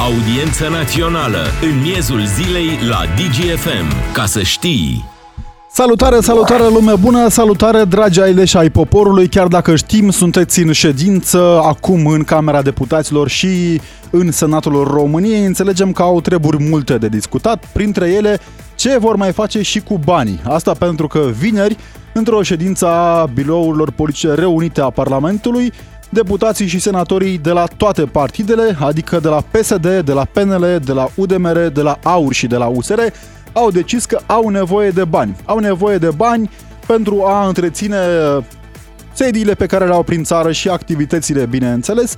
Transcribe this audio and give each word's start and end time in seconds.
Audiență 0.00 0.68
națională 0.68 1.38
în 1.62 1.80
miezul 1.80 2.20
zilei 2.26 2.68
la 2.88 3.00
DGFM. 3.16 4.12
Ca 4.12 4.26
să 4.26 4.42
știi... 4.42 5.04
Salutare, 5.70 6.20
salutare 6.20 6.62
lume 6.68 6.94
bună, 7.00 7.28
salutare 7.28 7.84
dragi 7.84 8.20
aileși 8.20 8.56
ai 8.56 8.70
poporului, 8.70 9.28
chiar 9.28 9.46
dacă 9.46 9.76
știm, 9.76 10.10
sunteți 10.10 10.60
în 10.60 10.72
ședință 10.72 11.60
acum 11.62 12.06
în 12.06 12.24
Camera 12.24 12.62
Deputaților 12.62 13.28
și 13.28 13.80
în 14.10 14.30
Senatul 14.30 14.84
României. 14.84 15.44
Înțelegem 15.44 15.92
că 15.92 16.02
au 16.02 16.20
treburi 16.20 16.62
multe 16.68 16.98
de 16.98 17.08
discutat, 17.08 17.64
printre 17.72 18.08
ele 18.10 18.38
ce 18.74 18.98
vor 18.98 19.16
mai 19.16 19.32
face 19.32 19.62
și 19.62 19.80
cu 19.80 19.98
banii. 20.04 20.40
Asta 20.44 20.72
pentru 20.72 21.06
că 21.06 21.20
vineri, 21.38 21.76
într-o 22.12 22.42
ședință 22.42 22.86
a 22.86 23.26
birourilor 23.34 23.90
politice 23.90 24.34
reunite 24.34 24.80
a 24.80 24.90
Parlamentului, 24.90 25.72
deputații 26.08 26.66
și 26.66 26.78
senatorii 26.78 27.38
de 27.38 27.50
la 27.50 27.64
toate 27.76 28.02
partidele, 28.02 28.76
adică 28.80 29.18
de 29.18 29.28
la 29.28 29.40
PSD, 29.50 30.00
de 30.00 30.12
la 30.12 30.24
PNL, 30.24 30.80
de 30.84 30.92
la 30.92 31.08
UDMR, 31.14 31.58
de 31.58 31.82
la 31.82 31.98
AUR 32.02 32.32
și 32.32 32.46
de 32.46 32.56
la 32.56 32.66
USR, 32.66 33.00
au 33.52 33.70
decis 33.70 34.04
că 34.04 34.20
au 34.26 34.48
nevoie 34.48 34.90
de 34.90 35.04
bani. 35.04 35.36
Au 35.44 35.58
nevoie 35.58 35.98
de 35.98 36.10
bani 36.16 36.50
pentru 36.86 37.22
a 37.26 37.46
întreține 37.46 37.96
sediile 39.12 39.54
pe 39.54 39.66
care 39.66 39.86
le-au 39.86 40.02
prin 40.02 40.24
țară 40.24 40.52
și 40.52 40.68
activitățile, 40.68 41.46
bineînțeles. 41.46 42.16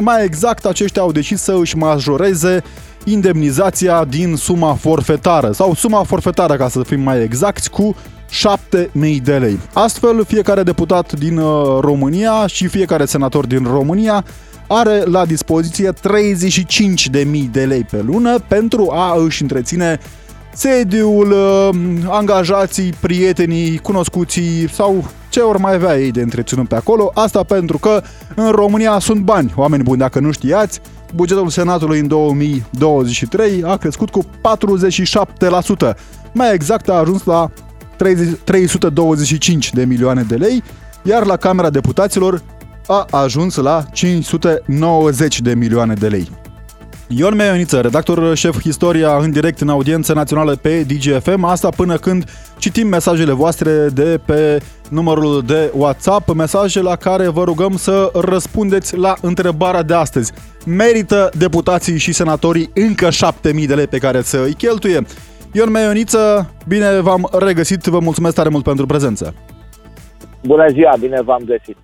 Mai 0.00 0.24
exact, 0.24 0.64
aceștia 0.64 1.02
au 1.02 1.12
decis 1.12 1.42
să 1.42 1.56
își 1.60 1.76
majoreze 1.76 2.62
indemnizația 3.04 4.04
din 4.04 4.36
suma 4.36 4.74
forfetară 4.74 5.52
sau 5.52 5.74
suma 5.74 6.02
forfetară, 6.02 6.56
ca 6.56 6.68
să 6.68 6.82
fim 6.82 7.00
mai 7.00 7.22
exacti, 7.22 7.68
cu 7.68 7.96
7.000 8.28 9.22
de 9.22 9.38
lei. 9.38 9.58
Astfel, 9.72 10.24
fiecare 10.24 10.62
deputat 10.62 11.12
din 11.12 11.38
uh, 11.38 11.78
România 11.80 12.46
și 12.46 12.66
fiecare 12.66 13.04
senator 13.04 13.46
din 13.46 13.64
România 13.64 14.24
are 14.68 15.02
la 15.04 15.26
dispoziție 15.26 15.92
35.000 15.92 17.50
de 17.50 17.64
lei 17.64 17.84
pe 17.90 18.02
lună 18.06 18.38
pentru 18.38 18.90
a 18.92 19.14
își 19.24 19.42
întreține 19.42 19.98
sediul, 20.52 21.30
uh, 21.30 21.68
angajații, 22.08 22.92
prietenii, 23.00 23.78
cunoscuții 23.78 24.68
sau 24.72 25.04
ce 25.28 25.40
ori 25.40 25.60
mai 25.60 25.74
avea 25.74 25.98
ei 25.98 26.10
de 26.10 26.22
întreținut 26.22 26.68
pe 26.68 26.74
acolo. 26.74 27.10
Asta 27.14 27.42
pentru 27.42 27.78
că 27.78 28.02
în 28.34 28.50
România 28.50 28.98
sunt 28.98 29.20
bani, 29.20 29.52
oameni 29.56 29.82
buni, 29.82 29.98
dacă 29.98 30.20
nu 30.20 30.30
știați, 30.30 30.80
bugetul 31.14 31.48
Senatului 31.48 31.98
în 31.98 32.06
2023 32.06 33.62
a 33.64 33.76
crescut 33.76 34.10
cu 34.10 34.24
47%. 34.24 35.96
Mai 36.32 36.54
exact 36.54 36.88
a 36.88 36.94
ajuns 36.94 37.24
la 37.24 37.50
325 38.44 39.72
de 39.72 39.84
milioane 39.84 40.22
de 40.22 40.34
lei, 40.34 40.62
iar 41.02 41.24
la 41.24 41.36
Camera 41.36 41.70
Deputaților 41.70 42.42
a 42.86 43.06
ajuns 43.10 43.56
la 43.56 43.84
590 43.92 45.40
de 45.40 45.54
milioane 45.54 45.94
de 45.94 46.08
lei. 46.08 46.30
Ion 47.10 47.34
Meioniță, 47.34 47.80
redactor 47.80 48.36
șef 48.36 48.64
Istoria 48.64 49.16
în 49.16 49.30
direct 49.30 49.60
în 49.60 49.68
audiență 49.68 50.12
națională 50.12 50.56
pe 50.56 50.82
DGFM, 50.82 51.44
asta 51.44 51.68
până 51.68 51.96
când 51.96 52.24
citim 52.58 52.88
mesajele 52.88 53.32
voastre 53.32 53.88
de 53.92 54.20
pe 54.24 54.62
numărul 54.88 55.42
de 55.46 55.72
WhatsApp, 55.74 56.34
mesaje 56.34 56.80
la 56.80 56.96
care 56.96 57.28
vă 57.28 57.44
rugăm 57.44 57.76
să 57.76 58.10
răspundeți 58.14 58.96
la 58.96 59.14
întrebarea 59.20 59.82
de 59.82 59.94
astăzi. 59.94 60.32
Merită 60.64 61.30
deputații 61.36 61.98
și 61.98 62.12
senatorii 62.12 62.70
încă 62.74 63.10
7000 63.10 63.66
de 63.66 63.74
lei 63.74 63.86
pe 63.86 63.98
care 63.98 64.22
să 64.22 64.42
îi 64.44 64.54
cheltuie? 64.54 65.06
Ion 65.52 65.70
Meioniță, 65.70 66.54
bine 66.66 67.00
v-am 67.00 67.28
regăsit, 67.38 67.84
vă 67.84 67.98
mulțumesc 67.98 68.34
tare 68.34 68.48
mult 68.48 68.64
pentru 68.64 68.86
prezență. 68.86 69.34
Bună 70.42 70.68
ziua, 70.68 70.96
bine 71.00 71.22
v-am 71.22 71.42
găsit. 71.44 71.76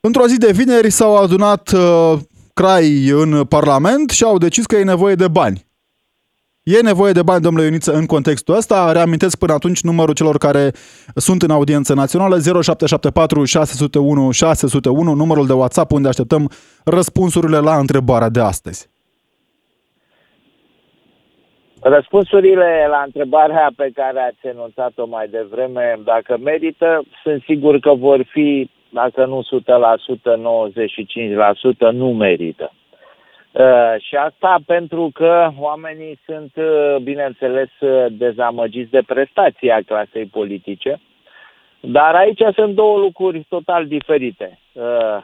Într-o 0.00 0.26
zi 0.26 0.38
de 0.38 0.52
vineri 0.52 0.90
s-au 0.90 1.16
adunat 1.16 1.70
uh, 1.72 2.18
crai 2.54 3.08
în 3.08 3.44
Parlament 3.44 4.10
și 4.10 4.24
au 4.24 4.38
decis 4.38 4.66
că 4.66 4.76
e 4.76 4.84
nevoie 4.84 5.14
de 5.14 5.28
bani. 5.28 5.66
E 6.62 6.80
nevoie 6.80 7.12
de 7.12 7.22
bani, 7.22 7.42
domnule 7.42 7.64
Ioniță, 7.64 7.92
în 7.92 8.06
contextul 8.06 8.56
ăsta. 8.56 8.92
Reamintesc 8.92 9.36
până 9.36 9.52
atunci 9.52 9.82
numărul 9.82 10.14
celor 10.14 10.38
care 10.38 10.72
sunt 11.14 11.42
în 11.42 11.50
audiență 11.50 11.94
națională, 11.94 12.38
0774 12.40 13.44
601 13.44 14.30
601, 14.30 15.14
numărul 15.14 15.46
de 15.46 15.52
WhatsApp 15.52 15.92
unde 15.92 16.08
așteptăm 16.08 16.50
răspunsurile 16.84 17.58
la 17.58 17.78
întrebarea 17.78 18.28
de 18.28 18.40
astăzi. 18.40 18.90
Răspunsurile 21.84 22.86
la 22.88 23.02
întrebarea 23.04 23.70
pe 23.76 23.90
care 23.94 24.20
ați 24.20 24.46
enunțat-o 24.46 25.06
mai 25.06 25.28
devreme, 25.28 25.98
dacă 26.04 26.38
merită, 26.42 27.02
sunt 27.22 27.42
sigur 27.42 27.78
că 27.78 27.94
vor 27.94 28.22
fi, 28.22 28.70
dacă 28.88 29.24
nu 29.24 29.42
100%, 29.42 30.36
95%, 31.88 31.90
nu 31.92 32.12
merită. 32.12 32.72
Uh, 33.52 33.94
și 34.00 34.14
asta 34.14 34.58
pentru 34.66 35.10
că 35.14 35.50
oamenii 35.58 36.18
sunt, 36.24 36.52
uh, 36.56 36.96
bineînțeles, 37.02 37.70
uh, 37.80 38.06
dezamăgiți 38.10 38.90
de 38.90 39.02
prestația 39.06 39.80
clasei 39.86 40.26
politice, 40.26 41.00
dar 41.80 42.14
aici 42.14 42.42
sunt 42.54 42.74
două 42.74 42.98
lucruri 42.98 43.46
total 43.48 43.86
diferite. 43.86 44.58
Uh, 44.72 45.18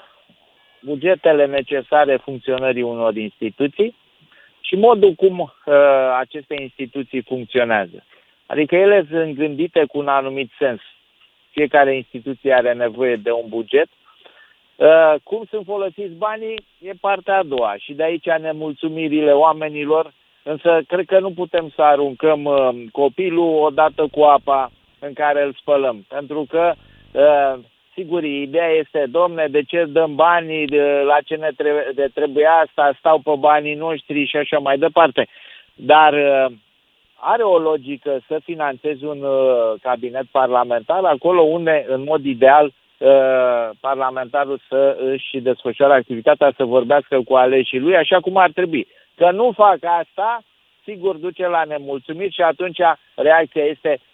bugetele 0.80 1.46
necesare 1.46 2.16
funcționării 2.16 2.82
unor 2.82 3.16
instituții 3.16 3.94
și 4.68 4.74
modul 4.74 5.12
cum 5.12 5.38
uh, 5.38 5.74
aceste 6.18 6.54
instituții 6.60 7.22
funcționează. 7.22 8.04
Adică 8.46 8.76
ele 8.76 9.06
sunt 9.10 9.34
gândite 9.34 9.84
cu 9.84 9.98
un 9.98 10.08
anumit 10.08 10.50
sens. 10.58 10.80
Fiecare 11.50 11.96
instituție 11.96 12.52
are 12.52 12.72
nevoie 12.72 13.16
de 13.16 13.30
un 13.30 13.48
buget. 13.48 13.88
Uh, 14.76 15.14
cum 15.22 15.44
sunt 15.50 15.64
folosiți 15.64 16.14
banii 16.14 16.64
e 16.78 16.92
partea 17.00 17.38
a 17.38 17.42
doua 17.42 17.74
și 17.78 17.92
de 17.92 18.02
aici 18.02 18.28
nemulțumirile 18.40 19.32
oamenilor, 19.32 20.12
însă 20.42 20.80
cred 20.86 21.06
că 21.06 21.18
nu 21.18 21.30
putem 21.30 21.72
să 21.74 21.82
aruncăm 21.82 22.44
uh, 22.44 22.68
copilul 22.92 23.62
odată 23.62 24.06
cu 24.10 24.22
apa 24.22 24.70
în 24.98 25.12
care 25.12 25.42
îl 25.42 25.52
spălăm, 25.60 26.04
pentru 26.08 26.46
că 26.48 26.72
uh, 27.12 27.64
Sigur, 27.98 28.24
ideea 28.24 28.68
este, 28.68 29.04
domne, 29.10 29.46
de 29.50 29.62
ce 29.62 29.84
dăm 29.84 30.14
banii, 30.14 30.66
de, 30.66 31.02
la 31.04 31.18
ce 31.24 31.34
ne 31.34 31.50
trebuie, 31.56 31.90
de 31.94 32.08
trebuie 32.14 32.46
asta, 32.46 32.96
stau 32.98 33.18
pe 33.18 33.30
banii 33.38 33.74
noștri 33.74 34.24
și 34.24 34.36
așa 34.36 34.58
mai 34.58 34.78
departe. 34.78 35.28
Dar 35.74 36.12
uh, 36.12 36.46
are 37.14 37.42
o 37.42 37.58
logică 37.58 38.20
să 38.26 38.40
finanțezi 38.44 39.04
un 39.04 39.22
uh, 39.22 39.74
cabinet 39.82 40.24
parlamentar 40.30 41.04
acolo 41.04 41.42
unde, 41.42 41.84
în 41.88 42.02
mod 42.02 42.24
ideal, 42.24 42.66
uh, 42.66 43.70
parlamentarul 43.80 44.60
să 44.68 44.96
își 45.00 45.40
desfășoare 45.40 45.92
activitatea, 45.92 46.52
să 46.56 46.64
vorbească 46.64 47.20
cu 47.24 47.34
aleșii 47.34 47.78
lui 47.78 47.96
așa 47.96 48.20
cum 48.20 48.36
ar 48.36 48.50
trebui. 48.50 48.86
Că 49.16 49.30
nu 49.30 49.52
fac 49.56 49.78
asta, 49.80 50.42
sigur 50.84 51.16
duce 51.16 51.46
la 51.46 51.62
nemulțumit 51.64 52.32
și 52.32 52.42
atunci 52.42 52.78
reacția 53.14 53.64
este 53.64 53.98
uh, 54.00 54.07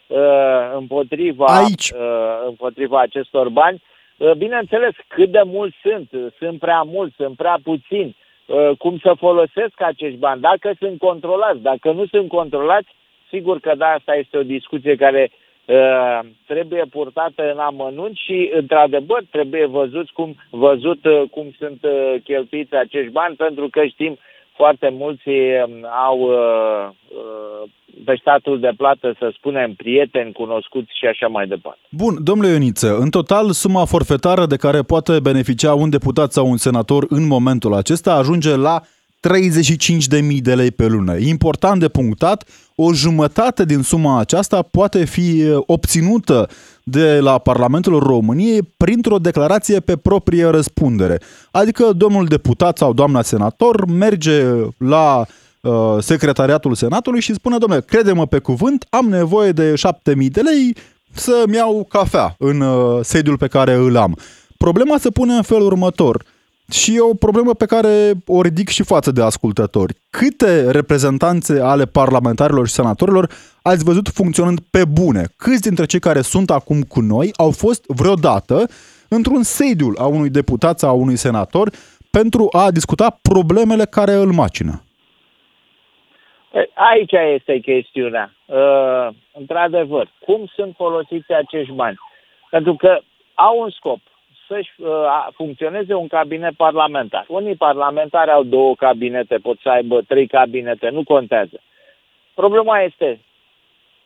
împotriva, 0.76 1.44
Aici. 1.44 1.91
Uh, 1.91 2.47
împotriva 2.47 3.00
acestor 3.00 3.48
bani. 3.48 3.82
Uh, 4.16 4.32
bineînțeles, 4.32 4.92
cât 5.09 5.31
de 5.31 5.42
mulți 5.44 5.76
sunt, 5.82 6.10
sunt 6.38 6.59
prea 6.59 6.82
mulți, 6.82 7.15
sunt 7.16 7.37
prea 7.37 7.59
puțini, 7.62 8.16
uh, 8.47 8.70
cum 8.78 8.98
să 8.98 9.15
folosesc 9.19 9.75
acești 9.76 10.19
bani, 10.19 10.41
dacă 10.41 10.72
sunt 10.78 10.98
controlați, 10.98 11.60
dacă 11.60 11.92
nu 11.92 12.06
sunt 12.06 12.28
controlați, 12.28 12.88
sigur 13.28 13.60
că 13.60 13.72
da, 13.76 13.87
asta 13.87 14.15
este 14.15 14.37
o 14.38 14.42
discuție 14.42 14.97
care 14.97 15.31
uh, 15.65 16.21
trebuie 16.47 16.84
purtată 16.91 17.50
în 17.53 17.59
amănunt 17.59 18.16
și, 18.16 18.50
într-adevăr, 18.53 19.22
trebuie 19.31 19.66
văzut 19.66 20.10
cum, 20.10 20.36
văzut, 20.50 21.04
uh, 21.04 21.22
cum 21.31 21.54
sunt 21.59 21.84
uh, 21.84 22.15
cheltuiți 22.25 22.75
acești 22.75 23.10
bani, 23.10 23.34
pentru 23.36 23.69
că 23.69 23.84
știm 23.84 24.19
foarte 24.56 24.88
mulți 24.92 25.28
um, 25.28 25.87
au 26.06 26.19
uh, 26.20 26.88
uh, 27.09 27.70
pe 28.04 28.16
statul 28.20 28.60
de 28.60 28.72
plată, 28.76 29.15
să 29.19 29.32
spunem, 29.37 29.72
prieteni, 29.72 30.32
cunoscuți 30.32 30.98
și 30.98 31.06
așa 31.06 31.26
mai 31.26 31.47
departe. 31.47 31.81
Bun, 31.91 32.15
domnule 32.22 32.50
Ioniță, 32.50 32.97
în 32.97 33.10
total, 33.10 33.50
suma 33.50 33.84
forfetară 33.84 34.47
de 34.47 34.56
care 34.56 34.82
poate 34.82 35.20
beneficia 35.20 35.75
un 35.75 35.91
deputat 35.91 36.32
sau 36.32 36.47
un 36.50 36.56
senator 36.56 37.06
în 37.09 37.26
momentul 37.26 37.75
acesta 37.75 38.15
ajunge 38.15 38.56
la 38.56 38.81
35.000 38.81 40.41
de 40.42 40.54
lei 40.54 40.71
pe 40.71 40.86
lună. 40.86 41.16
Important 41.16 41.80
de 41.80 41.89
punctat, 41.89 42.45
o 42.76 42.92
jumătate 42.92 43.65
din 43.65 43.82
suma 43.82 44.18
aceasta 44.18 44.62
poate 44.62 45.04
fi 45.04 45.42
obținută 45.66 46.48
de 46.82 47.18
la 47.21 47.38
Parlamentul 47.38 47.98
României 47.98 48.62
printr-o 48.76 49.18
declarație 49.18 49.80
pe 49.80 49.97
proprie 49.97 50.47
răspundere. 50.47 51.21
Adică 51.50 51.92
domnul 51.92 52.26
deputat 52.26 52.78
sau 52.78 52.92
doamna 52.92 53.22
senator 53.22 53.86
merge 53.86 54.44
la 54.78 55.26
uh, 55.60 55.97
secretariatul 55.98 56.74
Senatului 56.74 57.21
și 57.21 57.34
spune, 57.34 57.59
domnule, 57.59 57.82
crede-mă 57.82 58.26
pe 58.26 58.38
cuvânt, 58.38 58.86
am 58.91 59.09
nevoie 59.09 59.53
de 59.53 59.72
7.000 60.12 60.30
de 60.30 60.41
lei 60.41 60.76
să-mi 61.12 61.54
iau 61.54 61.86
cafea 61.88 62.34
în 62.38 62.60
uh, 62.60 63.00
sediul 63.03 63.38
pe 63.38 63.47
care 63.47 63.74
îl 63.74 63.97
am. 63.97 64.18
Problema 64.59 64.98
se 64.98 65.10
pune 65.10 65.34
în 65.34 65.42
felul 65.42 65.66
următor– 65.66 66.24
și 66.71 66.97
e 66.97 67.01
o 67.01 67.15
problemă 67.15 67.55
pe 67.55 67.66
care 67.66 68.13
o 68.27 68.43
ridic 68.43 68.69
și 68.69 68.83
față 68.83 69.11
de 69.11 69.22
ascultători. 69.22 69.95
Câte 70.11 70.71
reprezentanțe 70.71 71.61
ale 71.61 71.84
parlamentarilor 71.84 72.66
și 72.66 72.72
senatorilor 72.72 73.31
ați 73.63 73.84
văzut 73.84 74.09
funcționând 74.09 74.59
pe 74.71 74.83
bune? 74.84 75.22
Câți 75.37 75.63
dintre 75.63 75.84
cei 75.84 76.01
care 76.01 76.21
sunt 76.21 76.51
acum 76.51 76.81
cu 76.83 77.01
noi 77.01 77.31
au 77.37 77.51
fost 77.51 77.84
vreodată 77.87 78.66
într-un 79.09 79.43
sediu 79.43 79.93
a 79.99 80.07
unui 80.07 80.31
deputat 80.31 80.78
sau 80.78 80.91
a 80.91 80.93
unui 80.93 81.16
senator 81.16 81.71
pentru 82.11 82.49
a 82.51 82.71
discuta 82.71 83.19
problemele 83.22 83.84
care 83.84 84.13
îl 84.13 84.33
macină? 84.33 84.83
Aici 86.75 87.13
este 87.13 87.59
chestiunea. 87.59 88.33
Uh, 88.47 89.09
într-adevăr, 89.33 90.10
cum 90.25 90.51
sunt 90.55 90.75
folosiți 90.77 91.33
acești 91.33 91.72
bani? 91.72 91.99
Pentru 92.51 92.75
că 92.75 92.99
au 93.34 93.60
un 93.60 93.71
scop 93.71 94.01
să-și 94.49 94.71
uh, 94.79 95.27
funcționeze 95.33 95.95
un 95.95 96.07
cabinet 96.07 96.55
parlamentar. 96.55 97.25
Unii 97.29 97.57
parlamentari 97.57 98.31
au 98.31 98.43
două 98.43 98.75
cabinete, 98.75 99.37
pot 99.37 99.59
să 99.63 99.69
aibă 99.69 100.01
trei 100.03 100.27
cabinete, 100.27 100.89
nu 100.89 101.03
contează. 101.03 101.61
Problema 102.35 102.81
este, 102.81 103.21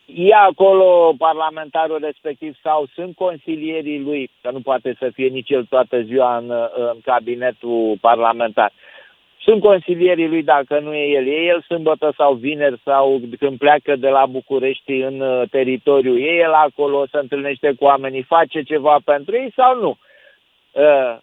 e 0.05 0.35
acolo 0.35 1.15
parlamentarul 1.19 1.99
respectiv 2.03 2.57
sau 2.63 2.87
sunt 2.95 3.17
consilierii 3.17 4.01
lui, 4.01 4.31
că 4.43 4.51
nu 4.51 4.61
poate 4.61 4.97
să 4.99 5.11
fie 5.15 5.29
nici 5.29 5.51
el 5.51 5.65
toată 5.65 6.03
ziua 6.03 6.37
în, 6.37 6.51
în 6.75 6.97
cabinetul 7.05 7.99
parlamentar. 8.01 8.73
Sunt 9.41 9.61
consilierii 9.61 10.29
lui 10.29 10.43
dacă 10.43 10.79
nu 10.79 10.95
e 10.95 11.07
el. 11.07 11.27
E 11.27 11.45
el 11.45 11.63
sâmbătă 11.63 12.13
sau 12.17 12.35
vineri 12.35 12.81
sau 12.85 13.21
când 13.39 13.59
pleacă 13.59 13.97
de 13.97 14.09
la 14.09 14.27
București 14.27 14.93
în 14.93 15.21
uh, 15.21 15.49
teritoriu. 15.51 16.19
E 16.19 16.35
el 16.35 16.53
acolo, 16.53 17.07
se 17.11 17.19
întâlnește 17.19 17.73
cu 17.79 17.85
oamenii, 17.85 18.23
face 18.23 18.63
ceva 18.63 18.99
pentru 19.05 19.37
ei 19.37 19.53
sau 19.57 19.81
nu. 19.81 19.97
Uh, 20.73 21.17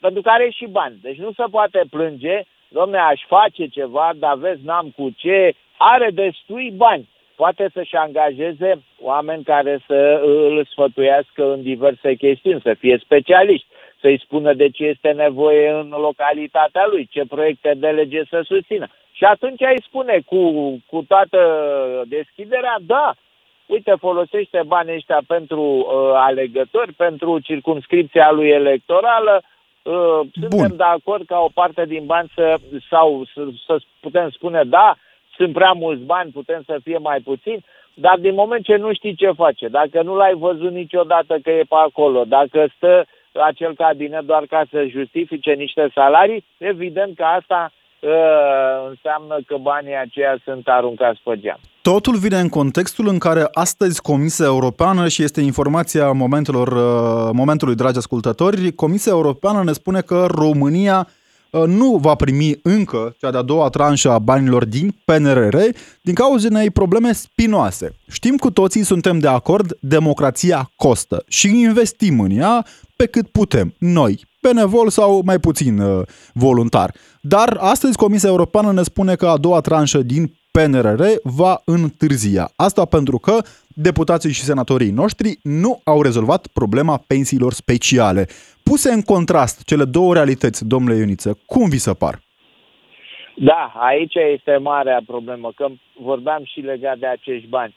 pentru 0.00 0.22
că 0.22 0.30
are 0.30 0.50
și 0.50 0.66
bani. 0.66 0.98
Deci 1.02 1.16
nu 1.16 1.32
se 1.32 1.44
poate 1.50 1.82
plânge, 1.90 2.42
domne, 2.68 2.98
aș 2.98 3.20
face 3.26 3.66
ceva, 3.66 4.10
dar 4.16 4.36
vezi, 4.36 4.64
n-am 4.64 4.92
cu 4.96 5.10
ce, 5.16 5.54
are 5.76 6.10
destui 6.10 6.70
bani. 6.70 7.08
Poate 7.36 7.70
să-și 7.72 7.96
angajeze 7.96 8.82
oameni 9.00 9.44
care 9.44 9.80
să 9.86 10.20
îl 10.24 10.64
sfătuiască 10.64 11.52
în 11.52 11.62
diverse 11.62 12.14
chestiuni, 12.14 12.60
să 12.60 12.74
fie 12.74 12.98
specialiști, 13.04 13.66
să-i 14.00 14.20
spună 14.20 14.52
de 14.54 14.68
ce 14.68 14.84
este 14.84 15.10
nevoie 15.10 15.70
în 15.70 15.88
localitatea 15.88 16.86
lui, 16.86 17.08
ce 17.10 17.22
proiecte 17.28 17.74
de 17.76 17.88
lege 17.88 18.22
să 18.28 18.40
susțină. 18.44 18.86
Și 19.12 19.24
atunci 19.24 19.60
îi 19.60 19.82
spune 19.82 20.22
cu, 20.26 20.40
cu 20.86 21.04
toată 21.08 21.40
deschiderea, 22.08 22.76
da, 22.80 23.14
uite, 23.66 23.94
folosește 23.98 24.62
banii 24.66 24.94
ăștia 24.94 25.20
pentru 25.26 25.62
uh, 25.62 26.12
alegători, 26.14 26.92
pentru 26.92 27.38
circumscripția 27.38 28.30
lui 28.30 28.48
electorală, 28.48 29.42
uh, 29.82 30.20
suntem 30.40 30.76
de 30.76 30.82
acord 30.82 31.26
ca 31.26 31.38
o 31.38 31.48
parte 31.54 31.84
din 31.84 32.06
bani 32.06 32.30
să, 32.34 32.56
sau 32.90 33.24
să, 33.34 33.42
să 33.66 33.80
putem 34.00 34.30
spune, 34.30 34.62
da, 34.64 34.94
sunt 35.36 35.52
prea 35.52 35.72
mulți 35.72 36.02
bani, 36.02 36.30
putem 36.30 36.62
să 36.66 36.78
fie 36.82 36.98
mai 36.98 37.20
puțin, 37.20 37.64
dar 37.94 38.18
din 38.18 38.34
moment 38.34 38.64
ce 38.64 38.76
nu 38.76 38.94
știi 38.94 39.14
ce 39.14 39.30
face, 39.30 39.68
dacă 39.68 40.02
nu 40.02 40.16
l-ai 40.16 40.34
văzut 40.34 40.72
niciodată 40.72 41.38
că 41.42 41.50
e 41.50 41.62
pe 41.68 41.74
acolo, 41.86 42.24
dacă 42.24 42.66
stă 42.76 43.04
acel 43.32 43.74
cabinet 43.74 44.24
doar 44.24 44.46
ca 44.46 44.62
să 44.70 44.84
justifice 44.84 45.52
niște 45.52 45.90
salarii, 45.94 46.44
evident 46.58 47.16
că 47.16 47.24
asta 47.24 47.72
uh, 47.72 47.81
înseamnă 48.88 49.40
că 49.46 49.56
banii 49.62 49.96
aceia 49.96 50.40
sunt 50.44 50.62
aruncați 50.66 51.20
pe 51.24 51.38
geam. 51.40 51.60
Totul 51.82 52.16
vine 52.16 52.38
în 52.38 52.48
contextul 52.48 53.08
în 53.08 53.18
care 53.18 53.48
astăzi 53.52 54.02
Comisia 54.02 54.44
Europeană, 54.44 55.08
și 55.08 55.22
este 55.22 55.40
informația 55.40 56.12
momentelor, 56.12 56.68
uh, 56.68 57.30
momentului, 57.32 57.74
dragi 57.74 57.98
ascultători, 57.98 58.72
Comisia 58.72 59.12
Europeană 59.12 59.62
ne 59.62 59.72
spune 59.72 60.00
că 60.00 60.26
România 60.30 61.08
uh, 61.50 61.62
nu 61.66 61.96
va 61.96 62.14
primi 62.14 62.58
încă 62.62 63.14
cea 63.18 63.30
de-a 63.30 63.42
doua 63.42 63.68
tranșă 63.68 64.10
a 64.10 64.18
banilor 64.18 64.64
din 64.64 64.94
PNRR 65.04 65.56
din 66.02 66.14
cauza 66.14 66.48
unei 66.50 66.70
probleme 66.70 67.12
spinoase. 67.12 67.94
Știm 68.10 68.36
cu 68.36 68.50
toții, 68.50 68.84
suntem 68.84 69.18
de 69.18 69.28
acord, 69.28 69.76
democrația 69.80 70.70
costă 70.76 71.24
și 71.28 71.60
investim 71.60 72.20
în 72.20 72.30
ea 72.30 72.64
pe 72.96 73.06
cât 73.06 73.28
putem, 73.28 73.74
noi, 73.78 74.20
benevol 74.42 74.88
sau 74.88 75.22
mai 75.24 75.38
puțin 75.38 75.78
uh, 75.78 76.02
voluntar. 76.32 76.94
Dar 77.24 77.56
astăzi 77.60 77.96
Comisia 77.96 78.28
Europeană 78.28 78.72
ne 78.72 78.82
spune 78.82 79.14
că 79.14 79.26
a 79.26 79.36
doua 79.36 79.60
tranșă 79.60 79.98
din 79.98 80.32
PNRR 80.50 81.02
va 81.22 81.62
întârzia. 81.64 82.50
Asta 82.56 82.84
pentru 82.84 83.18
că 83.18 83.36
deputații 83.68 84.32
și 84.32 84.48
senatorii 84.50 84.90
noștri 84.90 85.38
nu 85.42 85.80
au 85.84 86.02
rezolvat 86.02 86.46
problema 86.46 87.04
pensiilor 87.06 87.52
speciale. 87.52 88.26
Puse 88.62 88.92
în 88.92 89.02
contrast 89.02 89.64
cele 89.64 89.84
două 89.84 90.14
realități, 90.14 90.66
domnule 90.66 90.96
Ioniță, 90.96 91.38
cum 91.46 91.68
vi 91.68 91.78
se 91.78 91.92
par? 91.94 92.20
Da, 93.36 93.72
aici 93.76 94.14
este 94.14 94.56
marea 94.56 95.00
problemă, 95.06 95.52
că 95.56 95.66
vorbeam 96.00 96.42
și 96.44 96.60
legat 96.60 96.98
de 96.98 97.06
acești 97.06 97.48
bani. 97.48 97.74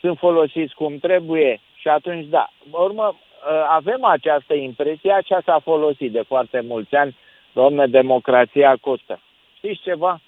Sunt 0.00 0.18
folosiți 0.18 0.74
cum 0.74 0.98
trebuie 1.00 1.60
și 1.80 1.88
atunci, 1.88 2.26
da, 2.26 2.52
urmă, 2.70 3.16
avem 3.68 4.04
această 4.04 4.54
impresie, 4.54 5.12
așa 5.12 5.42
s-a 5.44 5.60
folosit 5.62 6.12
de 6.12 6.24
foarte 6.26 6.60
mulți 6.66 6.94
ani, 6.94 7.16
domne, 7.60 7.86
democrația 7.86 8.76
costă. 8.80 9.20
Știți 9.56 9.82
ceva? 9.82 10.20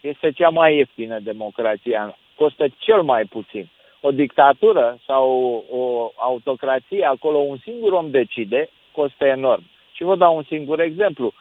este 0.00 0.32
cea 0.32 0.48
mai 0.48 0.76
ieftină 0.76 1.18
democrația. 1.18 2.16
Costă 2.34 2.66
cel 2.78 3.02
mai 3.02 3.24
puțin. 3.24 3.68
O 4.00 4.10
dictatură 4.10 4.98
sau 5.06 5.28
o 5.70 6.10
autocrație, 6.16 7.04
acolo 7.04 7.38
un 7.38 7.56
singur 7.62 7.92
om 7.92 8.10
decide, 8.10 8.68
costă 8.92 9.24
enorm. 9.24 9.62
Și 9.92 10.02
vă 10.02 10.16
dau 10.16 10.36
un 10.36 10.42
singur 10.42 10.80
exemplu. 10.80 11.32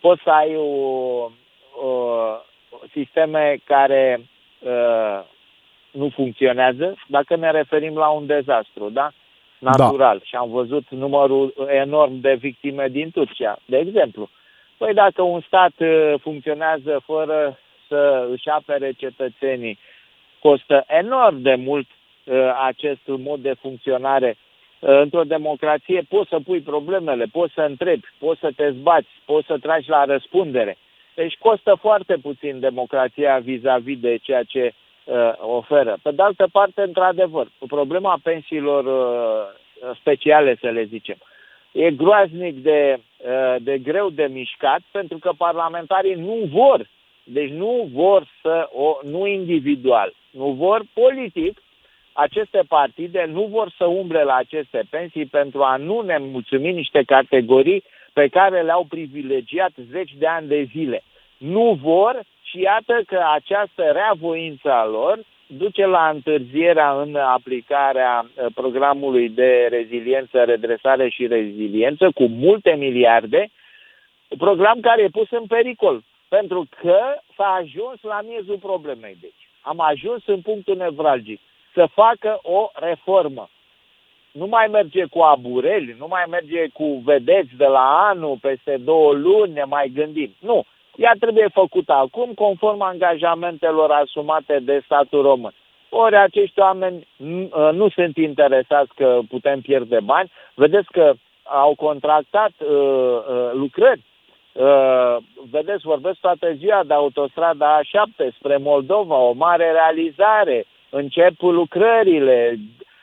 Poți 0.00 0.22
să 0.22 0.30
ai 0.30 0.56
o, 0.56 0.62
o, 0.62 1.30
sisteme 2.92 3.58
care 3.64 4.28
uh, 4.58 5.20
nu 5.90 6.08
funcționează 6.08 6.94
dacă 7.06 7.36
ne 7.36 7.50
referim 7.50 7.94
la 7.94 8.08
un 8.08 8.26
dezastru, 8.26 8.88
da? 8.88 9.12
Natural. 9.58 10.18
Da. 10.18 10.24
Și 10.24 10.34
am 10.36 10.50
văzut 10.50 10.84
numărul 10.88 11.54
enorm 11.68 12.20
de 12.20 12.34
victime 12.34 12.88
din 12.88 13.10
Turcia, 13.10 13.58
de 13.64 13.76
exemplu. 13.78 14.28
Păi 14.82 14.94
dacă 14.94 15.22
un 15.22 15.40
stat 15.40 15.72
funcționează 16.20 17.02
fără 17.04 17.58
să 17.88 18.28
își 18.30 18.48
apere 18.48 18.92
cetățenii. 18.92 19.78
Costă 20.38 20.84
enorm 20.86 21.42
de 21.42 21.54
mult 21.54 21.86
uh, 22.24 22.34
acest 22.66 23.00
mod 23.06 23.40
de 23.40 23.54
funcționare. 23.60 24.36
Uh, 24.78 24.88
într-o 24.88 25.24
democrație 25.24 26.02
poți 26.08 26.28
să 26.28 26.38
pui 26.44 26.60
problemele, 26.60 27.24
poți 27.32 27.52
să 27.52 27.60
întrebi, 27.60 28.06
poți 28.18 28.40
să 28.40 28.50
te 28.56 28.70
zbați, 28.70 29.08
poți 29.24 29.46
să 29.46 29.58
tragi 29.58 29.88
la 29.88 30.04
răspundere. 30.04 30.76
Deci 31.14 31.36
costă 31.38 31.74
foarte 31.80 32.16
puțin 32.16 32.60
democrația 32.60 33.38
vis-a-vis 33.38 33.98
de 33.98 34.16
ceea 34.16 34.42
ce 34.42 34.72
uh, 35.04 35.32
oferă. 35.38 35.96
Pe 36.02 36.10
de 36.10 36.22
altă 36.22 36.46
parte, 36.52 36.82
într-adevăr, 36.82 37.46
problema 37.68 38.18
pensiilor 38.22 38.84
uh, 38.84 39.96
speciale, 40.00 40.56
să 40.60 40.68
le 40.68 40.84
zicem, 40.84 41.16
e 41.72 41.90
groaznic 41.90 42.62
de, 42.62 43.00
uh, 43.16 43.56
de 43.60 43.78
greu 43.78 44.10
de 44.10 44.28
mișcat 44.32 44.80
pentru 44.90 45.18
că 45.18 45.32
parlamentarii 45.36 46.14
nu 46.14 46.38
vor 46.52 46.86
deci 47.24 47.50
nu 47.50 47.88
vor 47.92 48.26
să 48.42 48.68
o, 48.72 48.98
nu 49.02 49.26
individual, 49.26 50.14
nu 50.30 50.50
vor 50.50 50.82
politic, 50.92 51.62
aceste 52.12 52.62
partide 52.68 53.28
nu 53.32 53.44
vor 53.44 53.70
să 53.76 53.84
umble 53.84 54.22
la 54.22 54.34
aceste 54.34 54.82
pensii 54.90 55.26
pentru 55.26 55.62
a 55.62 55.76
nu 55.76 56.00
ne 56.00 56.18
mulțumi 56.18 56.72
niște 56.72 57.02
categorii 57.02 57.84
pe 58.12 58.28
care 58.28 58.62
le-au 58.62 58.86
privilegiat 58.88 59.72
zeci 59.90 60.12
de 60.18 60.26
ani 60.26 60.48
de 60.48 60.62
zile. 60.62 61.02
Nu 61.36 61.78
vor 61.82 62.20
și 62.42 62.60
iată 62.60 63.02
că 63.06 63.24
această 63.34 63.82
reavoință 63.82 64.72
a 64.72 64.86
lor 64.86 65.18
duce 65.58 65.86
la 65.86 66.08
întârzierea 66.08 67.00
în 67.00 67.16
aplicarea 67.16 68.26
uh, 68.26 68.46
programului 68.54 69.28
de 69.28 69.66
reziliență, 69.70 70.44
redresare 70.44 71.08
și 71.08 71.26
reziliență 71.26 72.10
cu 72.14 72.24
multe 72.24 72.74
miliarde, 72.74 73.48
program 74.38 74.80
care 74.80 75.02
e 75.02 75.08
pus 75.08 75.30
în 75.30 75.46
pericol 75.46 76.02
pentru 76.28 76.66
că 76.80 76.98
s-a 77.36 77.58
ajuns 77.60 78.02
la 78.02 78.20
miezul 78.28 78.58
problemei. 78.58 79.16
Deci, 79.20 79.42
am 79.60 79.80
ajuns 79.80 80.26
în 80.26 80.40
punctul 80.40 80.76
nevralgic 80.76 81.40
să 81.74 81.88
facă 81.94 82.38
o 82.42 82.70
reformă. 82.74 83.48
Nu 84.30 84.46
mai 84.46 84.66
merge 84.66 85.04
cu 85.04 85.20
abureli, 85.20 85.96
nu 85.98 86.06
mai 86.06 86.24
merge 86.30 86.68
cu 86.68 87.02
vedeți 87.04 87.56
de 87.56 87.66
la 87.66 88.08
anul, 88.08 88.38
peste 88.40 88.76
două 88.76 89.12
luni, 89.12 89.52
ne 89.52 89.64
mai 89.64 89.92
gândim. 89.94 90.34
Nu. 90.40 90.64
Ea 90.96 91.14
trebuie 91.20 91.48
făcută 91.52 91.92
acum, 91.92 92.32
conform 92.34 92.80
angajamentelor 92.80 93.90
asumate 93.90 94.58
de 94.62 94.82
statul 94.84 95.22
român. 95.22 95.54
Ori 95.88 96.16
acești 96.16 96.60
oameni 96.60 97.08
nu 97.72 97.88
sunt 97.88 98.16
interesați 98.16 98.94
că 98.94 99.18
putem 99.28 99.60
pierde 99.60 100.00
bani. 100.00 100.30
Vedeți 100.54 100.88
că 100.92 101.12
au 101.42 101.74
contractat 101.74 102.52
uh, 102.58 102.68
uh, 102.68 103.50
lucrări 103.52 104.00
Uh, 104.52 105.16
vedeți, 105.50 105.82
vorbesc 105.82 106.18
toată 106.20 106.52
ziua 106.58 106.82
de 106.86 106.94
autostrada 106.94 107.80
A7 107.80 108.34
spre 108.38 108.56
Moldova, 108.56 109.16
o 109.16 109.32
mare 109.32 109.70
realizare, 109.70 110.64
încep 110.90 111.40
lucrările, 111.40 112.58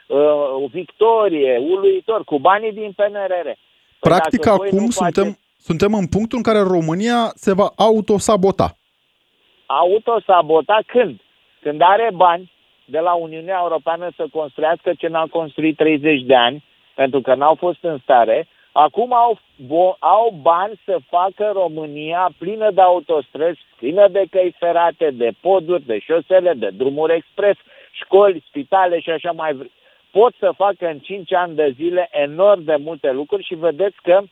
uh, 0.07 0.69
victorie, 0.71 1.57
uluitor, 1.57 2.23
cu 2.23 2.39
banii 2.39 2.71
din 2.71 2.91
PNRR. 2.95 3.43
Păi 3.43 3.55
Practic 3.99 4.47
acum 4.47 4.69
suntem, 4.69 4.87
faceți... 4.89 5.13
suntem 5.13 5.37
în 5.67 6.07
punctul 6.07 6.37
în 6.37 6.43
care 6.43 6.59
România 6.59 7.31
se 7.35 7.53
va 7.53 7.69
autosabota. 7.75 8.77
Autosabota 9.65 10.79
când? 10.85 11.19
Când 11.61 11.81
are 11.81 12.09
bani 12.13 12.51
de 12.85 12.99
la 12.99 13.13
Uniunea 13.13 13.59
Europeană 13.61 14.09
să 14.15 14.25
construiască 14.31 14.93
ce 14.97 15.07
n-a 15.07 15.27
construit 15.31 15.75
30 15.75 16.21
de 16.21 16.35
ani, 16.35 16.63
pentru 16.95 17.21
că 17.21 17.35
n-au 17.35 17.55
fost 17.55 17.83
în 17.83 17.97
stare, 18.03 18.47
Acum 18.71 19.13
au, 19.13 19.39
au 19.99 20.37
bani 20.41 20.79
să 20.85 20.97
facă 21.09 21.51
România 21.53 22.31
plină 22.37 22.71
de 22.71 22.81
autostrăzi, 22.81 23.59
plină 23.77 24.07
de 24.07 24.23
căi 24.29 24.55
ferate, 24.59 25.11
de 25.11 25.31
poduri, 25.41 25.85
de 25.85 25.99
șosele, 25.99 26.53
de 26.53 26.69
drumuri 26.73 27.15
expres, 27.15 27.55
școli, 27.91 28.43
spitale 28.47 28.99
și 28.99 29.09
așa 29.09 29.31
mai 29.31 29.71
pot 30.11 30.33
să 30.39 30.53
facă 30.55 30.87
în 30.87 30.99
5 30.99 31.33
ani 31.33 31.55
de 31.55 31.73
zile 31.75 32.09
enorm 32.11 32.63
de 32.63 32.75
multe 32.75 33.11
lucruri 33.11 33.43
și 33.43 33.55
vedeți 33.55 33.95
că 34.01 34.19
uh, 34.21 34.29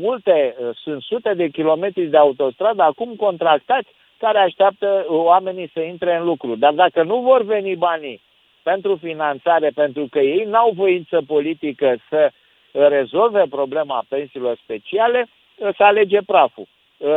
multe, 0.00 0.56
uh, 0.58 0.68
sunt 0.82 1.02
sute 1.02 1.34
de 1.34 1.48
kilometri 1.48 2.06
de 2.06 2.16
autostradă 2.16 2.82
acum 2.82 3.14
contractați 3.16 3.88
care 4.18 4.38
așteaptă 4.38 5.04
oamenii 5.08 5.70
să 5.72 5.80
intre 5.80 6.16
în 6.16 6.24
lucru. 6.24 6.56
Dar 6.56 6.72
dacă 6.72 7.02
nu 7.02 7.20
vor 7.20 7.42
veni 7.42 7.76
banii 7.76 8.20
pentru 8.62 8.96
finanțare, 8.96 9.70
pentru 9.74 10.06
că 10.10 10.18
ei 10.18 10.44
n-au 10.44 10.70
voință 10.74 11.22
politică 11.26 11.96
să 12.08 12.30
rezolve 12.72 13.44
problema 13.50 14.04
pensiilor 14.08 14.58
speciale, 14.62 15.28
să 15.58 15.82
alege 15.82 16.18
praful. 16.26 16.66
Uh, 16.98 17.08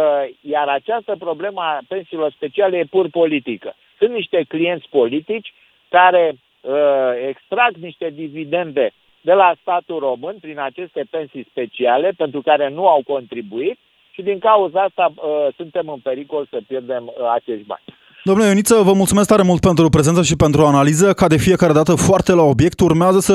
iar 0.41 0.67
această 0.67 1.15
problemă 1.19 1.61
a 1.61 1.79
pensiilor 1.87 2.31
speciale 2.31 2.77
e 2.77 2.83
pur 2.83 3.09
politică. 3.09 3.75
Sunt 3.97 4.11
niște 4.11 4.43
clienți 4.47 4.89
politici 4.89 5.53
care 5.89 6.35
uh, 6.61 6.73
extrag 7.27 7.75
niște 7.75 8.09
dividende 8.09 8.91
de 9.21 9.33
la 9.33 9.55
statul 9.61 9.99
român 9.99 10.37
prin 10.41 10.59
aceste 10.59 11.03
pensii 11.09 11.47
speciale 11.49 12.11
pentru 12.17 12.41
care 12.41 12.69
nu 12.69 12.87
au 12.87 13.01
contribuit 13.07 13.79
și 14.11 14.21
din 14.21 14.39
cauza 14.39 14.81
asta 14.81 15.13
uh, 15.15 15.47
suntem 15.55 15.89
în 15.89 15.99
pericol 15.99 16.47
să 16.49 16.61
pierdem 16.67 17.07
uh, 17.07 17.29
acești 17.33 17.65
bani. 17.65 17.83
Domnule 18.23 18.47
Ioniță, 18.47 18.81
vă 18.83 18.93
mulțumesc 18.93 19.27
tare 19.27 19.41
mult 19.41 19.61
pentru 19.61 19.89
prezență 19.89 20.23
și 20.23 20.35
pentru 20.35 20.65
analiză. 20.65 21.13
Ca 21.13 21.27
de 21.27 21.37
fiecare 21.37 21.73
dată 21.73 21.95
foarte 21.95 22.31
la 22.31 22.41
obiect, 22.41 22.79
urmează 22.79 23.19
să 23.19 23.33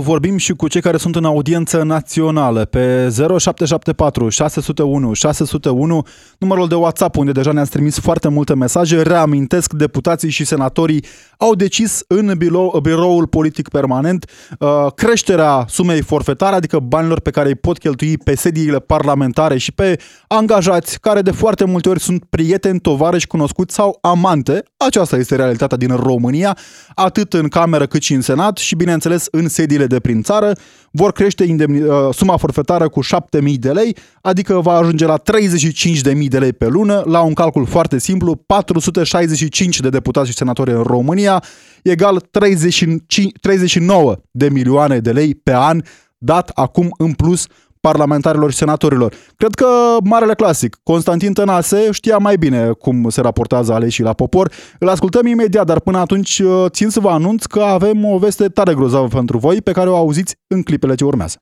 vorbim 0.00 0.36
și 0.36 0.52
cu 0.52 0.68
cei 0.68 0.80
care 0.80 0.96
sunt 0.96 1.16
în 1.16 1.24
audiență 1.24 1.82
națională 1.82 2.64
pe 2.64 3.08
0774 3.38 4.28
601 4.28 5.12
601, 5.12 6.06
numărul 6.38 6.68
de 6.68 6.74
WhatsApp 6.74 7.16
unde 7.16 7.32
deja 7.32 7.52
ne-ați 7.52 7.70
trimis 7.70 7.98
foarte 7.98 8.28
multe 8.28 8.54
mesaje. 8.54 9.02
Reamintesc, 9.02 9.72
deputații 9.72 10.30
și 10.30 10.44
senatorii 10.44 11.04
au 11.38 11.54
decis 11.54 12.04
în 12.08 12.32
birou, 12.36 12.78
biroul 12.82 13.26
politic 13.26 13.68
permanent 13.68 14.30
uh, 14.58 14.68
creșterea 14.94 15.64
sumei 15.68 16.02
forfetare, 16.02 16.54
adică 16.54 16.78
banilor 16.78 17.20
pe 17.20 17.30
care 17.30 17.48
îi 17.48 17.54
pot 17.54 17.78
cheltui 17.78 18.18
pe 18.18 18.34
sediile 18.36 18.78
parlamentare 18.78 19.58
și 19.58 19.72
pe 19.72 20.00
angajați 20.28 21.00
care 21.00 21.22
de 21.22 21.30
foarte 21.30 21.64
multe 21.64 21.88
ori 21.88 22.00
sunt 22.00 22.24
prieteni, 22.30 22.80
tovarăși, 22.80 23.26
cunoscuți 23.26 23.74
sau 23.74 23.98
am 24.00 24.23
amante. 24.24 24.62
Aceasta 24.76 25.16
este 25.16 25.36
realitatea 25.36 25.76
din 25.76 25.96
România, 25.96 26.56
atât 26.94 27.32
în 27.32 27.48
cameră 27.48 27.86
cât 27.86 28.02
și 28.02 28.12
în 28.12 28.20
senat 28.20 28.56
și, 28.56 28.74
bineînțeles, 28.74 29.26
în 29.30 29.48
sediile 29.48 29.86
de 29.86 30.00
prin 30.00 30.22
țară. 30.22 30.52
Vor 30.90 31.12
crește 31.12 31.44
indemni- 31.44 31.82
uh, 31.82 32.14
suma 32.14 32.36
forfetară 32.36 32.88
cu 32.88 33.02
7.000 33.02 33.58
de 33.58 33.72
lei, 33.72 33.96
adică 34.20 34.60
va 34.60 34.72
ajunge 34.72 35.06
la 35.06 35.18
35.000 35.18 36.28
de 36.28 36.38
lei 36.38 36.52
pe 36.52 36.66
lună, 36.66 37.02
la 37.06 37.20
un 37.20 37.32
calcul 37.32 37.66
foarte 37.66 37.98
simplu, 37.98 38.34
465 38.34 39.80
de 39.80 39.88
deputați 39.88 40.28
și 40.28 40.36
senatori 40.36 40.72
în 40.72 40.82
România, 40.82 41.42
egal 41.82 42.20
35, 42.30 43.32
39 43.40 44.16
de 44.30 44.48
milioane 44.48 44.98
de 44.98 45.12
lei 45.12 45.34
pe 45.34 45.54
an, 45.54 45.82
dat 46.18 46.50
acum 46.54 46.94
în 46.98 47.12
plus 47.12 47.46
parlamentarilor 47.88 48.50
și 48.50 48.56
senatorilor. 48.56 49.14
Cred 49.36 49.54
că 49.54 49.68
marele 50.04 50.34
clasic, 50.34 50.76
Constantin 50.82 51.32
Tănase 51.32 51.90
știa 51.90 52.18
mai 52.18 52.36
bine 52.36 52.70
cum 52.84 53.08
se 53.08 53.20
raportează 53.20 53.72
aleșii 53.72 54.04
la 54.04 54.12
popor. 54.12 54.52
Îl 54.78 54.88
ascultăm 54.88 55.26
imediat, 55.26 55.66
dar 55.66 55.80
până 55.80 55.98
atunci 55.98 56.38
uh, 56.38 56.64
țin 56.68 56.88
să 56.88 57.00
vă 57.00 57.10
anunț 57.10 57.44
că 57.44 57.60
avem 57.60 58.04
o 58.04 58.18
veste 58.18 58.48
tare 58.48 58.74
grozavă 58.74 59.06
pentru 59.06 59.38
voi, 59.38 59.62
pe 59.62 59.72
care 59.72 59.88
o 59.88 59.96
auziți 59.96 60.36
în 60.46 60.62
clipele 60.62 60.94
ce 60.94 61.04
urmează. 61.04 61.36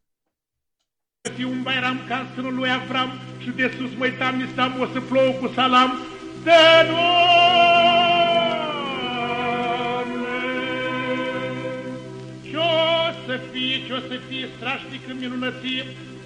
un 1.44 1.60
bairam 1.62 1.98
ca 2.08 2.26
sânul 2.34 2.54
lui 2.54 2.68
Avram 2.78 3.10
și 3.42 3.50
de 3.56 3.66
sus 3.76 3.90
mă 3.98 4.04
uitam, 4.04 4.34
nistam, 4.40 4.72
o 4.82 4.86
să 4.92 5.00
plouă 5.08 5.32
cu 5.40 5.50
salam. 5.54 5.90
De 6.44 6.50
Ce-o 12.50 12.72
să 13.26 13.34
fie, 13.50 13.76
ce-o 13.86 14.00
să 14.10 14.16
fie 14.28 14.44
strașnic 14.56 15.02
în 15.12 15.16
minunăție, 15.24 15.82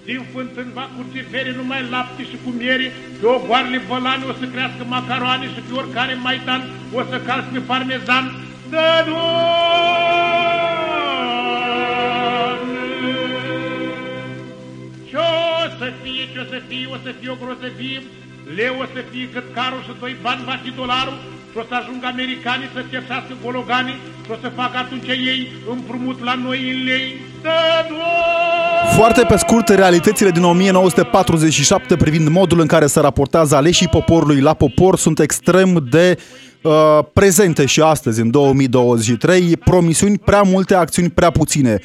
din 0.06 0.22
fântân 0.32 0.68
va 0.74 0.90
curge 0.96 1.22
fere 1.30 1.52
numai 1.56 1.82
lapte 1.90 2.22
și 2.22 2.36
cu 2.44 2.50
miere, 2.50 2.92
pe 3.20 3.26
ogoarele 3.26 3.78
vălane 3.88 4.24
o 4.24 4.32
să 4.40 4.46
crească 4.52 4.82
macaroane 4.88 5.46
și 5.54 5.60
pe 5.66 5.74
oricare 5.74 6.14
maidan 6.14 6.62
o 6.92 7.02
să 7.10 7.16
calci 7.26 7.52
pe 7.52 7.58
parmezan. 7.58 8.24
Dă 8.70 8.86
Ce 15.08 15.16
o 15.16 15.68
să 15.78 15.92
fie, 16.02 16.22
ce 16.32 16.38
o 16.38 16.44
să 16.52 16.60
fie, 16.68 16.86
o 16.94 16.96
să 17.04 17.10
fie 17.20 17.30
o 17.30 17.36
grozăvie, 17.42 18.02
leu 18.56 18.74
o 18.82 18.86
să 18.94 19.00
fie 19.10 19.28
cât 19.34 19.46
carul 19.54 19.82
și 19.82 19.92
doi 20.00 20.16
bani 20.22 20.44
va 20.44 20.56
fi 20.64 20.70
dolarul, 20.80 21.18
și 21.45 21.45
o 21.62 21.64
să 21.68 21.74
ajungă 21.80 22.06
americanii 22.06 22.68
să 22.74 22.80
tersească 22.90 23.32
gologanii 23.44 23.98
și 24.24 24.30
o 24.30 24.36
să 24.42 24.48
facă 24.60 24.76
atunci 24.84 25.08
ei 25.08 25.48
împrumut 25.70 26.18
la 26.24 26.34
noi 26.34 26.60
în 26.72 26.84
lei. 26.84 27.06
Foarte 28.96 29.22
pe 29.22 29.36
scurt, 29.36 29.68
realitățile 29.68 30.30
din 30.30 30.44
1947 30.44 31.96
privind 31.96 32.28
modul 32.28 32.60
în 32.60 32.66
care 32.66 32.86
se 32.86 33.00
raportează 33.00 33.56
aleșii 33.56 33.88
poporului 33.88 34.40
la 34.40 34.54
popor 34.54 34.96
sunt 34.96 35.18
extrem 35.20 35.86
de 35.90 36.18
uh, 36.66 37.04
prezente 37.12 37.66
și 37.66 37.80
astăzi, 37.80 38.20
în 38.20 38.30
2023, 38.30 39.56
promisiuni 39.56 40.18
prea 40.18 40.42
multe, 40.42 40.74
acțiuni 40.74 41.10
prea 41.10 41.30
puține. 41.30 41.78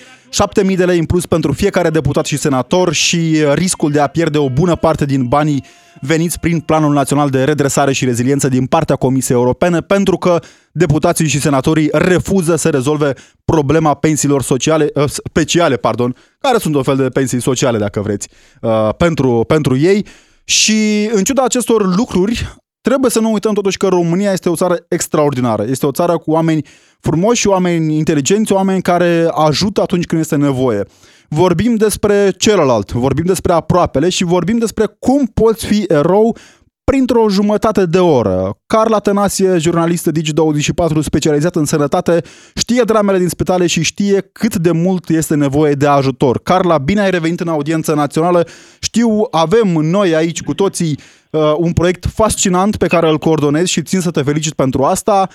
7.000 0.65 0.75
de 0.75 0.85
lei 0.85 1.00
în 1.00 1.05
plus 1.05 1.25
pentru 1.25 1.51
fiecare 1.51 1.89
deputat 1.89 2.25
și 2.25 2.38
senator 2.38 2.93
și 2.93 3.38
riscul 3.53 3.91
de 3.91 4.00
a 4.00 4.07
pierde 4.07 4.38
o 4.38 4.50
bună 4.50 4.75
parte 4.75 5.05
din 5.05 5.25
banii 5.27 5.63
veniți 6.01 6.39
prin 6.39 6.59
Planul 6.59 6.93
Național 6.93 7.29
de 7.29 7.43
Redresare 7.43 7.91
și 7.91 8.05
Reziliență 8.05 8.47
din 8.47 8.65
partea 8.65 8.95
Comisiei 8.95 9.38
Europene, 9.38 9.81
pentru 9.81 10.17
că 10.17 10.39
deputații 10.71 11.27
și 11.27 11.39
senatorii 11.39 11.89
refuză 11.91 12.55
să 12.55 12.69
rezolve 12.69 13.13
problema 13.45 13.93
pensiilor 13.93 14.41
sociale, 14.41 14.89
uh, 14.93 15.03
speciale, 15.07 15.77
pardon, 15.77 16.15
care 16.39 16.57
sunt 16.57 16.75
o 16.75 16.83
fel 16.83 16.95
de 16.95 17.09
pensii 17.09 17.41
sociale, 17.41 17.77
dacă 17.77 18.01
vreți, 18.01 18.29
uh, 18.61 18.89
pentru, 18.97 19.43
pentru 19.47 19.77
ei. 19.77 20.05
Și 20.43 21.09
în 21.13 21.23
ciuda 21.23 21.43
acestor 21.43 21.95
lucruri, 21.95 22.55
Trebuie 22.81 23.11
să 23.11 23.19
nu 23.19 23.31
uităm 23.31 23.53
totuși 23.53 23.77
că 23.77 23.88
România 23.88 24.31
este 24.31 24.50
o 24.50 24.55
țară 24.55 24.75
extraordinară. 24.88 25.65
Este 25.69 25.85
o 25.85 25.91
țară 25.91 26.17
cu 26.17 26.31
oameni 26.31 26.65
frumoși, 27.00 27.47
oameni 27.47 27.97
inteligenți, 27.97 28.51
oameni 28.51 28.81
care 28.81 29.27
ajută 29.31 29.81
atunci 29.81 30.05
când 30.05 30.21
este 30.21 30.35
nevoie. 30.35 30.83
Vorbim 31.29 31.75
despre 31.75 32.31
celălalt, 32.38 32.91
vorbim 32.91 33.25
despre 33.25 33.53
aproapele 33.53 34.09
și 34.09 34.23
vorbim 34.23 34.57
despre 34.57 34.85
cum 35.00 35.25
poți 35.25 35.65
fi 35.65 35.83
erou 35.88 36.38
printr-o 36.83 37.29
jumătate 37.29 37.85
de 37.85 38.00
oră. 38.00 38.57
Carla 38.65 39.00
Tănasie, 39.00 39.57
jurnalistă 39.57 40.11
Digi24 40.11 41.00
specializată 41.01 41.59
în 41.59 41.65
sănătate, 41.65 42.23
știe 42.55 42.81
dramele 42.85 43.17
din 43.17 43.29
spitale 43.29 43.67
și 43.67 43.83
știe 43.83 44.29
cât 44.31 44.55
de 44.55 44.71
mult 44.71 45.09
este 45.09 45.35
nevoie 45.35 45.73
de 45.73 45.88
ajutor. 45.88 46.39
Carla, 46.43 46.77
bine 46.77 47.01
ai 47.01 47.11
revenit 47.11 47.39
în 47.39 47.47
audiență 47.47 47.93
națională. 47.93 48.47
Știu, 48.79 49.09
avem 49.31 49.67
noi 49.67 50.15
aici 50.15 50.43
cu 50.43 50.53
toții 50.53 51.00
uh, 51.31 51.53
un 51.57 51.73
proiect 51.73 52.05
fascinant 52.05 52.77
pe 52.77 52.88
care 52.88 53.09
îl 53.09 53.17
coordonez 53.17 53.67
și 53.67 53.81
țin 53.81 54.00
să 54.00 54.11
te 54.11 54.21
felicit 54.21 54.53
pentru 54.53 54.83
asta. 54.83 55.27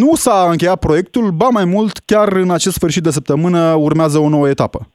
Nu 0.00 0.14
s-a 0.14 0.48
încheiat 0.50 0.78
proiectul, 0.78 1.30
ba 1.30 1.48
mai 1.48 1.64
mult, 1.64 1.96
chiar 2.04 2.32
în 2.32 2.50
acest 2.50 2.74
sfârșit 2.74 3.02
de 3.02 3.10
săptămână 3.10 3.74
urmează 3.74 4.18
o 4.18 4.28
nouă 4.28 4.48
etapă. 4.48 4.88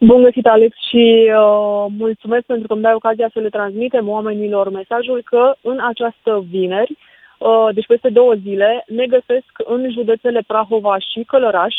Bun 0.00 0.22
găsit, 0.22 0.46
Alex, 0.46 0.76
și 0.88 1.30
uh, 1.36 1.86
mulțumesc 1.98 2.44
pentru 2.44 2.66
că 2.66 2.72
îmi 2.72 2.82
dai 2.82 2.94
ocazia 2.94 3.30
să 3.32 3.38
le 3.40 3.48
transmitem 3.48 4.08
oamenilor 4.08 4.70
mesajul 4.70 5.22
că 5.24 5.54
în 5.60 5.78
această 5.88 6.44
vineri, 6.50 6.96
uh, 7.38 7.68
deci 7.74 7.86
peste 7.86 8.08
două 8.08 8.34
zile, 8.42 8.84
ne 8.88 9.06
găsesc 9.06 9.50
în 9.64 9.90
județele 9.92 10.42
Prahova 10.46 10.98
și 10.98 11.24
Călăraș, 11.26 11.74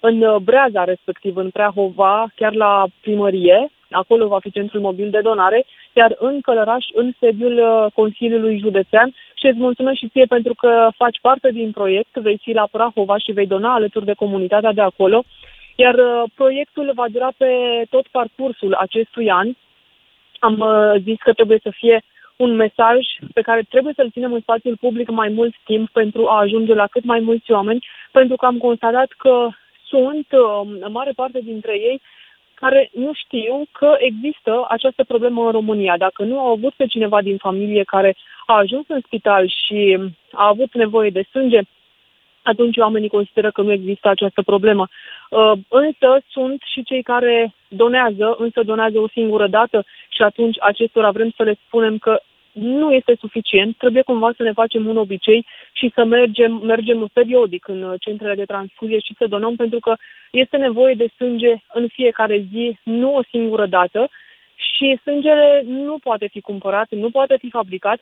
în 0.00 0.22
uh, 0.22 0.36
Breaza, 0.36 0.84
respectiv 0.84 1.36
în 1.36 1.50
Prahova, 1.50 2.26
chiar 2.34 2.54
la 2.54 2.86
primărie, 3.00 3.70
acolo 3.90 4.26
va 4.26 4.38
fi 4.40 4.50
centrul 4.50 4.80
mobil 4.80 5.10
de 5.10 5.20
donare, 5.20 5.64
iar 5.96 6.16
în 6.18 6.40
Călăraș, 6.40 6.84
în 6.92 7.12
sediul 7.20 7.58
uh, 7.58 7.92
Consiliului 7.94 8.58
Județean. 8.58 9.14
Și 9.34 9.46
îți 9.46 9.58
mulțumesc 9.58 9.98
și 9.98 10.08
ție 10.08 10.24
pentru 10.24 10.54
că 10.54 10.88
faci 10.96 11.18
parte 11.20 11.50
din 11.50 11.70
proiect, 11.70 12.14
vei 12.16 12.38
fi 12.42 12.52
la 12.52 12.68
Prahova 12.70 13.18
și 13.18 13.32
vei 13.32 13.46
dona 13.46 13.74
alături 13.74 14.04
de 14.04 14.12
comunitatea 14.12 14.72
de 14.72 14.80
acolo. 14.80 15.22
Iar 15.74 15.94
uh, 15.94 16.22
proiectul 16.34 16.92
va 16.94 17.06
dura 17.12 17.30
pe 17.36 17.50
tot 17.90 18.06
parcursul 18.06 18.74
acestui 18.74 19.30
an. 19.30 19.48
Am 20.38 20.58
uh, 20.58 21.00
zis 21.02 21.18
că 21.18 21.32
trebuie 21.32 21.58
să 21.62 21.70
fie 21.70 22.02
un 22.36 22.54
mesaj 22.54 23.00
pe 23.34 23.40
care 23.40 23.62
trebuie 23.68 23.92
să-l 23.96 24.10
ținem 24.10 24.32
în 24.32 24.40
spațiul 24.40 24.76
public 24.80 25.08
mai 25.08 25.28
mult 25.28 25.54
timp 25.64 25.88
pentru 25.90 26.26
a 26.28 26.38
ajunge 26.40 26.74
la 26.74 26.86
cât 26.86 27.04
mai 27.04 27.20
mulți 27.20 27.52
oameni, 27.52 27.86
pentru 28.12 28.36
că 28.36 28.46
am 28.46 28.58
constatat 28.58 29.10
că 29.16 29.48
sunt, 29.88 30.26
în 30.62 30.82
uh, 30.82 30.88
mare 30.90 31.12
parte 31.16 31.40
dintre 31.40 31.72
ei, 31.72 32.00
care 32.60 32.90
nu 32.92 33.10
știu 33.14 33.66
că 33.72 33.96
există 33.98 34.66
această 34.68 35.04
problemă 35.04 35.44
în 35.44 35.50
România. 35.50 35.96
Dacă 35.96 36.22
nu 36.22 36.38
au 36.38 36.52
avut 36.52 36.72
pe 36.76 36.86
cineva 36.86 37.22
din 37.22 37.36
familie 37.36 37.82
care 37.84 38.16
a 38.46 38.56
ajuns 38.56 38.84
în 38.88 39.00
spital 39.06 39.48
și 39.64 39.98
a 40.32 40.46
avut 40.46 40.74
nevoie 40.74 41.10
de 41.10 41.26
sânge, 41.30 41.60
atunci 42.42 42.76
oamenii 42.76 43.08
consideră 43.08 43.50
că 43.50 43.62
nu 43.62 43.72
există 43.72 44.08
această 44.08 44.42
problemă. 44.42 44.88
Uh, 45.30 45.52
însă 45.68 46.20
sunt 46.28 46.62
și 46.72 46.82
cei 46.82 47.02
care 47.02 47.54
donează, 47.68 48.34
însă 48.38 48.62
donează 48.62 48.98
o 48.98 49.08
singură 49.08 49.46
dată 49.46 49.84
și 50.08 50.22
atunci 50.22 50.56
acestora 50.60 51.10
vrem 51.10 51.30
să 51.36 51.42
le 51.42 51.54
spunem 51.66 51.98
că 51.98 52.20
nu 52.58 52.92
este 52.92 53.16
suficient, 53.20 53.76
trebuie 53.76 54.02
cumva 54.02 54.32
să 54.36 54.42
ne 54.42 54.52
facem 54.52 54.86
un 54.86 54.96
obicei 54.96 55.46
și 55.72 55.90
să 55.94 56.04
mergem, 56.04 56.52
mergem 56.52 57.08
periodic 57.12 57.68
în 57.68 57.94
centrele 58.00 58.34
de 58.34 58.44
transfuzie 58.44 58.98
și 58.98 59.14
să 59.18 59.26
donăm 59.26 59.56
pentru 59.56 59.78
că 59.78 59.94
este 60.30 60.56
nevoie 60.56 60.94
de 60.94 61.08
sânge 61.16 61.54
în 61.72 61.88
fiecare 61.88 62.46
zi, 62.52 62.78
nu 62.82 63.14
o 63.14 63.22
singură 63.30 63.66
dată. 63.66 64.08
Și 64.56 64.98
sângele 65.02 65.62
nu 65.66 65.98
poate 65.98 66.26
fi 66.26 66.40
cumpărat, 66.40 66.86
nu 66.90 67.10
poate 67.10 67.36
fi 67.38 67.50
fabricat, 67.50 68.00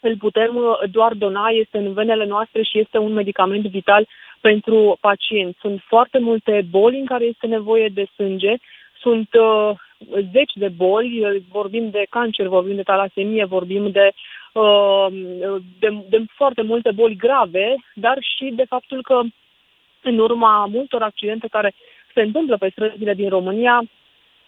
îl 0.00 0.16
putem 0.16 0.56
uh, 0.56 0.90
doar 0.90 1.12
dona, 1.14 1.48
este 1.48 1.78
în 1.78 1.92
venele 1.92 2.24
noastre 2.24 2.62
și 2.62 2.78
este 2.78 2.98
un 2.98 3.12
medicament 3.12 3.66
vital 3.66 4.08
pentru 4.40 4.96
pacienți. 5.00 5.58
Sunt 5.60 5.80
foarte 5.86 6.18
multe 6.18 6.66
boli 6.70 6.98
în 6.98 7.04
care 7.04 7.24
este 7.24 7.46
nevoie 7.46 7.88
de 7.88 8.06
sânge, 8.14 8.54
sunt 9.00 9.28
uh, 9.34 9.70
zeci 10.32 10.52
de 10.54 10.68
boli, 10.68 11.42
vorbim 11.50 11.90
de 11.90 12.06
cancer, 12.10 12.46
vorbim 12.46 12.74
de 12.74 12.82
talasemie, 12.82 13.44
vorbim 13.44 13.90
de, 13.90 14.10
uh, 14.52 15.06
de, 15.78 15.88
de 16.08 16.24
foarte 16.34 16.62
multe 16.62 16.90
boli 16.90 17.16
grave, 17.16 17.76
dar 17.94 18.18
și 18.20 18.52
de 18.54 18.64
faptul 18.68 19.02
că 19.02 19.20
în 20.02 20.18
urma 20.18 20.66
multor 20.66 21.02
accidente 21.02 21.46
care 21.46 21.74
se 22.14 22.20
întâmplă 22.20 22.56
pe 22.56 22.68
străzile 22.68 23.14
din 23.14 23.28
România, 23.28 23.82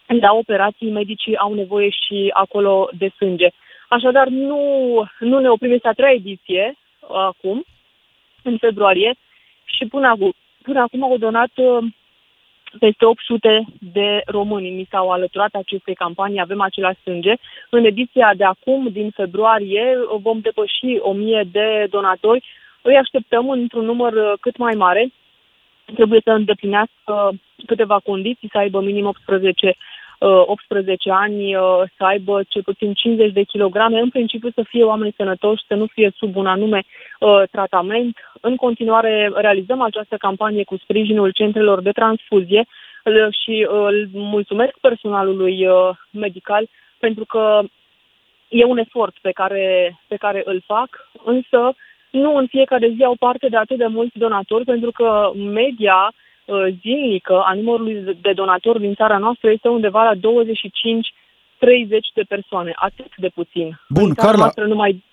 la 0.05 0.33
operații 0.33 0.91
medicii 0.91 1.37
au 1.37 1.53
nevoie 1.53 1.89
și 1.89 2.29
acolo 2.33 2.89
de 2.97 3.11
sânge. 3.15 3.47
Așadar, 3.89 4.27
nu, 4.27 4.59
nu 5.19 5.39
ne 5.39 5.49
oprim, 5.49 5.71
este 5.71 5.87
a 5.87 5.93
treia 5.93 6.13
ediție 6.13 6.75
acum, 7.09 7.63
în 8.43 8.57
februarie, 8.57 9.15
și 9.65 9.85
până 9.85 10.07
acum, 10.07 10.33
până 10.61 10.79
acum 10.79 11.03
au 11.03 11.17
donat 11.17 11.51
uh, 11.55 11.83
peste 12.79 13.05
800 13.05 13.65
de 13.79 14.21
români. 14.25 14.69
Mi 14.69 14.87
s-au 14.89 15.09
alăturat 15.11 15.53
acestei 15.53 15.95
campanii, 15.95 16.41
avem 16.41 16.61
același 16.61 17.01
sânge. 17.01 17.33
În 17.69 17.85
ediția 17.85 18.33
de 18.37 18.43
acum, 18.43 18.87
din 18.91 19.09
februarie, 19.09 19.97
vom 20.21 20.39
depăși 20.39 20.97
1000 20.99 21.47
de 21.51 21.87
donatori. 21.89 22.43
Îi 22.81 22.97
așteptăm 22.97 23.49
într-un 23.49 23.85
număr 23.85 24.13
uh, 24.13 24.33
cât 24.39 24.57
mai 24.57 24.73
mare. 24.73 25.11
Trebuie 25.95 26.21
să 26.23 26.31
îndeplinească 26.31 27.31
câteva 27.65 27.99
condiții, 28.03 28.49
să 28.51 28.57
aibă 28.57 28.81
minim 28.81 29.05
18 29.05 29.75
18 30.25 31.09
uh, 31.09 31.15
ani 31.19 31.55
uh, 31.55 31.81
să 31.97 32.03
aibă 32.03 32.43
cel 32.47 32.63
puțin 32.63 32.93
50 32.93 33.31
de 33.31 33.43
kilograme, 33.43 33.99
în 33.99 34.09
principiu 34.09 34.49
să 34.49 34.63
fie 34.67 34.83
oameni 34.83 35.13
sănătoși, 35.17 35.65
să 35.67 35.75
nu 35.75 35.85
fie 35.85 36.11
sub 36.15 36.35
un 36.35 36.45
anume 36.45 36.83
uh, 37.19 37.43
tratament. 37.51 38.17
În 38.41 38.55
continuare 38.55 39.31
realizăm 39.35 39.81
această 39.81 40.15
campanie 40.17 40.63
cu 40.63 40.77
sprijinul 40.77 41.31
centrelor 41.31 41.81
de 41.81 41.91
transfuzie 41.91 42.65
și 43.43 43.67
îl 43.69 44.07
mulțumesc 44.11 44.77
personalului 44.81 45.67
medical 46.11 46.67
pentru 46.99 47.25
că 47.25 47.61
e 48.47 48.63
un 48.63 48.77
efort 48.77 49.15
pe 49.21 49.31
care, 49.31 49.99
pe 50.07 50.15
care 50.15 50.41
îl 50.45 50.61
fac, 50.65 50.89
însă 51.23 51.75
nu 52.09 52.35
în 52.35 52.47
fiecare 52.47 52.93
zi 52.95 53.03
au 53.03 53.15
parte 53.19 53.47
de 53.47 53.57
atât 53.57 53.77
de 53.77 53.87
mulți 53.87 54.17
donatori, 54.17 54.63
pentru 54.63 54.91
că 54.91 55.31
media 55.35 56.09
Uh, 56.09 56.24
zilnică 56.81 57.41
a 57.45 57.53
numărului 57.53 58.17
de 58.21 58.31
donatori 58.35 58.79
din 58.79 58.93
țara 58.93 59.17
noastră 59.17 59.51
este 59.51 59.67
undeva 59.67 60.03
la 60.03 60.15
25-30 60.15 60.19
de 62.13 62.23
persoane, 62.27 62.71
atât 62.75 63.11
de 63.17 63.29
puțin. 63.35 63.79
Bun, 63.89 64.13
Carla, 64.13 64.51
numai 64.67 65.03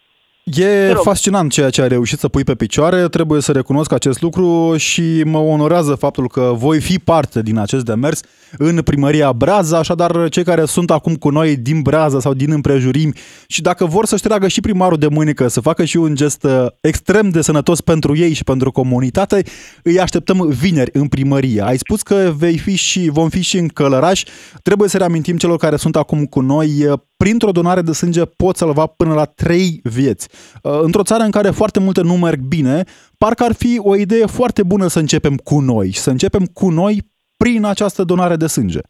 E 0.44 0.92
fascinant 0.94 1.52
ceea 1.52 1.70
ce 1.70 1.82
ai 1.82 1.88
reușit 1.88 2.18
să 2.18 2.28
pui 2.28 2.44
pe 2.44 2.54
picioare, 2.54 3.08
trebuie 3.08 3.40
să 3.40 3.52
recunosc 3.52 3.92
acest 3.92 4.20
lucru 4.20 4.76
și 4.76 5.22
mă 5.24 5.38
onorează 5.38 5.94
faptul 5.94 6.28
că 6.28 6.52
voi 6.54 6.80
fi 6.80 6.98
parte 6.98 7.42
din 7.42 7.58
acest 7.58 7.84
demers 7.84 8.22
în 8.58 8.82
primăria 8.82 9.32
Braza, 9.32 9.78
așadar 9.78 10.28
cei 10.28 10.44
care 10.44 10.64
sunt 10.64 10.90
acum 10.90 11.14
cu 11.14 11.30
noi 11.30 11.56
din 11.56 11.82
Braza 11.82 12.20
sau 12.20 12.34
din 12.34 12.52
împrejurimi 12.52 13.12
și 13.46 13.62
dacă 13.62 13.84
vor 13.84 14.06
să-și 14.06 14.22
tragă 14.22 14.48
și 14.48 14.60
primarul 14.60 14.98
de 14.98 15.06
mâinică 15.06 15.48
să 15.48 15.60
facă 15.60 15.84
și 15.84 15.96
un 15.96 16.14
gest 16.14 16.44
uh, 16.44 16.66
extrem 16.80 17.28
de 17.28 17.40
sănătos 17.40 17.80
pentru 17.80 18.16
ei 18.16 18.32
și 18.32 18.44
pentru 18.44 18.70
comunitate, 18.70 19.42
îi 19.82 20.00
așteptăm 20.00 20.48
vineri 20.48 20.90
în 20.92 21.08
primărie. 21.08 21.62
Ai 21.62 21.78
spus 21.78 22.02
că 22.02 22.32
vei 22.36 22.58
fi 22.58 22.76
și, 22.76 23.08
vom 23.08 23.28
fi 23.28 23.40
și 23.40 23.58
în 23.58 23.68
Călăraș, 23.68 24.22
trebuie 24.62 24.88
să 24.88 24.96
reamintim 24.96 25.36
celor 25.36 25.56
care 25.56 25.76
sunt 25.76 25.96
acum 25.96 26.24
cu 26.24 26.40
noi 26.40 26.84
uh, 26.86 26.98
printr-o 27.16 27.50
donare 27.50 27.82
de 27.82 27.92
sânge 27.92 28.24
poți 28.24 28.58
salva 28.58 28.86
până 28.86 29.14
la 29.14 29.24
3 29.24 29.80
vieți. 29.82 30.28
Uh, 30.62 30.80
într-o 30.82 31.02
țară 31.02 31.22
în 31.22 31.30
care 31.30 31.50
foarte 31.50 31.80
multe 31.80 32.02
nu 32.02 32.16
merg 32.16 32.40
bine, 32.40 32.84
parcă 33.18 33.44
ar 33.44 33.52
fi 33.52 33.78
o 33.78 33.96
idee 33.96 34.26
foarte 34.26 34.62
bună 34.62 34.88
să 34.88 34.98
începem 34.98 35.36
cu 35.36 35.60
noi 35.60 35.90
și 35.90 35.98
să 35.98 36.10
începem 36.10 36.44
cu 36.44 36.70
noi 36.70 37.11
prin 37.42 37.64
această 37.64 38.02
donare 38.04 38.36
de 38.36 38.46
sânge. 38.46 38.80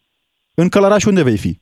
În 0.54 0.68
Călăraș 0.68 1.04
unde 1.04 1.22
vei 1.22 1.38
fi? 1.44 1.52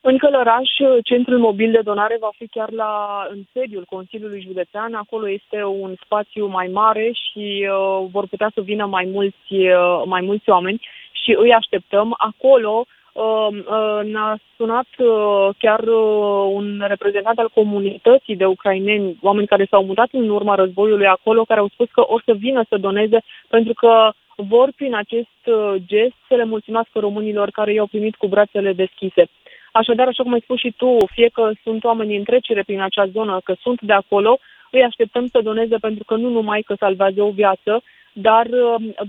În 0.00 0.18
Călăraș, 0.18 0.70
centrul 1.02 1.38
mobil 1.38 1.70
de 1.70 1.80
donare 1.84 2.16
va 2.20 2.30
fi 2.38 2.46
chiar 2.46 2.70
la 2.70 2.92
în 3.30 3.40
sediul 3.52 3.84
Consiliului 3.88 4.46
Județean. 4.46 4.94
Acolo 4.94 5.28
este 5.28 5.64
un 5.64 5.94
spațiu 6.04 6.46
mai 6.46 6.68
mare 6.72 7.12
și 7.12 7.68
uh, 7.70 8.06
vor 8.10 8.26
putea 8.26 8.50
să 8.54 8.60
vină 8.60 8.86
mai 8.86 9.08
mulți, 9.12 9.52
uh, 9.52 10.02
mai 10.04 10.20
mulți 10.20 10.50
oameni 10.50 10.80
și 11.22 11.36
îi 11.38 11.52
așteptăm. 11.52 12.14
Acolo 12.18 12.86
Um, 13.14 13.58
uh, 13.58 14.00
ne-a 14.12 14.38
sunat 14.56 14.86
uh, 14.98 15.48
chiar 15.58 15.80
uh, 15.80 16.50
un 16.52 16.84
reprezentant 16.86 17.38
al 17.38 17.50
comunității 17.54 18.36
de 18.36 18.44
ucraineni, 18.44 19.18
oameni 19.22 19.46
care 19.46 19.66
s-au 19.70 19.84
mutat 19.84 20.08
în 20.12 20.28
urma 20.28 20.54
războiului 20.54 21.06
acolo, 21.06 21.44
care 21.44 21.60
au 21.60 21.68
spus 21.68 21.88
că 21.90 22.04
o 22.06 22.18
să 22.24 22.32
vină 22.32 22.64
să 22.68 22.76
doneze 22.76 23.22
pentru 23.48 23.72
că 23.72 24.10
vor 24.36 24.72
prin 24.76 24.94
acest 24.94 25.38
gest 25.76 26.14
să 26.28 26.34
le 26.34 26.44
mulțumească 26.44 26.98
românilor 26.98 27.50
care 27.50 27.72
i-au 27.72 27.86
primit 27.86 28.14
cu 28.14 28.26
brațele 28.26 28.72
deschise. 28.72 29.28
Așadar, 29.72 30.06
așa 30.06 30.22
cum 30.22 30.32
ai 30.32 30.40
spus 30.40 30.58
și 30.58 30.74
tu, 30.76 30.96
fie 31.12 31.28
că 31.32 31.50
sunt 31.62 31.84
oameni 31.84 32.16
în 32.16 32.24
trecere 32.24 32.62
prin 32.62 32.80
acea 32.80 33.06
zonă, 33.06 33.40
că 33.44 33.54
sunt 33.60 33.80
de 33.80 33.92
acolo, 33.92 34.38
îi 34.70 34.82
așteptăm 34.82 35.26
să 35.26 35.40
doneze 35.40 35.76
pentru 35.76 36.04
că 36.04 36.14
nu 36.14 36.28
numai 36.28 36.62
că 36.62 36.74
salvează 36.78 37.22
o 37.22 37.30
viață, 37.30 37.82
dar 38.12 38.46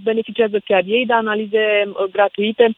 beneficiază 0.03 0.59
chiar 0.65 0.83
ei 0.85 1.05
de 1.05 1.13
analize 1.13 1.91
gratuite, 2.11 2.75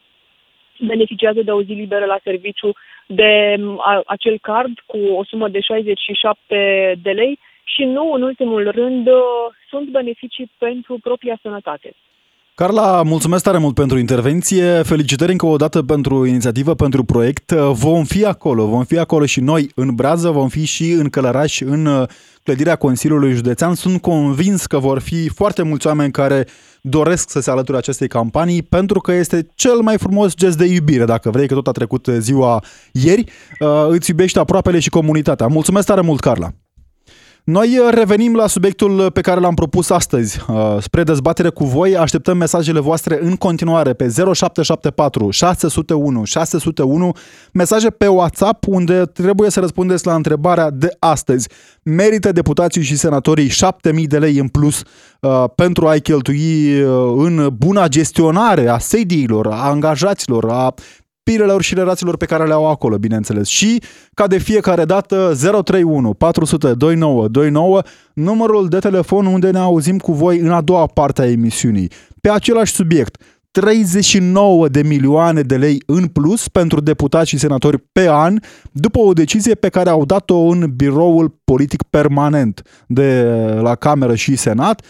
beneficiază 0.78 1.42
de 1.42 1.50
o 1.50 1.62
zi 1.62 1.72
liberă 1.72 2.04
la 2.04 2.18
serviciu 2.22 2.72
de 3.06 3.56
a, 3.78 4.02
acel 4.06 4.38
card 4.38 4.78
cu 4.86 4.98
o 4.98 5.24
sumă 5.24 5.48
de 5.48 5.60
67 5.60 6.98
de 7.02 7.10
lei 7.10 7.38
și 7.64 7.84
nu, 7.84 8.12
în 8.12 8.22
ultimul 8.22 8.70
rând, 8.70 9.06
uh, 9.06 9.22
sunt 9.68 9.88
beneficii 9.88 10.50
pentru 10.58 10.98
propria 11.02 11.38
sănătate. 11.42 11.92
Carla, 12.58 13.02
mulțumesc 13.02 13.42
tare 13.42 13.58
mult 13.58 13.74
pentru 13.74 13.98
intervenție. 13.98 14.82
Felicitări 14.82 15.32
încă 15.32 15.46
o 15.46 15.56
dată 15.56 15.82
pentru 15.82 16.26
inițiativă, 16.26 16.74
pentru 16.74 17.04
proiect. 17.04 17.52
Vom 17.52 18.04
fi 18.04 18.24
acolo, 18.24 18.66
vom 18.66 18.84
fi 18.84 18.98
acolo 18.98 19.26
și 19.26 19.40
noi 19.40 19.70
în 19.74 19.94
Brază, 19.94 20.30
vom 20.30 20.48
fi 20.48 20.64
și 20.64 20.90
în 20.90 21.08
Călăraș, 21.08 21.60
în 21.60 21.86
uh, 21.86 22.08
clădirea 22.42 22.76
Consiliului 22.76 23.32
Județean. 23.32 23.74
Sunt 23.74 24.00
convins 24.00 24.66
că 24.66 24.78
vor 24.78 24.98
fi 24.98 25.28
foarte 25.28 25.62
mulți 25.62 25.86
oameni 25.86 26.12
care 26.12 26.46
doresc 26.80 27.30
să 27.30 27.40
se 27.40 27.50
alăture 27.50 27.78
acestei 27.78 28.08
campanii 28.08 28.62
pentru 28.62 29.00
că 29.00 29.12
este 29.12 29.48
cel 29.54 29.80
mai 29.80 29.98
frumos 29.98 30.34
gest 30.34 30.58
de 30.58 30.64
iubire, 30.64 31.04
dacă 31.04 31.30
vrei, 31.30 31.46
că 31.46 31.54
tot 31.54 31.66
a 31.66 31.72
trecut 31.72 32.06
ziua 32.18 32.64
ieri. 32.92 33.24
Uh, 33.60 33.86
îți 33.88 34.10
iubești 34.10 34.38
aproapele 34.38 34.78
și 34.78 34.88
comunitatea. 34.88 35.46
Mulțumesc 35.46 35.86
tare 35.86 36.00
mult, 36.00 36.20
Carla! 36.20 36.52
Noi 37.48 37.78
uh, 37.78 37.88
revenim 37.90 38.34
la 38.34 38.46
subiectul 38.46 38.98
uh, 38.98 39.12
pe 39.12 39.20
care 39.20 39.40
l-am 39.40 39.54
propus 39.54 39.90
astăzi. 39.90 40.40
Uh, 40.48 40.76
spre 40.80 41.02
dezbatere 41.02 41.48
cu 41.48 41.64
voi, 41.64 41.96
așteptăm 41.96 42.36
mesajele 42.36 42.80
voastre 42.80 43.18
în 43.22 43.36
continuare 43.36 43.92
pe 43.92 44.08
0774 44.34 45.30
601 45.30 46.24
601, 46.24 47.12
mesaje 47.52 47.90
pe 47.90 48.06
WhatsApp 48.06 48.66
unde 48.66 49.02
trebuie 49.04 49.50
să 49.50 49.60
răspundeți 49.60 50.06
la 50.06 50.14
întrebarea 50.14 50.70
de 50.70 50.96
astăzi. 50.98 51.48
Merită 51.82 52.32
deputații 52.32 52.82
și 52.82 52.96
senatorii 52.96 53.48
7000 53.48 54.06
de 54.06 54.18
lei 54.18 54.38
în 54.38 54.48
plus 54.48 54.82
pentru 55.54 55.86
a-i 55.86 56.00
cheltui 56.00 56.80
în 57.16 57.48
buna 57.56 57.88
gestionare 57.88 58.68
a 58.68 58.78
sediilor, 58.78 59.46
a 59.46 59.68
angajaților, 59.68 60.50
a 60.50 60.74
pirelor 61.28 61.62
și 61.62 61.74
relațiilor 61.74 62.16
pe 62.16 62.24
care 62.26 62.46
le 62.46 62.52
au 62.52 62.70
acolo, 62.70 62.98
bineînțeles. 62.98 63.48
Și, 63.48 63.82
ca 64.14 64.26
de 64.26 64.38
fiecare 64.38 64.84
dată, 64.84 65.32
031 65.64 66.14
400 66.14 66.74
2929, 66.74 67.82
numărul 68.14 68.68
de 68.68 68.78
telefon 68.78 69.26
unde 69.26 69.50
ne 69.50 69.58
auzim 69.58 69.98
cu 69.98 70.12
voi 70.12 70.38
în 70.38 70.50
a 70.50 70.60
doua 70.60 70.86
parte 70.86 71.22
a 71.22 71.30
emisiunii. 71.30 71.90
Pe 72.20 72.30
același 72.30 72.72
subiect, 72.72 73.22
39 73.50 74.68
de 74.68 74.82
milioane 74.82 75.42
de 75.42 75.56
lei 75.56 75.82
în 75.86 76.06
plus 76.06 76.48
pentru 76.48 76.80
deputați 76.80 77.28
și 77.28 77.38
senatori 77.38 77.78
pe 77.92 78.08
an, 78.08 78.38
după 78.72 78.98
o 78.98 79.12
decizie 79.12 79.54
pe 79.54 79.68
care 79.68 79.90
au 79.90 80.04
dat-o 80.04 80.38
în 80.38 80.72
biroul 80.76 81.38
politic 81.44 81.82
permanent 81.82 82.62
de 82.86 83.22
la 83.60 83.74
Cameră 83.74 84.14
și 84.14 84.36
Senat, 84.36 84.84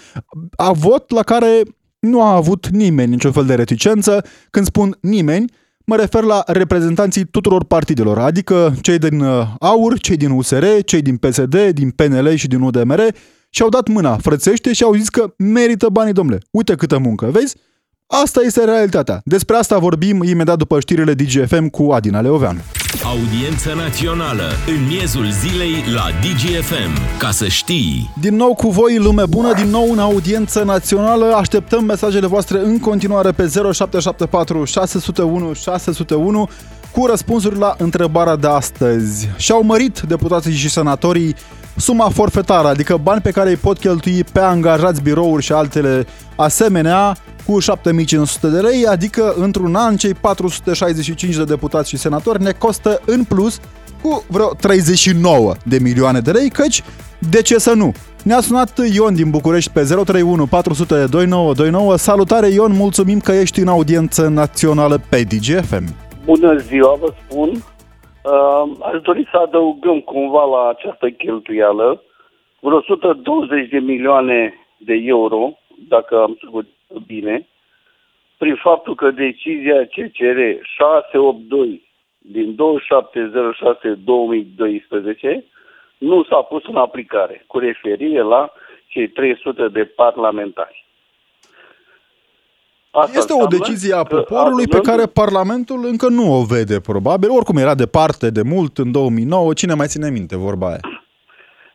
a 0.56 0.72
vot 0.72 1.10
la 1.10 1.22
care 1.22 1.62
nu 1.98 2.22
a 2.22 2.34
avut 2.34 2.68
nimeni 2.68 3.10
niciun 3.10 3.32
fel 3.32 3.44
de 3.44 3.54
reticență. 3.54 4.24
Când 4.50 4.66
spun 4.66 4.96
nimeni, 5.00 5.52
Mă 5.90 5.96
refer 5.96 6.22
la 6.22 6.42
reprezentanții 6.46 7.24
tuturor 7.24 7.64
partidelor, 7.64 8.18
adică 8.18 8.74
cei 8.80 8.98
din 8.98 9.20
uh, 9.20 9.46
AUR, 9.58 9.98
cei 9.98 10.16
din 10.16 10.30
USR, 10.30 10.64
cei 10.84 11.02
din 11.02 11.16
PSD, 11.16 11.68
din 11.70 11.90
PNL 11.90 12.34
și 12.34 12.48
din 12.48 12.60
UDMR 12.60 13.00
și 13.50 13.62
au 13.62 13.68
dat 13.68 13.88
mâna 13.88 14.16
frățește 14.16 14.72
și 14.72 14.82
au 14.82 14.94
zis 14.94 15.08
că 15.08 15.34
merită 15.36 15.88
banii, 15.88 16.12
domnule. 16.12 16.38
Uite 16.50 16.74
câtă 16.74 16.98
muncă, 16.98 17.26
vezi? 17.26 17.56
Asta 18.06 18.40
este 18.40 18.64
realitatea. 18.64 19.20
Despre 19.24 19.56
asta 19.56 19.78
vorbim 19.78 20.22
imediat 20.22 20.58
după 20.58 20.80
știrile 20.80 21.14
DGFM 21.14 21.66
cu 21.66 21.82
Adina 21.82 22.20
Leoveanu. 22.20 22.60
Audiență 23.04 23.72
națională 23.74 24.48
în 24.66 24.86
miezul 24.86 25.30
zilei 25.30 25.84
la 25.94 26.06
DGFM. 26.20 27.18
Ca 27.18 27.30
să 27.30 27.48
știi. 27.48 28.10
Din 28.20 28.36
nou 28.36 28.54
cu 28.54 28.70
voi, 28.70 28.96
lume 28.98 29.26
bună, 29.26 29.52
din 29.52 29.68
nou 29.70 29.90
în 29.92 29.98
audiență 29.98 30.62
națională. 30.62 31.24
Așteptăm 31.24 31.84
mesajele 31.84 32.26
voastre 32.26 32.58
în 32.58 32.78
continuare 32.78 33.30
pe 33.30 33.42
0774 33.72 34.64
601 34.64 35.52
601 35.52 36.48
cu 36.92 37.06
răspunsuri 37.06 37.58
la 37.58 37.74
întrebarea 37.78 38.36
de 38.36 38.46
astăzi. 38.46 39.28
Și-au 39.36 39.62
mărit 39.62 40.00
deputații 40.00 40.52
și 40.52 40.70
senatorii 40.70 41.34
suma 41.76 42.08
forfetară, 42.08 42.68
adică 42.68 42.96
bani 43.02 43.20
pe 43.20 43.30
care 43.30 43.48
îi 43.48 43.56
pot 43.56 43.78
cheltui 43.78 44.24
pe 44.32 44.40
angajați, 44.40 45.02
birouri 45.02 45.42
și 45.42 45.52
altele 45.52 46.06
asemenea, 46.36 47.16
cu 47.46 47.58
7500 47.58 48.48
de 48.48 48.60
lei, 48.60 48.86
adică 48.86 49.34
într-un 49.36 49.74
an 49.74 49.96
cei 49.96 50.14
465 50.14 51.34
de 51.36 51.44
deputați 51.44 51.88
și 51.88 51.96
senatori 51.96 52.42
ne 52.42 52.52
costă 52.52 53.00
în 53.04 53.24
plus 53.24 53.60
cu 54.02 54.24
vreo 54.28 54.46
39 54.46 55.54
de 55.64 55.78
milioane 55.78 56.20
de 56.20 56.30
lei, 56.30 56.50
căci 56.50 56.82
de 57.18 57.42
ce 57.42 57.58
să 57.58 57.72
nu? 57.72 57.92
Ne-a 58.22 58.40
sunat 58.40 58.78
Ion 58.92 59.14
din 59.14 59.30
București 59.30 59.70
pe 59.70 59.80
031 59.80 60.46
400 60.46 60.94
2929. 60.94 61.96
Salutare 61.96 62.48
Ion, 62.48 62.72
mulțumim 62.72 63.20
că 63.20 63.32
ești 63.32 63.60
în 63.60 63.68
audiență 63.68 64.28
națională 64.28 65.02
pe 65.08 65.22
DGFM. 65.22 66.07
Bună 66.28 66.56
ziua, 66.56 66.94
vă 66.94 67.12
spun. 67.20 67.48
Uh, 67.48 68.62
aș 68.82 69.00
dori 69.00 69.28
să 69.30 69.36
adăugăm 69.36 70.00
cumva 70.00 70.44
la 70.44 70.68
această 70.68 71.10
cheltuială 71.10 72.02
vreo 72.60 72.76
120 72.76 73.68
de 73.68 73.78
milioane 73.78 74.54
de 74.76 74.94
euro, 74.94 75.58
dacă 75.88 76.22
am 76.22 76.38
să 76.40 76.46
bine, 77.06 77.48
prin 78.38 78.54
faptul 78.54 78.94
că 78.94 79.10
decizia 79.10 79.84
CCR 79.84 80.40
682 80.62 81.88
din 82.18 82.56
2706-2012 85.34 85.44
nu 85.98 86.24
s-a 86.24 86.42
pus 86.42 86.66
în 86.66 86.76
aplicare, 86.76 87.44
cu 87.46 87.58
referire 87.58 88.20
la 88.20 88.52
cei 88.86 89.08
300 89.08 89.68
de 89.68 89.84
parlamentari. 89.84 90.87
Asta 92.90 93.18
este 93.18 93.32
o 93.42 93.46
decizie 93.46 93.94
a 93.94 94.02
poporului 94.02 94.66
pe 94.66 94.80
care 94.80 95.06
Parlamentul 95.06 95.80
încă 95.84 96.08
nu 96.08 96.38
o 96.38 96.42
vede, 96.44 96.80
probabil. 96.80 97.30
Oricum 97.30 97.56
era 97.56 97.74
departe 97.74 98.30
de 98.30 98.42
mult 98.42 98.78
în 98.78 98.92
2009. 98.92 99.52
Cine 99.52 99.74
mai 99.74 99.86
ține 99.86 100.10
minte 100.10 100.36
vorba 100.36 100.66
aia? 100.68 100.80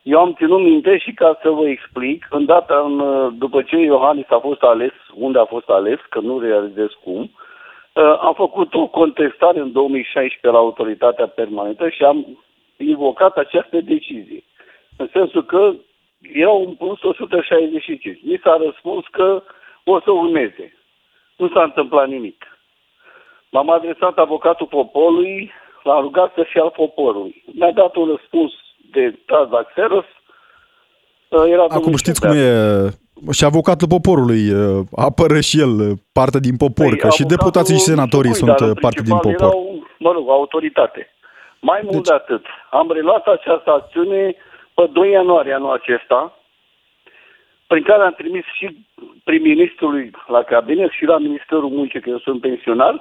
Eu 0.02 0.18
am 0.18 0.34
ținut 0.36 0.60
minte 0.60 0.98
și 0.98 1.12
ca 1.12 1.38
să 1.42 1.48
vă 1.50 1.68
explic, 1.68 2.26
în 2.30 2.44
data 2.44 2.82
în, 2.86 2.94
după 3.38 3.62
ce 3.62 3.76
Iohannis 3.76 4.26
a 4.28 4.38
fost 4.38 4.62
ales, 4.62 4.92
unde 5.14 5.38
a 5.38 5.44
fost 5.44 5.68
ales, 5.68 5.98
că 6.08 6.20
nu 6.20 6.38
realizez 6.38 6.88
cum, 7.04 7.20
uh, 7.20 8.18
am 8.20 8.34
făcut 8.34 8.74
o 8.74 8.86
contestare 8.86 9.60
în 9.60 9.72
2016 9.72 10.46
la 10.46 10.58
autoritatea 10.58 11.26
permanentă 11.26 11.88
și 11.88 12.02
am 12.02 12.38
invocat 12.76 13.36
această 13.36 13.80
decizie. 13.80 14.44
În 14.96 15.08
sensul 15.12 15.44
că 15.44 15.74
erau 16.32 16.64
un 16.66 16.74
plus 16.74 17.02
165. 17.02 18.18
Mi 18.22 18.40
s-a 18.42 18.60
răspuns 18.64 19.04
că 19.10 19.42
o 19.84 20.00
să 20.00 20.10
urmeze. 20.10 20.83
Nu 21.36 21.48
s-a 21.48 21.62
întâmplat 21.62 22.08
nimic. 22.08 22.44
M-am 23.50 23.70
adresat 23.70 24.18
avocatul 24.18 24.66
poporului, 24.66 25.52
l-am 25.82 26.00
rugat 26.00 26.32
să 26.34 26.44
fie 26.50 26.60
al 26.60 26.70
poporului. 26.70 27.44
Mi-a 27.58 27.72
dat 27.72 27.96
un 27.96 28.06
răspuns 28.16 28.52
de 28.90 29.18
Tazaxeros. 29.26 30.04
Uh, 31.28 31.44
era 31.46 31.64
Acum 31.68 31.96
știți 31.96 32.20
cum 32.20 32.30
e 32.30 32.88
și 33.32 33.44
avocatul 33.44 33.88
poporului 33.88 34.50
uh, 34.50 34.84
apără 34.96 35.40
și 35.40 35.60
el 35.60 35.74
uh, 35.80 35.98
parte 36.12 36.38
din 36.40 36.56
popor, 36.56 36.88
păi, 36.88 36.98
că 36.98 37.08
și 37.08 37.24
deputații 37.24 37.74
și 37.74 37.80
senatorii 37.80 38.34
sunt 38.34 38.56
parte 38.80 39.02
din 39.02 39.16
popor. 39.16 39.30
Erau, 39.30 39.86
mă 39.98 40.12
rog, 40.12 40.28
autoritate. 40.28 41.08
Mai 41.60 41.80
mult 41.82 41.94
deci... 41.94 42.06
de 42.06 42.14
atât, 42.14 42.44
am 42.70 42.90
reluat 42.92 43.26
această 43.26 43.70
acțiune 43.70 44.34
pe 44.74 44.88
2 44.92 45.10
ianuarie 45.10 45.54
anul 45.54 45.72
acesta, 45.72 46.38
prin 47.74 47.86
care 47.90 48.02
am 48.02 48.16
trimis 48.22 48.46
și 48.58 48.66
prim-ministrului 49.28 50.04
la 50.34 50.42
cabinet 50.52 50.90
și 50.98 51.04
la 51.12 51.18
Ministerul 51.26 51.70
Muncii, 51.78 52.00
că 52.02 52.08
eu 52.10 52.20
sunt 52.26 52.40
pensionar, 52.40 52.94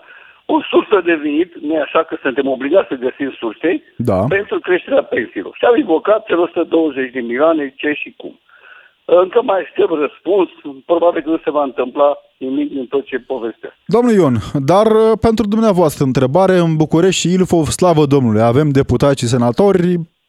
o 0.54 0.56
sursă 0.72 0.98
de 1.10 1.16
venit, 1.26 1.52
nu 1.68 1.76
așa 1.86 2.02
că 2.04 2.14
suntem 2.22 2.48
obligați 2.56 2.90
să 2.92 3.04
găsim 3.06 3.30
surse, 3.42 3.70
da. 4.10 4.20
pentru 4.38 4.60
creșterea 4.68 5.04
pensiilor. 5.16 5.54
Și 5.60 5.66
am 5.66 5.76
invocat 5.84 6.26
cel 6.26 6.40
120 6.40 7.12
de 7.12 7.20
milioane, 7.20 7.74
ce 7.78 7.92
și 8.02 8.14
cum. 8.18 8.34
Încă 9.06 9.40
mai 9.42 9.60
aștept 9.62 9.94
răspuns, 10.06 10.50
probabil 10.86 11.22
că 11.22 11.30
nu 11.30 11.40
se 11.44 11.52
va 11.58 11.64
întâmpla 11.64 12.10
nimic 12.38 12.68
din 12.76 12.86
tot 12.94 13.06
ce 13.06 13.18
povestea. 13.20 13.72
Domnul 13.86 14.14
Ion, 14.14 14.36
dar 14.72 14.86
uh, 14.86 15.12
pentru 15.28 15.46
dumneavoastră 15.48 16.04
întrebare, 16.04 16.56
în 16.66 16.76
București 16.76 17.22
și 17.22 17.34
Ilfov, 17.34 17.66
slavă 17.68 18.06
Domnului, 18.06 18.42
avem 18.42 18.70
deputați 18.70 19.20
și 19.22 19.34
senatori 19.36 19.88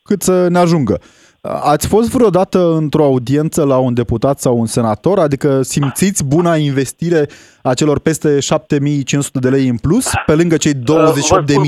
cât 0.09 0.21
să 0.23 0.49
ne 0.49 0.59
ajungă. 0.59 0.97
Ați 1.45 1.89
fost 1.89 2.11
vreodată 2.17 2.59
într-o 2.77 3.05
audiență 3.05 3.65
la 3.65 3.79
un 3.79 3.95
deputat 3.95 4.39
sau 4.39 4.59
un 4.59 4.67
senator? 4.67 5.19
Adică 5.19 5.63
simțiți 5.63 6.29
buna 6.29 6.55
investire 6.55 7.27
a 7.63 7.75
celor 7.75 8.01
peste 8.01 8.41
7500 8.41 9.39
de 9.39 9.49
lei 9.49 9.69
în 9.69 9.77
plus, 9.77 10.13
pe 10.27 10.35
lângă 10.35 10.57
cei 10.57 10.73
28.000 10.73 10.81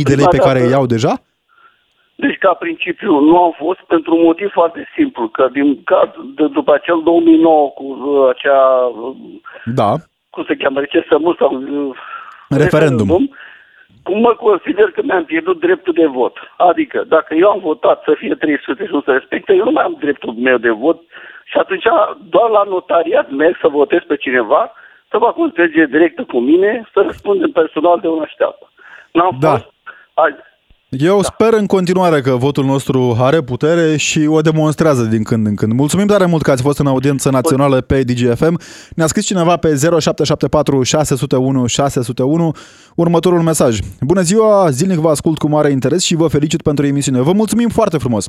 de 0.03 0.15
lei 0.15 0.29
pe 0.31 0.45
care 0.47 0.61
îi 0.61 0.71
iau 0.71 0.87
deja? 0.87 1.15
Deci, 2.15 2.39
ca 2.39 2.53
principiu, 2.53 3.21
nu 3.21 3.43
am 3.43 3.55
fost 3.59 3.81
pentru 3.81 4.17
un 4.17 4.23
motiv 4.23 4.51
foarte 4.53 4.89
simplu, 4.97 5.29
că 5.29 5.49
din 5.53 5.83
caz, 5.85 6.09
de, 6.37 6.47
după 6.47 6.73
acel 6.75 7.01
2009 7.05 7.69
cu 7.69 7.85
uh, 7.85 8.29
acea... 8.29 8.61
Da. 9.65 9.91
Cum 10.31 10.45
se 10.49 10.57
cheamă, 10.57 10.81
recesământ 10.81 11.37
sau... 11.37 11.51
Uh, 11.55 11.97
referendum. 12.49 12.59
referendum 12.59 13.31
cum 14.07 14.19
mă 14.21 14.35
consider 14.35 14.89
că 14.91 15.01
mi-am 15.03 15.25
pierdut 15.25 15.61
dreptul 15.61 15.93
de 15.93 16.07
vot. 16.07 16.35
Adică, 16.57 16.99
dacă 17.15 17.35
eu 17.35 17.49
am 17.51 17.61
votat 17.61 18.03
să 18.05 18.13
fie 18.19 18.35
300 18.35 18.87
și 18.87 18.93
nu 18.93 19.03
se 19.07 19.13
respectă, 19.13 19.53
eu 19.53 19.65
nu 19.65 19.71
mai 19.71 19.85
am 19.85 19.97
dreptul 20.01 20.33
meu 20.33 20.59
de 20.67 20.71
vot 20.71 20.99
și 21.51 21.57
atunci 21.59 21.87
doar 22.35 22.51
la 22.51 22.63
notariat 22.63 23.31
merg 23.31 23.57
să 23.61 23.69
votez 23.69 24.01
pe 24.07 24.17
cineva, 24.17 24.73
să 25.11 25.19
fac 25.19 25.39
o 25.39 25.43
înțelegere 25.43 25.87
directă 25.87 26.23
cu 26.25 26.39
mine, 26.39 26.89
să 26.93 27.01
răspundem 27.01 27.51
personal 27.51 27.99
de 28.01 28.09
una 28.09 28.27
și 28.27 28.37
de 28.37 28.45
alta. 28.45 28.67
N-am 29.13 29.37
da. 29.41 29.51
fost... 29.51 29.73
Eu 30.89 31.21
da. 31.21 31.23
sper 31.23 31.53
în 31.53 31.67
continuare 31.67 32.21
că 32.21 32.37
votul 32.37 32.65
nostru 32.65 33.17
are 33.19 33.41
putere 33.41 33.97
și 33.97 34.27
o 34.27 34.41
demonstrează 34.41 35.03
din 35.03 35.23
când 35.23 35.47
în 35.47 35.55
când. 35.55 35.73
Mulțumim 35.73 36.07
tare 36.07 36.27
mult 36.27 36.43
că 36.43 36.51
ați 36.51 36.63
fost 36.63 36.79
în 36.79 36.87
audiență 36.87 37.31
națională 37.31 37.81
pe 37.81 38.03
DGFM. 38.03 38.61
Ne-a 38.95 39.07
scris 39.07 39.25
cineva 39.25 39.57
pe 39.57 39.69
0774 39.69 40.83
601 40.83 41.67
601 41.67 42.53
următorul 42.95 43.43
mesaj. 43.43 43.79
Bună 44.01 44.21
ziua, 44.21 44.71
zilnic 44.71 44.99
vă 44.99 45.09
ascult 45.09 45.39
cu 45.39 45.49
mare 45.49 45.71
interes 45.71 46.03
și 46.03 46.15
vă 46.15 46.27
felicit 46.27 46.63
pentru 46.63 46.87
emisiune. 46.87 47.21
Vă 47.21 47.33
mulțumim 47.33 47.69
foarte 47.69 47.99
frumos. 47.99 48.27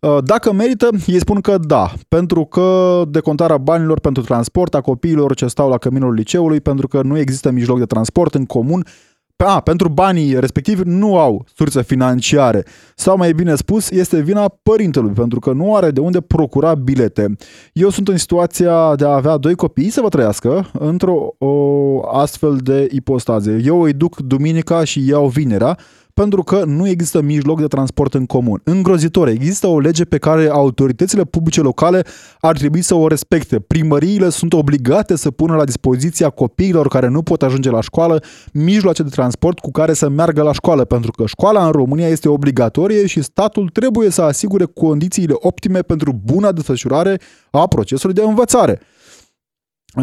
Uh, 0.00 0.16
dacă 0.24 0.52
merită, 0.52 0.88
ei 1.06 1.18
spun 1.18 1.40
că 1.40 1.58
da, 1.58 1.92
pentru 2.08 2.44
că 2.44 3.02
decontarea 3.08 3.58
banilor 3.58 4.00
pentru 4.00 4.22
transport 4.22 4.74
a 4.74 4.80
copiilor 4.80 5.34
ce 5.34 5.46
stau 5.46 5.68
la 5.68 5.78
căminul 5.78 6.14
liceului, 6.14 6.60
pentru 6.60 6.88
că 6.88 7.00
nu 7.02 7.18
există 7.18 7.50
mijloc 7.50 7.78
de 7.78 7.84
transport 7.84 8.34
în 8.34 8.44
comun, 8.44 8.84
a, 9.44 9.60
pentru 9.60 9.88
banii 9.88 10.40
respectivi 10.40 10.82
nu 10.84 11.18
au 11.18 11.44
surse 11.54 11.82
financiare. 11.82 12.64
Sau 12.94 13.16
mai 13.16 13.32
bine 13.32 13.54
spus, 13.54 13.90
este 13.90 14.20
vina 14.20 14.48
părintelui, 14.62 15.12
pentru 15.12 15.38
că 15.38 15.52
nu 15.52 15.74
are 15.74 15.90
de 15.90 16.00
unde 16.00 16.20
procura 16.20 16.74
bilete. 16.74 17.36
Eu 17.72 17.88
sunt 17.88 18.08
în 18.08 18.16
situația 18.16 18.94
de 18.94 19.04
a 19.04 19.14
avea 19.14 19.36
doi 19.36 19.54
copii 19.54 19.90
să 19.90 20.00
vă 20.00 20.08
trăiască 20.08 20.70
într-o 20.72 21.34
o 21.38 22.00
astfel 22.08 22.56
de 22.56 22.88
ipostaze. 22.90 23.60
Eu 23.64 23.82
îi 23.82 23.92
duc 23.92 24.16
duminica 24.16 24.84
și 24.84 25.08
iau 25.08 25.28
vinerea, 25.28 25.78
pentru 26.20 26.42
că 26.42 26.64
nu 26.66 26.88
există 26.88 27.20
mijloc 27.20 27.60
de 27.60 27.66
transport 27.66 28.14
în 28.14 28.26
comun. 28.26 28.60
Îngrozitor, 28.64 29.28
există 29.28 29.66
o 29.66 29.78
lege 29.78 30.04
pe 30.04 30.18
care 30.18 30.48
autoritățile 30.48 31.24
publice 31.24 31.60
locale 31.60 32.02
ar 32.40 32.56
trebui 32.56 32.82
să 32.82 32.94
o 32.94 33.08
respecte. 33.08 33.60
Primăriile 33.60 34.28
sunt 34.28 34.52
obligate 34.52 35.16
să 35.16 35.30
pună 35.30 35.56
la 35.56 35.64
dispoziția 35.64 36.28
copiilor 36.30 36.88
care 36.88 37.08
nu 37.08 37.22
pot 37.22 37.42
ajunge 37.42 37.70
la 37.70 37.80
școală 37.80 38.22
mijloace 38.52 39.02
de 39.02 39.08
transport 39.08 39.58
cu 39.58 39.70
care 39.70 39.92
să 39.92 40.08
meargă 40.08 40.42
la 40.42 40.52
școală, 40.52 40.84
pentru 40.84 41.10
că 41.10 41.26
școala 41.26 41.66
în 41.66 41.72
România 41.72 42.08
este 42.08 42.28
obligatorie 42.28 43.06
și 43.06 43.22
statul 43.22 43.68
trebuie 43.68 44.10
să 44.10 44.22
asigure 44.22 44.64
condițiile 44.64 45.34
optime 45.36 45.80
pentru 45.80 46.20
buna 46.24 46.52
desfășurare 46.52 47.20
a 47.50 47.66
procesului 47.66 48.14
de 48.14 48.22
învățare. 48.22 48.80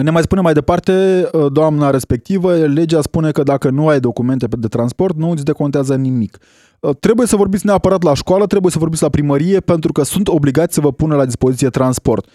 Ne 0.02 0.10
mai 0.10 0.22
spune 0.22 0.42
mai 0.42 0.54
departe, 0.54 1.28
uh, 1.32 1.52
doamna 1.52 1.90
respectivă, 1.90 2.56
legea 2.56 3.02
spune 3.02 3.32
că 3.32 3.44
dacă 3.44 3.70
nu 3.70 3.88
ai 3.88 4.00
documente 4.00 4.48
de 4.58 4.68
transport, 4.68 5.16
nu 5.16 5.30
îți 5.30 5.44
decontează 5.44 5.96
nimic. 5.96 6.38
Uh, 6.80 6.96
trebuie 7.00 7.28
să 7.28 7.36
vorbiți 7.36 7.66
neapărat 7.66 8.04
la 8.04 8.14
școală, 8.14 8.46
trebuie 8.46 8.72
să 8.72 8.80
vorbiți 8.80 9.02
la 9.02 9.10
primărie, 9.10 9.60
pentru 9.60 9.92
că 9.92 10.04
sunt 10.04 10.28
obligați 10.28 10.74
să 10.74 10.82
vă 10.82 10.92
pună 10.92 11.16
la 11.16 11.26
dispoziție 11.26 11.70
transport. 11.70 12.26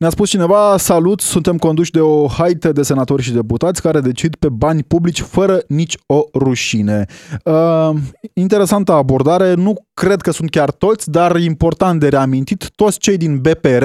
Ne-a 0.00 0.10
spus 0.10 0.28
cineva, 0.28 0.76
salut, 0.76 1.20
suntem 1.20 1.56
conduși 1.56 1.90
de 1.90 2.00
o 2.00 2.26
haită 2.28 2.72
de 2.72 2.82
senatori 2.82 3.22
și 3.22 3.32
deputați 3.32 3.82
care 3.82 4.00
decid 4.00 4.34
pe 4.34 4.48
bani 4.48 4.82
publici 4.82 5.20
fără 5.20 5.62
nici 5.68 5.96
o 6.06 6.22
rușine. 6.34 7.06
Uh, 7.44 7.90
interesantă 8.32 8.92
abordare, 8.92 9.54
nu 9.54 9.74
cred 9.94 10.20
că 10.20 10.30
sunt 10.30 10.50
chiar 10.50 10.70
toți, 10.70 11.10
dar 11.10 11.36
important 11.36 12.00
de 12.00 12.08
reamintit, 12.08 12.70
toți 12.74 12.98
cei 12.98 13.16
din 13.16 13.38
BPR, 13.38 13.84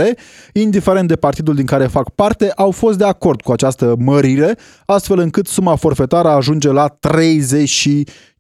indiferent 0.54 1.08
de 1.08 1.16
partidul 1.16 1.56
din 1.56 1.66
care 1.66 1.88
fac 1.88 2.10
parte, 2.10 2.52
au 2.56 2.72
fost 2.72 2.98
de 2.98 3.06
acord 3.06 3.42
cu 3.42 3.52
această 3.52 3.96
mărire, 4.00 4.58
astfel 4.86 5.20
încât 5.20 5.48
suma 5.48 5.76
forfetară 5.76 6.28
ajunge 6.28 6.72
la 6.72 6.88
30 6.88 7.88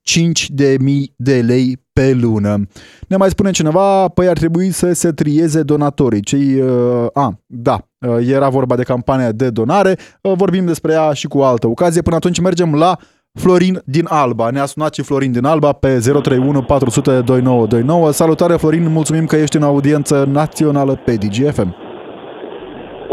5.000 0.05 1.13
de 1.15 1.41
lei 1.41 1.84
pe 1.99 2.13
lună. 2.13 2.67
Ne 3.07 3.15
mai 3.15 3.29
spune 3.29 3.51
cineva, 3.51 4.07
păi 4.07 4.27
ar 4.27 4.37
trebui 4.37 4.71
să 4.71 4.93
se 4.93 5.11
trieze 5.11 5.63
donatorii. 5.63 6.21
Cei, 6.21 6.61
uh, 6.61 7.07
a, 7.13 7.39
da, 7.45 7.87
uh, 7.99 8.27
era 8.27 8.49
vorba 8.49 8.75
de 8.75 8.83
campania 8.83 9.31
de 9.31 9.49
donare, 9.49 9.97
uh, 10.21 10.33
vorbim 10.35 10.65
despre 10.65 10.93
ea 10.93 11.13
și 11.13 11.27
cu 11.27 11.39
altă 11.39 11.67
ocazie. 11.67 12.01
Până 12.01 12.15
atunci 12.15 12.39
mergem 12.39 12.73
la 12.73 12.97
Florin 13.39 13.81
din 13.85 14.05
Alba. 14.09 14.49
Ne-a 14.49 14.65
sunat 14.65 14.93
și 14.93 15.01
Florin 15.01 15.31
din 15.31 15.45
Alba 15.45 15.71
pe 15.71 15.99
031 15.99 16.63
400 16.63 17.09
2929. 17.09 18.11
Salutare 18.11 18.55
Florin, 18.55 18.91
mulțumim 18.91 19.25
că 19.25 19.35
ești 19.35 19.55
în 19.55 19.63
audiență 19.63 20.25
națională 20.31 21.01
pe 21.05 21.15
DGFM. 21.15 21.84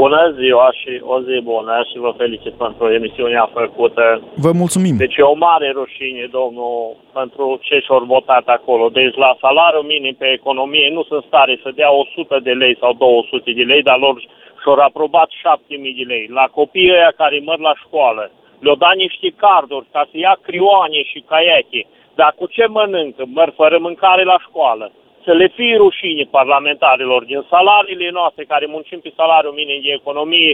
Bună 0.03 0.23
ziua 0.41 0.69
și 0.81 0.93
o 1.15 1.17
zi 1.27 1.37
bună 1.53 1.77
și 1.91 1.97
vă 2.05 2.11
felicit 2.23 2.55
pentru 2.65 2.85
emisiunea 2.99 3.51
făcută. 3.59 4.05
Vă 4.47 4.53
mulțumim. 4.63 4.97
Deci 4.97 5.17
e 5.17 5.33
o 5.35 5.43
mare 5.49 5.69
rușine, 5.81 6.25
domnul, 6.39 6.97
pentru 7.19 7.45
ce 7.67 7.77
și-au 7.85 8.05
votat 8.15 8.47
acolo. 8.57 8.85
Deci 8.89 9.17
la 9.25 9.37
salariul 9.45 9.91
minim 9.93 10.15
pe 10.19 10.29
economie 10.39 10.89
nu 10.97 11.03
sunt 11.03 11.25
stare 11.29 11.55
să 11.63 11.71
dea 11.81 11.91
100 11.93 12.39
de 12.43 12.53
lei 12.63 12.75
sau 12.83 12.93
200 12.93 13.53
de 13.59 13.65
lei, 13.71 13.83
dar 13.83 13.99
lor 13.99 14.17
și-au 14.63 14.75
aprobat 14.89 15.29
7000 15.31 15.99
de 15.99 16.05
lei. 16.13 16.27
La 16.39 16.47
copiii 16.59 16.95
ăia 16.99 17.13
care 17.17 17.43
măr 17.49 17.59
la 17.59 17.75
școală, 17.85 18.31
le-au 18.63 18.77
dat 18.85 18.95
niște 19.05 19.29
carduri 19.45 19.87
ca 19.93 20.03
să 20.11 20.17
ia 20.19 20.35
crioane 20.47 21.01
și 21.11 21.25
caiache. 21.31 21.83
Dar 22.15 22.33
cu 22.39 22.47
ce 22.55 22.65
mănâncă? 22.67 23.23
Măr 23.39 23.53
fără 23.61 23.77
mâncare 23.79 24.25
la 24.33 24.39
școală 24.47 24.87
să 25.25 25.33
le 25.33 25.49
fie 25.57 25.77
rușine 25.77 26.25
parlamentarilor 26.39 27.25
din 27.25 27.41
salariile 27.55 28.11
noastre 28.19 28.45
care 28.53 28.67
muncim 28.77 28.99
pe 29.03 29.13
salariul 29.17 29.59
minim 29.61 29.81
de 29.85 29.93
economie 30.01 30.53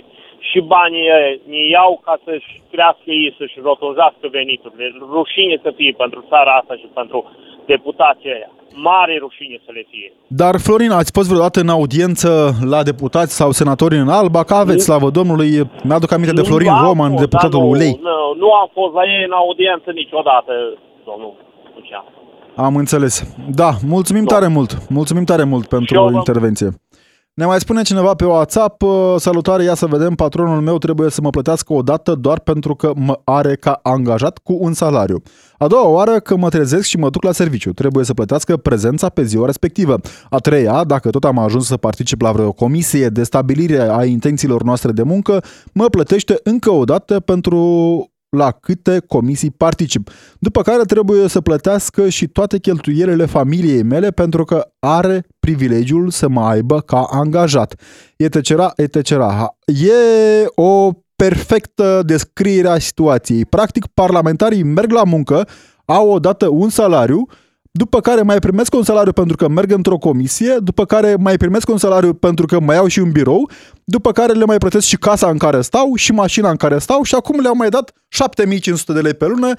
și 0.48 0.60
banii 0.60 1.06
ne 1.52 1.62
iau 1.76 2.00
ca 2.04 2.14
să-și 2.24 2.50
crească 2.72 3.08
ei, 3.22 3.34
să-și 3.38 3.58
rotunjească 3.68 4.24
veniturile. 4.38 4.86
Rușine 5.16 5.56
să 5.62 5.70
fie 5.78 5.92
pentru 6.02 6.24
țara 6.28 6.52
asta 6.60 6.74
și 6.74 6.88
pentru 6.94 7.18
deputații 7.66 8.32
aia. 8.36 8.50
Mare 8.90 9.16
rușine 9.18 9.58
să 9.64 9.70
le 9.72 9.84
fie. 9.90 10.12
Dar, 10.26 10.54
Florin, 10.66 10.90
ați 10.90 11.12
fost 11.14 11.28
vreodată 11.28 11.60
în 11.60 11.68
audiență 11.68 12.28
la 12.72 12.82
deputați 12.82 13.36
sau 13.36 13.50
senatori 13.50 13.96
în 13.96 14.08
Alba? 14.08 14.44
Că 14.44 14.54
aveți, 14.54 14.84
slavă 14.84 15.08
Domnului, 15.10 15.50
mi-aduc 15.88 16.12
aminte 16.12 16.34
de 16.40 16.42
Florin 16.48 16.74
Roman, 16.86 17.16
deputatul 17.16 17.60
nu, 17.60 17.68
Ulei. 17.68 17.98
Nu, 18.02 18.18
nu 18.42 18.48
am 18.52 18.70
fost 18.72 18.92
la 18.94 19.04
ei 19.14 19.24
în 19.24 19.32
audiență 19.32 19.90
niciodată, 19.90 20.52
domnul 21.04 21.32
Lucian. 21.74 22.04
Am 22.58 22.76
înțeles. 22.76 23.24
Da, 23.50 23.78
mulțumim 23.86 24.22
no. 24.22 24.28
tare 24.28 24.46
mult. 24.46 24.88
Mulțumim 24.88 25.24
tare 25.24 25.44
mult 25.44 25.66
pentru 25.66 25.94
eu, 25.94 26.12
intervenție. 26.12 26.74
Ne 27.34 27.44
mai 27.44 27.60
spune 27.60 27.82
cineva 27.82 28.14
pe 28.14 28.24
WhatsApp, 28.24 28.82
uh, 28.82 29.14
salutare, 29.16 29.62
ia 29.62 29.74
să 29.74 29.86
vedem, 29.86 30.14
patronul 30.14 30.60
meu 30.60 30.78
trebuie 30.78 31.10
să 31.10 31.20
mă 31.20 31.30
plătească 31.30 31.72
o 31.72 31.82
dată 31.82 32.14
doar 32.14 32.40
pentru 32.40 32.74
că 32.74 32.92
mă 32.96 33.20
are 33.24 33.54
ca 33.54 33.80
angajat 33.82 34.38
cu 34.38 34.56
un 34.60 34.72
salariu. 34.72 35.22
A 35.58 35.66
doua 35.66 35.88
oară 35.88 36.20
că 36.20 36.36
mă 36.36 36.48
trezesc 36.48 36.86
și 36.86 36.96
mă 36.96 37.10
duc 37.10 37.22
la 37.22 37.32
serviciu, 37.32 37.72
trebuie 37.72 38.04
să 38.04 38.14
plătească 38.14 38.56
prezența 38.56 39.08
pe 39.08 39.24
ziua 39.24 39.46
respectivă. 39.46 40.00
A 40.30 40.38
treia, 40.38 40.84
dacă 40.84 41.10
tot 41.10 41.24
am 41.24 41.38
ajuns 41.38 41.66
să 41.66 41.76
particip 41.76 42.20
la 42.20 42.32
vreo 42.32 42.52
comisie 42.52 43.08
de 43.08 43.22
stabilire 43.22 43.80
a 43.90 44.04
intențiilor 44.04 44.62
noastre 44.62 44.92
de 44.92 45.02
muncă, 45.02 45.42
mă 45.72 45.88
plătește 45.88 46.40
încă 46.42 46.70
o 46.70 46.84
dată 46.84 47.20
pentru 47.20 47.58
la 48.36 48.50
câte 48.50 49.02
comisii 49.06 49.50
particip, 49.50 50.10
după 50.38 50.62
care 50.62 50.82
trebuie 50.82 51.28
să 51.28 51.40
plătească 51.40 52.08
și 52.08 52.26
toate 52.26 52.58
cheltuielile 52.58 53.24
familiei 53.24 53.82
mele 53.82 54.10
pentru 54.10 54.44
că 54.44 54.68
are 54.78 55.26
privilegiul 55.40 56.10
să 56.10 56.28
mă 56.28 56.40
aibă 56.40 56.80
ca 56.80 57.06
angajat. 57.10 57.74
etc. 58.16 58.50
etc. 58.76 59.10
E 59.66 60.44
o 60.54 60.92
perfectă 61.16 62.02
descriere 62.06 62.68
a 62.68 62.78
situației. 62.78 63.44
Practic, 63.44 63.86
parlamentarii 63.86 64.62
merg 64.62 64.90
la 64.90 65.04
muncă, 65.04 65.48
au 65.84 66.10
odată 66.10 66.48
un 66.48 66.68
salariu 66.68 67.28
după 67.78 68.00
care 68.00 68.22
mai 68.22 68.38
primesc 68.38 68.74
un 68.74 68.82
salariu 68.82 69.12
pentru 69.12 69.36
că 69.36 69.48
merg 69.48 69.70
într-o 69.72 69.98
comisie, 69.98 70.56
după 70.62 70.84
care 70.84 71.16
mai 71.18 71.36
primesc 71.36 71.68
un 71.68 71.78
salariu 71.78 72.14
pentru 72.14 72.46
că 72.46 72.60
mai 72.60 72.76
iau 72.76 72.86
și 72.86 72.98
un 72.98 73.10
birou, 73.10 73.50
după 73.84 74.12
care 74.12 74.32
le 74.32 74.44
mai 74.44 74.58
plătesc 74.58 74.86
și 74.86 74.96
casa 74.96 75.28
în 75.28 75.38
care 75.38 75.60
stau 75.60 75.94
și 75.94 76.12
mașina 76.12 76.50
în 76.50 76.56
care 76.56 76.78
stau 76.78 77.02
și 77.02 77.14
acum 77.14 77.40
le-au 77.40 77.54
mai 77.54 77.68
dat 77.68 77.92
7500 78.08 78.92
de 78.92 79.00
lei 79.00 79.14
pe 79.14 79.26
lună 79.26 79.52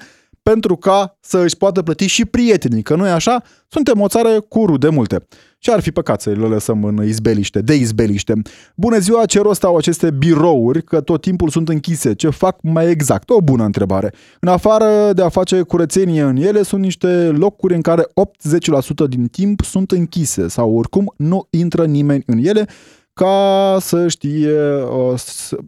pentru 0.50 0.76
ca 0.76 1.18
să 1.20 1.38
își 1.38 1.56
poată 1.56 1.82
plăti 1.82 2.06
și 2.06 2.24
prietenii, 2.24 2.82
că 2.82 2.94
noi 2.94 3.10
așa 3.10 3.42
suntem 3.68 4.00
o 4.00 4.08
țară 4.08 4.40
cu 4.40 4.66
rude 4.66 4.88
multe. 4.88 5.26
Și 5.58 5.70
ar 5.70 5.80
fi 5.80 5.90
păcat 5.90 6.20
să 6.20 6.30
le 6.30 6.46
lăsăm 6.46 6.84
în 6.84 7.04
izbeliște, 7.06 7.60
de 7.60 7.74
izbeliște. 7.74 8.32
Bună 8.76 8.98
ziua, 8.98 9.24
ce 9.24 9.40
rost 9.40 9.64
au 9.64 9.76
aceste 9.76 10.10
birouri, 10.10 10.82
că 10.82 11.00
tot 11.00 11.20
timpul 11.20 11.48
sunt 11.48 11.68
închise? 11.68 12.14
Ce 12.14 12.28
fac 12.28 12.58
mai 12.62 12.90
exact? 12.90 13.30
O 13.30 13.40
bună 13.40 13.64
întrebare. 13.64 14.12
În 14.40 14.48
afară 14.48 15.12
de 15.12 15.22
a 15.22 15.28
face 15.28 15.62
curățenie 15.62 16.22
în 16.22 16.36
ele, 16.36 16.62
sunt 16.62 16.82
niște 16.82 17.06
locuri 17.26 17.74
în 17.74 17.80
care 17.80 18.02
80% 18.02 19.08
din 19.08 19.26
timp 19.26 19.60
sunt 19.60 19.90
închise 19.90 20.48
sau 20.48 20.76
oricum 20.76 21.12
nu 21.16 21.46
intră 21.50 21.84
nimeni 21.84 22.22
în 22.26 22.38
ele 22.38 22.66
ca 23.12 23.76
să 23.80 24.08
știe 24.08 24.52
uh, 24.82 25.20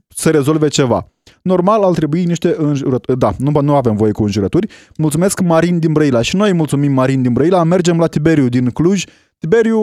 să 0.09 0.31
rezolve 0.31 0.69
ceva. 0.69 1.07
Normal 1.43 1.83
ar 1.83 1.93
trebui 1.93 2.25
niște 2.25 2.55
înjurături. 2.57 3.19
Da, 3.19 3.31
nu, 3.39 3.61
nu 3.61 3.75
avem 3.75 3.97
voie 3.97 4.13
cu 4.13 4.23
înjurături. 4.23 4.67
Mulțumesc 4.97 5.41
Marin 5.41 5.79
din 5.79 5.93
Brăila 5.93 6.23
și 6.23 6.37
noi 6.37 6.53
mulțumim 6.53 6.93
Marin 6.93 7.23
din 7.23 7.33
Brăila. 7.33 7.63
Mergem 7.63 7.99
la 7.99 8.07
Tiberiu 8.07 8.49
din 8.49 8.71
Cluj. 8.71 9.05
Tiberiu 9.43 9.81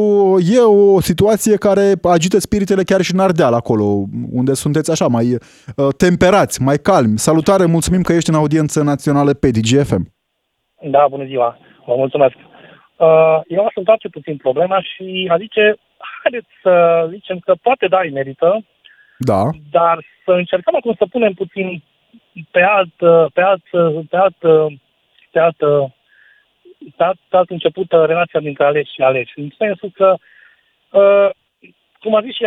e 0.56 0.60
o 0.60 1.00
situație 1.02 1.56
care 1.58 1.86
agită 2.04 2.38
spiritele 2.39 2.84
chiar 2.84 3.02
și 3.02 3.13
în 3.13 3.19
Ardeal 3.19 3.54
acolo, 3.54 3.84
unde 4.32 4.54
sunteți 4.54 4.91
așa 4.91 5.08
mai 5.08 5.26
uh, 5.34 5.88
temperați, 5.98 6.62
mai 6.62 6.78
calmi. 6.78 7.17
Salutare, 7.17 7.65
mulțumim 7.65 8.02
că 8.02 8.13
ești 8.13 8.30
în 8.30 8.36
audiență 8.36 8.84
națională 8.84 9.32
pe 9.34 9.50
DGFM. 9.50 10.04
Da, 10.82 11.08
bună 11.10 11.26
ziua, 11.26 11.58
vă 11.86 11.93
mulțumesc. 11.95 12.36
Uh, 12.36 13.39
eu 13.48 13.65
aș 13.65 13.76
întoarce 13.76 14.08
puțin 14.10 14.38
problema 14.38 14.82
și 14.82 15.30
a 15.32 15.38
zice, 15.38 15.76
haideți 16.22 16.52
să 16.63 16.74
zicem 17.10 17.38
că 17.39 17.54
poate 17.62 17.88
da, 17.88 18.00
îi 18.04 18.12
merită, 18.12 18.65
da. 19.19 19.43
dar 19.71 20.05
să 20.25 20.32
încercăm 20.32 20.75
acum 20.75 20.93
să 20.97 21.05
punem 21.05 21.34
puțin 21.34 21.84
pe 22.51 22.62
alt, 22.62 22.95
pe 23.34 23.41
alt, 23.41 23.63
pe 24.10 24.17
alt, 24.17 24.36
pe 25.32 25.39
alt, 25.39 25.58
pe 26.95 27.03
alt, 27.03 27.17
pe 27.29 27.38
alt 27.38 27.49
început 27.49 27.91
relația 27.91 28.39
dintre 28.39 28.63
aleși 28.63 28.93
și 28.93 29.01
aleși. 29.01 29.39
În 29.39 29.49
sensul 29.58 29.91
că, 29.93 30.15
uh, 30.91 31.29
cum 31.99 32.15
a 32.15 32.21
zis 32.21 32.36
și 32.36 32.45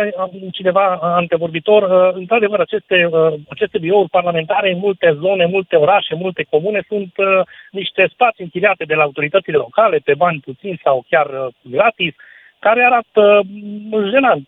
cineva 0.51 0.97
antevorbitor, 1.01 1.83
uh, 1.83 2.15
într-adevăr, 2.15 2.59
aceste, 2.59 3.09
uh, 3.11 3.33
aceste 3.49 3.77
birouri 3.77 4.09
parlamentare 4.09 4.71
în 4.71 4.77
multe 4.77 5.17
zone, 5.19 5.45
multe 5.45 5.75
orașe, 5.75 6.15
multe 6.15 6.45
comune 6.49 6.83
sunt 6.87 7.13
niște 7.71 8.07
spații 8.11 8.43
închiriate 8.43 8.83
de 8.85 8.93
la 8.93 9.03
autoritățile 9.03 9.57
locale, 9.57 9.97
pe 9.97 10.13
bani 10.13 10.39
puțini 10.39 10.81
sau 10.83 11.05
chiar 11.09 11.27
gratis, 11.61 12.13
care 12.65 12.81
arată 12.83 13.23
mm, 13.43 14.09
jenant 14.13 14.47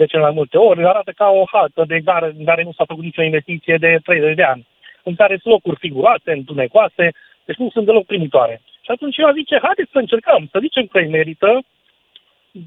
de 0.00 0.06
cele 0.06 0.22
mai 0.22 0.36
multe 0.38 0.56
ori, 0.58 0.86
arată 0.86 1.12
ca 1.20 1.28
o 1.40 1.44
haltă 1.52 1.82
de 1.86 2.00
gare 2.00 2.28
în 2.38 2.44
care 2.44 2.62
nu 2.62 2.72
s-a 2.72 2.84
făcut 2.90 3.04
nicio 3.04 3.22
investiție 3.22 3.76
de 3.84 3.90
30 4.04 4.34
de 4.34 4.42
ani, 4.42 4.66
în 5.08 5.14
care 5.14 5.34
sunt 5.42 5.52
locuri 5.52 5.82
figurate, 5.84 6.30
întunecoase, 6.32 7.04
deci 7.44 7.56
nu 7.56 7.68
sunt 7.70 7.86
deloc 7.86 8.04
primitoare. 8.06 8.60
Și 8.84 8.90
atunci 8.90 9.16
eu 9.16 9.38
zice, 9.40 9.58
haideți 9.62 9.92
să 9.94 9.98
încercăm, 9.98 10.48
să 10.52 10.58
zicem 10.66 10.86
că 10.86 10.98
îi 10.98 11.14
merită, 11.18 11.50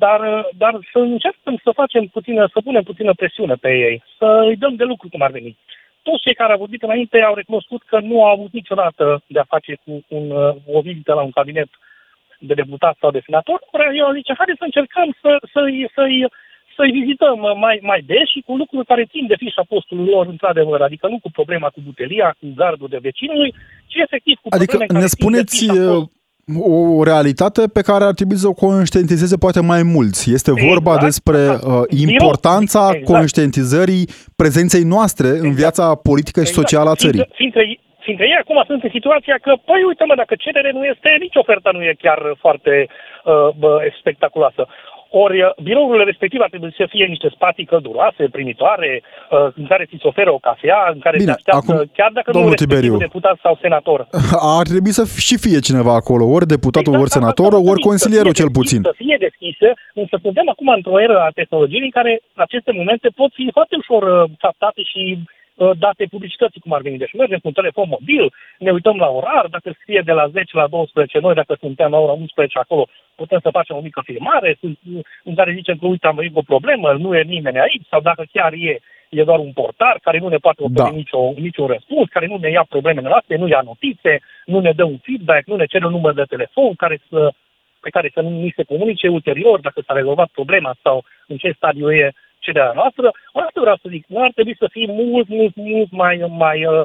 dar, 0.03 0.21
dar 0.61 0.73
să 0.91 0.99
încercăm 0.99 1.55
să 1.63 1.71
facem 1.81 2.03
puțină, 2.05 2.49
să 2.53 2.59
punem 2.63 2.83
puțină 2.83 3.13
presiune 3.13 3.55
pe 3.63 3.71
ei, 3.87 4.03
să 4.17 4.27
îi 4.49 4.57
dăm 4.63 4.75
de 4.75 4.83
lucru 4.83 5.07
cum 5.09 5.21
ar 5.21 5.31
veni. 5.31 5.57
Toți 6.01 6.23
cei 6.25 6.39
care 6.41 6.51
au 6.51 6.63
vorbit 6.65 6.83
înainte 6.83 7.21
au 7.21 7.35
recunoscut 7.35 7.81
că 7.81 7.99
nu 7.99 8.23
au 8.25 8.31
avut 8.31 8.51
niciodată 8.51 9.21
de 9.27 9.39
a 9.39 9.51
face 9.53 9.73
cu 9.83 9.91
un, 10.07 10.25
o 10.77 10.81
vizită 10.81 11.13
la 11.13 11.21
un 11.21 11.31
cabinet 11.31 11.69
uh, 11.71 11.79
de 12.47 12.53
deputat 12.53 12.95
sau 12.99 13.11
de 13.11 13.21
senator, 13.25 13.59
eu 14.01 14.17
zice, 14.19 14.33
haideți 14.39 14.61
să 14.61 14.67
încercăm 14.67 15.09
să, 15.21 15.31
să-i, 15.53 15.77
să-i, 15.95 16.17
să-i 16.75 16.95
vizităm 16.99 17.39
mai, 17.65 17.77
mai 17.91 18.01
des 18.11 18.27
și 18.33 18.39
cu 18.45 18.53
lucruri 18.61 18.89
care 18.91 19.11
țin 19.13 19.25
de 19.27 19.41
fișa 19.43 19.63
postului 19.73 20.09
lor, 20.13 20.25
într-adevăr, 20.27 20.79
adică 20.81 21.05
nu 21.07 21.19
cu 21.25 21.29
problema 21.39 21.67
cu 21.75 21.79
butelia, 21.89 22.29
cu 22.39 22.47
gardul 22.61 22.89
de 22.93 22.99
vecinului, 23.07 23.51
ci 23.91 23.97
efectiv 24.05 24.35
cu 24.41 24.47
adică 24.49 24.77
probleme 24.77 24.91
care 24.91 25.03
ne 25.05 25.15
spuneți 25.17 25.55
țin 25.57 25.73
de 25.73 25.79
fișa 25.79 26.09
o 26.57 27.03
realitate 27.03 27.67
pe 27.67 27.81
care 27.81 28.03
ar 28.03 28.13
trebui 28.13 28.35
să 28.35 28.47
o 28.47 28.53
conștientizeze 28.53 29.37
poate 29.37 29.61
mai 29.61 29.83
mulți. 29.83 30.31
Este 30.33 30.51
exact, 30.51 30.67
vorba 30.67 30.97
despre 30.97 31.47
uh, 31.47 31.81
importanța 31.89 32.89
exact. 32.89 33.05
conștientizării 33.05 34.07
prezenței 34.35 34.83
noastre 34.83 35.27
exact. 35.27 35.43
în 35.43 35.53
viața 35.53 35.95
politică 35.95 36.39
și 36.43 36.49
exact. 36.49 36.67
socială 36.67 36.89
a 36.89 36.95
țării. 36.95 37.25
Fiindcă, 37.33 37.35
fiindcă 37.35 37.88
fiindcă 38.09 38.27
ei 38.31 38.43
acum 38.43 38.59
sunt 38.69 38.81
în 38.83 38.93
situația 38.97 39.37
că, 39.45 39.51
păi 39.69 39.81
uite 39.89 40.03
mă, 40.05 40.15
dacă 40.21 40.33
cerere 40.45 40.71
nu 40.77 40.83
este, 40.93 41.09
nici 41.25 41.41
oferta 41.43 41.69
nu 41.73 41.81
e 41.83 42.03
chiar 42.05 42.19
foarte 42.43 42.73
uh, 42.87 43.49
bă, 43.61 43.71
spectaculoasă. 44.01 44.61
Ori 45.23 45.37
uh, 45.41 45.49
birourile 45.67 46.03
respective 46.11 46.43
ar 46.43 46.53
trebui 46.53 46.73
să 46.81 46.85
fie 46.93 47.05
niște 47.13 47.29
spații 47.37 47.69
călduroase, 47.71 48.23
primitoare, 48.37 48.91
uh, 49.01 49.47
în 49.59 49.65
care 49.71 49.83
ți 49.89 50.01
se 50.01 50.07
oferă 50.11 50.31
o 50.37 50.43
cafea, 50.47 50.79
în 50.95 50.99
care 51.05 51.17
Bine, 51.17 51.31
te 51.31 51.37
așteaptă, 51.37 51.73
acum, 51.73 51.91
chiar 51.99 52.11
dacă 52.17 52.27
nu 52.29 52.35
domnul 52.35 52.53
respectivul 52.53 52.83
Tiberiu. 52.83 53.05
deputat 53.07 53.37
sau 53.45 53.53
senator. 53.65 53.99
Ar 54.59 54.67
trebui 54.73 54.93
să 54.99 55.03
și 55.29 55.35
fie 55.45 55.59
cineva 55.69 55.93
acolo, 56.01 56.23
ori 56.35 56.51
deputatul, 56.55 56.93
Exact, 56.93 57.01
ori 57.03 57.11
asta- 57.11 57.19
senator, 57.19 57.51
asta 57.53 57.69
ori 57.71 57.79
zic, 57.79 57.83
să 57.83 57.89
consilierul 57.89 58.33
fie 58.33 58.39
cel 58.41 58.49
deschis, 58.51 58.61
puțin. 58.61 58.81
Să 58.91 58.95
fie 59.03 59.17
deschisă, 59.27 59.67
însă 60.01 60.15
suntem 60.25 60.47
acum 60.53 60.67
într-o 60.79 61.01
eră 61.05 61.17
a 61.25 61.29
tehnologiei 61.39 61.89
în 61.89 61.95
care 61.99 62.13
aceste 62.45 62.71
momente 62.79 63.07
pot 63.21 63.31
fi 63.39 63.45
foarte 63.57 63.75
ușor 63.83 64.03
uh, 64.07 64.17
captate 64.45 64.81
și 64.91 65.03
uh, 65.17 65.37
date 65.77 66.05
publicității 66.09 66.61
cum 66.61 66.73
ar 66.73 66.81
veni. 66.81 66.97
Deci 66.97 67.13
mergem 67.13 67.39
cu 67.39 67.47
un 67.47 67.59
telefon 67.59 67.87
mobil, 67.89 68.33
ne 68.57 68.71
uităm 68.71 68.97
la 68.97 69.07
orar, 69.07 69.45
dacă 69.49 69.75
scrie 69.79 70.01
de 70.05 70.11
la 70.11 70.27
10 70.27 70.57
la 70.57 70.67
12, 70.67 71.19
noi 71.19 71.33
dacă 71.33 71.57
suntem 71.59 71.91
la 71.91 71.97
ora 71.97 72.11
11 72.11 72.59
acolo, 72.59 72.87
putem 73.15 73.39
să 73.41 73.49
facem 73.57 73.75
o 73.75 73.85
mică 73.87 74.01
filmare 74.05 74.57
sunt, 74.59 74.77
în 75.23 75.35
care 75.35 75.53
zicem 75.53 75.77
că 75.77 75.85
uite 75.87 76.07
am 76.07 76.15
venit 76.15 76.33
cu 76.33 76.39
o 76.39 76.51
problemă, 76.53 76.91
nu 76.91 77.15
e 77.15 77.21
nimeni 77.23 77.59
aici, 77.59 77.87
sau 77.89 78.01
dacă 78.01 78.23
chiar 78.31 78.53
e, 78.53 78.79
e 79.09 79.23
doar 79.23 79.39
un 79.39 79.51
portar 79.51 79.99
care 80.01 80.17
nu 80.19 80.27
ne 80.27 80.37
poate 80.37 80.63
oferi 80.63 80.91
Da. 80.91 80.99
nicio, 81.01 81.21
niciun 81.35 81.67
răspuns, 81.67 82.07
care 82.09 82.25
nu 82.27 82.37
ne 82.37 82.49
ia 82.49 82.65
problemele 82.69 83.07
noastre, 83.07 83.37
nu 83.37 83.47
ia 83.47 83.61
notițe, 83.63 84.19
nu 84.45 84.59
ne 84.59 84.71
dă 84.71 84.83
un 84.83 84.97
feedback, 84.97 85.47
nu 85.47 85.55
ne 85.55 85.65
cere 85.65 85.85
un 85.85 85.91
număr 85.91 86.13
de 86.13 86.23
telefon 86.33 86.73
care 86.75 86.99
să, 87.09 87.31
pe 87.79 87.89
care 87.89 88.11
să 88.13 88.21
ni 88.21 88.53
se 88.55 88.63
comunice 88.63 89.07
ulterior 89.07 89.59
dacă 89.59 89.81
s-a 89.85 89.93
rezolvat 89.93 90.29
problema 90.33 90.75
sau 90.83 91.03
în 91.27 91.37
ce 91.37 91.51
stadiu 91.51 91.91
e 91.91 92.13
cererea 92.45 92.71
noastră. 92.81 93.07
Asta 93.45 93.59
vreau 93.61 93.77
să 93.81 93.87
zic, 93.95 94.03
nu 94.07 94.23
ar 94.23 94.31
trebui 94.33 94.55
să 94.61 94.67
fim 94.75 94.89
mult, 94.91 95.27
mult, 95.27 95.55
mult 95.55 95.91
mai, 95.91 96.15
mai, 96.43 96.57
uh, 96.65 96.83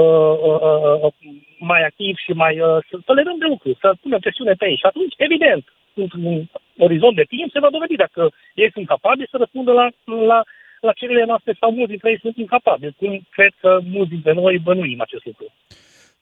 uh, 0.00 0.34
uh, 0.48 0.60
uh, 1.02 1.12
mai 1.58 1.82
activ 1.84 2.14
și 2.24 2.32
mai 2.42 2.54
uh, 2.60 2.78
să, 2.88 2.94
să 3.06 3.12
le 3.12 3.22
dăm 3.22 3.38
de 3.38 3.48
lucru, 3.52 3.70
să 3.80 3.88
punem 4.02 4.20
presiune 4.20 4.54
pe 4.58 4.66
ei. 4.70 4.80
Și 4.82 4.88
atunci, 4.90 5.14
evident, 5.16 5.64
într-un 5.94 6.50
orizont 6.78 7.16
de 7.16 7.26
timp 7.28 7.50
se 7.52 7.62
va 7.64 7.70
dovedi 7.70 7.96
dacă 8.04 8.22
ei 8.54 8.70
sunt 8.72 8.86
capabili 8.86 9.30
să 9.30 9.36
răspundă 9.36 9.72
la, 9.72 9.86
la, 10.30 10.38
la 10.80 10.92
cererile 10.92 11.24
noastre 11.24 11.56
sau 11.60 11.70
mulți 11.70 11.90
dintre 11.94 12.10
ei 12.10 12.18
sunt 12.24 12.36
incapabili. 12.36 12.96
Cum 12.98 13.20
cred 13.30 13.52
că 13.60 13.80
mulți 13.94 14.10
dintre 14.10 14.32
noi 14.32 14.58
bănuim 14.58 15.00
acest 15.00 15.24
lucru. 15.24 15.46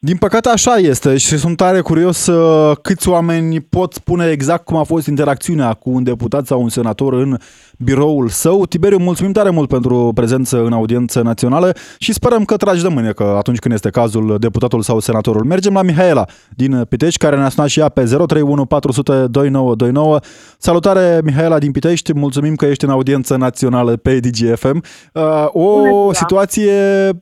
Din 0.03 0.17
păcate 0.17 0.49
așa 0.49 0.75
este 0.77 1.17
și 1.17 1.37
sunt 1.37 1.57
tare 1.57 1.81
curios 1.81 2.27
uh, 2.27 2.77
câți 2.83 3.09
oameni 3.09 3.61
pot 3.61 3.93
spune 3.93 4.31
exact 4.31 4.65
cum 4.65 4.77
a 4.77 4.85
fost 4.85 5.07
interacțiunea 5.07 5.73
cu 5.73 5.91
un 5.91 6.03
deputat 6.03 6.47
sau 6.47 6.63
un 6.63 6.69
senator 6.69 7.13
în 7.13 7.37
biroul 7.85 8.29
său. 8.29 8.67
Tiberiu, 8.67 8.99
mulțumim 8.99 9.33
tare 9.33 9.51
mult 9.51 9.69
pentru 9.69 10.11
prezență 10.15 10.65
în 10.65 10.73
audiență 10.73 11.21
națională 11.21 11.77
și 11.99 12.13
sperăm 12.13 12.45
că 12.45 12.57
tragi 12.57 12.83
de 12.83 12.89
mâine 12.89 13.13
că 13.13 13.35
atunci 13.37 13.59
când 13.59 13.75
este 13.75 13.91
cazul 13.91 14.37
deputatul 14.39 14.83
sau 14.83 14.99
senatorul. 14.99 15.45
Mergem 15.45 15.73
la 15.73 15.83
Mihaela 15.83 16.25
din 16.57 16.85
Pitești, 16.89 17.19
care 17.19 17.37
ne-a 17.37 17.49
sunat 17.49 17.69
și 17.69 17.81
ea 17.81 17.89
pe 17.89 18.05
031 18.05 18.65
400 18.65 19.13
2929. 19.13 20.19
Salutare, 20.59 21.21
Mihaela 21.25 21.59
din 21.59 21.71
Pitești, 21.71 22.15
mulțumim 22.15 22.55
că 22.55 22.67
ești 22.67 22.85
în 22.85 22.91
audiență 22.91 23.37
națională 23.37 23.97
pe 23.97 24.21
DGFM. 24.21 24.83
Uh, 25.13 25.23
O 25.53 25.83
ziua. 25.83 26.13
situație 26.13 26.73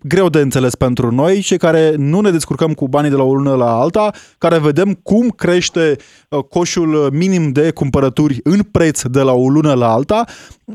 greu 0.02 0.28
de 0.28 0.38
înțeles 0.38 0.74
pentru 0.74 1.14
noi 1.14 1.40
și 1.40 1.56
care 1.56 1.94
nu 1.96 2.20
ne 2.20 2.30
descurcăm 2.30 2.72
cu 2.72 2.88
banii 2.88 3.10
de 3.10 3.16
la 3.16 3.22
o 3.22 3.34
lună 3.34 3.54
la 3.54 3.78
alta, 3.78 4.10
care 4.38 4.58
vedem 4.58 4.98
cum 5.02 5.28
crește 5.28 5.96
uh, 6.28 6.38
coșul 6.42 7.08
minim 7.12 7.52
de 7.52 7.70
cumpărături 7.70 8.40
în 8.42 8.60
preț 8.70 9.02
de 9.02 9.20
la 9.20 9.32
o 9.32 9.48
lună 9.48 9.72
la 9.72 9.92
alta 9.92 10.24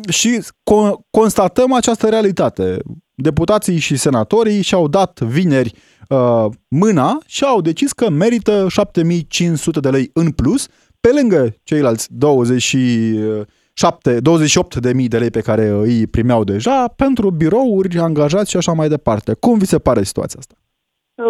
și 0.09 0.39
co- 0.39 0.97
constatăm 1.11 1.73
această 1.73 2.09
realitate. 2.09 2.77
Deputații 3.15 3.79
și 3.79 3.95
senatorii 3.95 4.61
și-au 4.61 4.87
dat 4.87 5.19
vineri 5.19 5.71
uh, 6.09 6.45
mâna 6.69 7.17
și 7.27 7.43
au 7.43 7.61
decis 7.61 7.91
că 7.91 8.09
merită 8.09 8.65
7500 8.69 9.79
de 9.79 9.89
lei 9.89 10.09
în 10.13 10.31
plus, 10.31 10.67
pe 11.01 11.09
lângă 11.19 11.55
ceilalți 11.63 12.17
27, 12.17 14.19
28 14.19 14.75
de 14.75 14.93
mii 14.93 15.07
de 15.07 15.17
lei 15.17 15.29
pe 15.29 15.41
care 15.41 15.67
îi 15.67 16.07
primeau 16.07 16.43
deja 16.43 16.87
pentru 16.97 17.29
birouri, 17.29 17.99
angajați 17.99 18.49
și 18.49 18.57
așa 18.57 18.73
mai 18.73 18.87
departe. 18.87 19.33
Cum 19.39 19.57
vi 19.57 19.65
se 19.65 19.79
pare 19.79 20.03
situația 20.03 20.39
asta? 20.39 20.55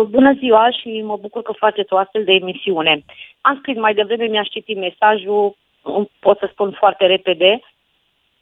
Bună 0.10 0.34
ziua 0.34 0.70
și 0.80 1.02
mă 1.06 1.18
bucur 1.22 1.42
că 1.42 1.54
faceți 1.58 1.94
o 1.94 1.98
astfel 1.98 2.24
de 2.24 2.32
emisiune. 2.32 3.04
Am 3.42 3.58
scris 3.60 3.78
mai 3.78 3.94
devreme, 3.94 4.26
mi-aș 4.26 4.48
citi 4.48 4.74
mesajul, 4.74 5.56
pot 6.20 6.38
să 6.38 6.50
spun 6.52 6.76
foarte 6.80 7.06
repede. 7.06 7.62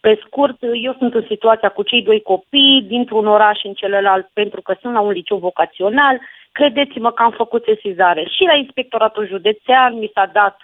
Pe 0.01 0.21
scurt, 0.25 0.57
eu 0.87 0.93
sunt 0.97 1.13
în 1.13 1.25
situația 1.27 1.69
cu 1.69 1.83
cei 1.83 2.01
doi 2.03 2.21
copii 2.21 2.83
dintr-un 2.87 3.27
oraș 3.27 3.59
în 3.63 3.73
celălalt 3.73 4.29
pentru 4.33 4.61
că 4.61 4.75
sunt 4.81 4.93
la 4.93 4.99
un 4.99 5.11
liceu 5.11 5.37
vocațional. 5.37 6.19
Credeți-mă 6.51 7.11
că 7.11 7.23
am 7.23 7.31
făcut 7.31 7.63
sesizare 7.63 8.23
și 8.35 8.43
la 8.43 8.55
inspectoratul 8.55 9.27
județean 9.27 9.97
mi 9.97 10.11
s-a 10.13 10.25
dat 10.33 10.57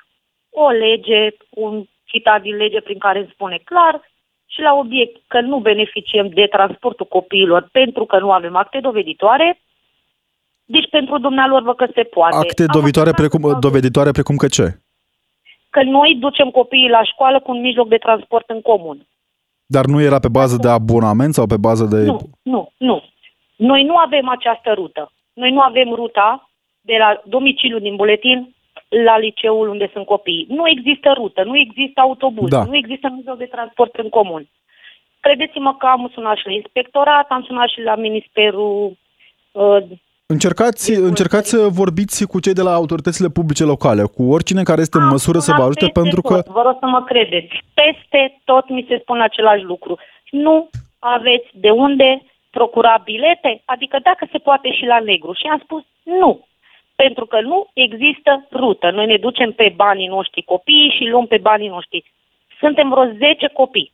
o 0.50 0.69
lege, 0.69 1.30
un 1.50 1.84
citat 2.04 2.41
din 2.41 2.56
lege 2.56 2.82
prin 2.82 2.97
care 2.97 3.19
îmi 3.19 3.32
spune 3.34 3.60
clar 3.63 4.02
și 4.45 4.62
la 4.62 4.73
obiect 4.73 5.21
că 5.28 5.41
nu 5.41 5.58
beneficiem 5.60 6.28
de 6.30 6.45
transportul 6.45 7.06
copiilor 7.06 7.67
pentru 7.71 8.06
că 8.06 8.19
nu 8.19 8.32
avem 8.32 8.56
acte 8.56 8.80
doveditoare, 8.80 9.60
deci 10.65 10.89
pentru 10.89 11.17
dumnealor 11.17 11.62
vă 11.62 11.73
că 11.73 11.88
se 11.93 12.04
poate. 12.04 12.36
Acte 12.36 12.62
Am 12.62 12.67
doveditoare 12.71 13.10
aflat 13.10 13.28
precum, 13.30 13.52
că- 13.52 13.58
doveditoare 13.60 14.12
precum 14.12 14.36
că 14.36 14.47
ce? 14.47 14.67
Că 15.69 15.84
noi 15.84 16.15
ducem 16.19 16.50
copiii 16.50 16.89
la 16.89 17.04
școală 17.04 17.39
cu 17.39 17.52
un 17.52 17.62
mijloc 17.62 17.88
de 17.88 17.97
transport 17.97 18.50
în 18.50 18.62
comun. 18.62 18.97
Dar 19.67 19.86
nu 19.86 20.01
era 20.01 20.19
pe 20.19 20.27
bază 20.27 20.58
de 20.62 20.67
abonament 20.69 21.34
sau 21.34 21.45
pe 21.47 21.58
bază 21.58 21.86
de... 21.86 22.06
Nu, 22.06 22.19
nu, 22.41 22.71
nu. 22.77 23.03
Noi 23.56 23.84
nu 23.84 23.95
avem 23.95 24.30
această 24.30 24.73
rută. 24.73 25.12
Noi 25.34 25.51
nu 25.51 25.60
avem 25.60 25.89
ruta 25.93 26.49
de 26.82 26.95
la 26.97 27.21
domiciliu 27.25 27.80
din 27.80 27.95
buletin 27.95 28.56
la 28.89 29.17
liceul 29.17 29.69
unde 29.69 29.89
sunt 29.93 30.06
copiii. 30.06 30.45
Nu 30.49 30.69
există 30.69 31.12
rută, 31.15 31.43
nu 31.43 31.58
există 31.58 31.99
autobuz, 32.01 32.49
Da. 32.49 32.63
nu 32.63 32.75
există 32.75 33.10
mijloc 33.15 33.38
de 33.38 33.45
transport 33.45 33.95
în 33.95 34.10
comun. 34.10 34.47
Credeți-mă 35.19 35.75
că 35.75 35.86
am 35.86 36.12
sunat 36.13 36.38
și 36.38 36.45
la 36.45 36.51
inspectorat, 36.51 37.27
am 37.30 37.43
sunat 37.43 37.69
și 37.69 37.82
la 37.82 37.95
Ministerul 37.95 38.97
uh, 39.51 39.84
Încercați, 40.33 40.91
Deci, 40.91 41.03
încercați 41.09 41.49
să 41.49 41.59
vorbiți 41.81 42.27
cu 42.31 42.39
cei 42.39 42.53
de 42.59 42.61
la 42.61 42.73
autoritățile 42.73 43.29
publice 43.37 43.63
locale, 43.63 44.03
cu 44.15 44.23
oricine 44.35 44.63
care 44.63 44.81
este 44.81 44.97
în 44.97 45.03
Am 45.03 45.09
măsură 45.09 45.39
să 45.39 45.51
vă 45.51 45.55
sunat 45.55 45.69
ajute, 45.69 45.85
peste 45.85 45.99
pentru 46.01 46.21
că 46.21 46.35
tot. 46.35 46.53
Vă 46.59 46.61
rog 46.67 46.77
să 46.79 46.87
mă 46.95 47.01
credeți. 47.03 47.53
Peste 47.73 48.21
tot 48.43 48.69
mi 48.69 48.85
se 48.89 48.97
spune 49.01 49.23
același 49.23 49.63
lucru. 49.63 49.97
Nu 50.31 50.69
aveți 50.99 51.49
de 51.53 51.69
unde 51.69 52.23
procura 52.49 53.01
bilete? 53.03 53.61
Adică 53.65 53.99
dacă 54.03 54.27
se 54.31 54.37
poate 54.37 54.71
și 54.71 54.85
la 54.85 54.99
negru. 54.99 55.31
Și 55.33 55.45
am 55.51 55.59
spus 55.63 55.83
nu. 56.03 56.45
Pentru 56.95 57.25
că 57.25 57.41
nu 57.41 57.67
există 57.73 58.47
rută. 58.51 58.91
Noi 58.91 59.05
ne 59.05 59.17
ducem 59.17 59.51
pe 59.51 59.73
banii 59.75 60.07
noștri 60.07 60.41
copiii 60.41 60.95
și 60.97 61.09
luăm 61.11 61.25
pe 61.25 61.37
banii 61.37 61.73
noștri. 61.75 62.03
Suntem 62.59 62.89
vreo 62.89 63.05
10 63.05 63.47
copii 63.53 63.91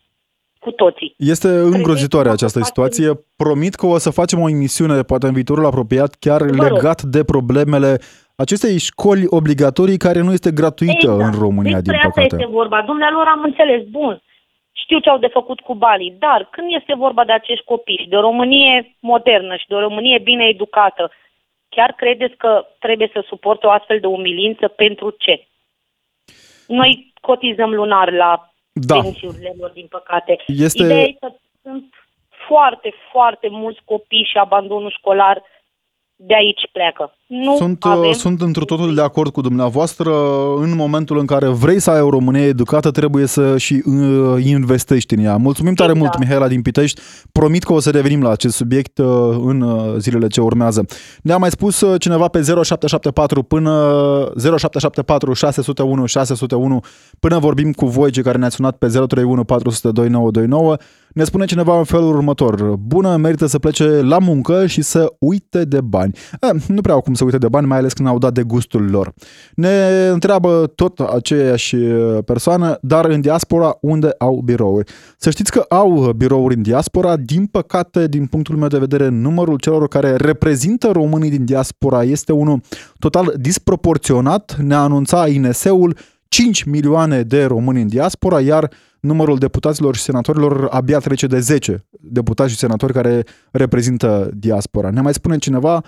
cu 0.63 0.71
toții. 0.71 1.13
este 1.17 1.47
îngrozitoare 1.47 2.28
că 2.28 2.34
această 2.34 2.60
facem- 2.60 2.71
situație. 2.73 3.10
Promit 3.36 3.73
că 3.76 3.86
o 3.86 3.97
să 3.97 4.10
facem 4.19 4.39
o 4.41 4.49
emisiune, 4.49 5.02
poate 5.02 5.26
în 5.28 5.34
viitorul 5.34 5.65
apropiat, 5.65 6.12
chiar 6.19 6.41
rog. 6.41 6.56
legat 6.60 7.02
de 7.02 7.23
problemele 7.23 7.91
acestei 8.36 8.78
școli 8.78 9.26
obligatorii 9.39 9.97
care 9.97 10.19
nu 10.21 10.32
este 10.32 10.52
gratuită 10.52 11.12
în 11.26 11.32
România, 11.45 11.80
Despre 11.80 11.97
din 11.97 12.08
asta 12.08 12.21
păcate. 12.21 12.36
este 12.36 12.52
vorba. 12.60 12.82
Dumnealor 12.91 13.26
am 13.28 13.41
înțeles, 13.43 13.82
bun. 13.99 14.21
Știu 14.84 14.99
ce 14.99 15.10
au 15.10 15.17
de 15.17 15.28
făcut 15.28 15.60
cu 15.60 15.76
banii, 15.76 16.15
dar 16.19 16.47
când 16.52 16.67
este 16.80 16.93
vorba 16.95 17.23
de 17.26 17.32
acești 17.32 17.65
copii 17.65 17.99
și 18.02 18.10
de 18.10 18.15
o 18.15 18.21
Românie 18.21 18.95
modernă 18.99 19.56
și 19.56 19.67
de 19.67 19.73
o 19.76 19.80
Românie 19.80 20.19
bine 20.23 20.45
educată, 20.47 21.12
chiar 21.69 21.91
credeți 21.91 22.36
că 22.36 22.65
trebuie 22.80 23.10
să 23.13 23.23
suporte 23.28 23.65
o 23.67 23.69
astfel 23.69 23.99
de 23.99 24.08
umilință 24.08 24.67
pentru 24.67 25.15
ce? 25.19 25.47
Noi 26.67 27.13
cotizăm 27.21 27.71
lunar 27.73 28.12
la 28.12 28.52
Da. 28.73 29.01
pensiurile 29.01 29.53
lor, 29.59 29.69
din 29.69 29.88
păcate. 29.89 30.38
Este- 30.47 30.83
Ideea 30.83 31.03
e 31.03 31.17
că 31.19 31.31
sunt 31.62 31.93
foarte, 32.47 32.93
foarte 33.12 33.47
mulți 33.49 33.81
copii 33.86 34.27
și 34.31 34.38
abandonul 34.38 34.91
școlar 34.97 35.43
de 36.27 36.33
aici 36.36 36.69
pleacă. 36.71 37.13
Nu 37.27 37.55
Sunt, 37.55 37.86
avem... 37.86 38.09
uh, 38.09 38.13
sunt 38.15 38.41
într 38.41 38.63
totul 38.63 38.95
de 38.95 39.01
acord 39.01 39.31
cu 39.31 39.41
dumneavoastră. 39.41 40.12
În 40.57 40.75
momentul 40.75 41.17
în 41.17 41.25
care 41.25 41.47
vrei 41.47 41.79
să 41.79 41.91
ai 41.91 42.01
o 42.01 42.09
Românie 42.09 42.45
educată, 42.45 42.91
trebuie 42.91 43.25
să 43.25 43.57
și 43.57 43.83
uh, 43.86 44.43
investești 44.45 45.13
în 45.13 45.23
ea. 45.23 45.38
Mulțumim 45.38 45.73
tare 45.73 45.91
Exact. 45.91 46.07
mult, 46.07 46.19
Mihaela 46.19 46.47
din 46.47 46.62
Pitești. 46.62 47.01
Promit 47.31 47.63
că 47.63 47.73
o 47.73 47.79
să 47.79 47.89
revenim 47.89 48.21
la 48.21 48.29
acest 48.29 48.55
subiect 48.55 48.97
uh, 48.97 49.05
în 49.45 49.62
uh, 49.62 49.95
zilele 49.97 50.27
ce 50.27 50.41
urmează. 50.41 50.86
Ne-a 51.21 51.38
mai 51.38 51.49
spus 51.49 51.81
uh, 51.81 51.99
cineva 51.99 52.27
pe 52.27 52.41
0774 52.41 53.43
până 53.43 53.71
0774 54.36 55.33
601 55.33 56.05
601 56.05 56.79
până 57.19 57.39
vorbim 57.39 57.71
cu 57.71 57.86
voi, 57.86 58.12
cei 58.12 58.23
care 58.23 58.38
ne-ați 58.38 58.55
sunat 58.55 58.77
pe 58.77 58.88
031 58.88 59.43
400 59.43 59.91
2929. 59.91 60.75
Ne 61.13 61.23
spune 61.23 61.45
cineva 61.45 61.78
în 61.78 61.84
felul 61.84 62.15
următor. 62.15 62.76
Bună, 62.76 63.15
merită 63.15 63.45
să 63.45 63.60
plece 63.60 64.02
la 64.02 64.19
muncă 64.19 64.65
și 64.65 64.82
să 64.82 65.13
uite 65.19 65.65
de 65.65 65.82
bani. 65.82 66.13
Eh, 66.41 66.62
nu 66.67 66.82
prea 66.82 66.93
au 66.93 67.02
cum 67.02 67.13
să 67.13 67.23
uite 67.23 67.38
de 67.38 67.49
bani, 67.49 67.67
mai 67.67 67.78
ales 67.78 67.93
când 67.93 68.08
au 68.08 68.17
dat 68.17 68.34
de 68.34 68.43
gustul 68.43 68.89
lor. 68.89 69.13
Ne 69.56 70.08
întreabă 70.12 70.72
tot 70.76 70.99
aceeași 70.99 71.76
persoană, 72.26 72.78
dar 72.82 73.05
în 73.05 73.22
diaspora 73.22 73.78
unde 73.82 74.09
au 74.18 74.41
birouri. 74.45 74.91
Să 75.18 75.30
știți 75.30 75.51
că 75.51 75.66
au 75.70 76.11
birouri 76.16 76.55
în 76.55 76.61
diaspora, 76.61 77.18
din 77.18 77.45
păcate, 77.45 78.07
din 78.07 78.26
punctul 78.26 78.55
meu 78.55 78.68
de 78.68 78.78
vedere, 78.78 79.07
numărul 79.07 79.57
celor 79.57 79.88
care 79.88 80.16
reprezintă 80.16 80.91
românii 80.91 81.30
din 81.30 81.45
diaspora 81.45 82.03
este 82.03 82.32
unul 82.32 82.61
total 82.99 83.34
disproporționat. 83.38 84.57
Ne 84.61 84.76
anunța 84.76 85.28
INS-ul 85.28 85.97
5 86.28 86.64
milioane 86.64 87.22
de 87.22 87.43
români 87.43 87.82
în 87.82 87.88
diaspora, 87.88 88.39
iar 88.39 88.70
numărul 89.04 89.38
deputaților 89.38 89.95
și 89.95 90.01
senatorilor 90.01 90.68
abia 90.72 90.99
trece 90.99 91.28
de 91.28 91.39
10 91.39 91.86
deputați 91.89 92.51
și 92.51 92.58
senatori 92.58 92.93
care 92.93 93.24
reprezintă 93.51 94.30
diaspora. 94.34 94.89
Ne 94.89 95.01
mai 95.01 95.14
spune 95.14 95.38
cineva, 95.38 95.84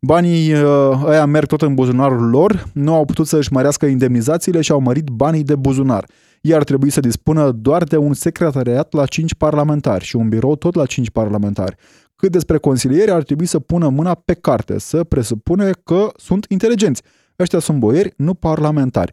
banii 0.00 0.52
uh, 0.52 1.02
ăia 1.04 1.24
merg 1.24 1.46
tot 1.46 1.62
în 1.62 1.74
buzunarul 1.74 2.28
lor, 2.28 2.66
nu 2.72 2.94
au 2.94 3.04
putut 3.04 3.26
să 3.26 3.36
își 3.36 3.52
mărească 3.52 3.86
indemnizațiile 3.86 4.60
și 4.60 4.72
au 4.72 4.80
mărit 4.80 5.06
banii 5.06 5.42
de 5.42 5.56
buzunar. 5.56 6.06
Ei 6.40 6.54
ar 6.54 6.64
trebui 6.64 6.90
să 6.90 7.00
dispună 7.00 7.50
doar 7.50 7.84
de 7.84 7.96
un 7.96 8.12
secretariat 8.12 8.92
la 8.92 9.06
5 9.06 9.34
parlamentari 9.34 10.04
și 10.04 10.16
un 10.16 10.28
birou 10.28 10.56
tot 10.56 10.74
la 10.74 10.86
5 10.86 11.10
parlamentari. 11.10 11.76
Cât 12.16 12.32
despre 12.32 12.58
consilieri, 12.58 13.10
ar 13.10 13.22
trebui 13.22 13.46
să 13.46 13.58
pună 13.58 13.88
mâna 13.88 14.14
pe 14.14 14.34
carte, 14.34 14.78
să 14.78 15.04
presupune 15.04 15.70
că 15.84 16.10
sunt 16.16 16.46
inteligenți. 16.48 17.02
Ăștia 17.38 17.58
sunt 17.58 17.78
boieri, 17.78 18.12
nu 18.16 18.34
parlamentari. 18.34 19.12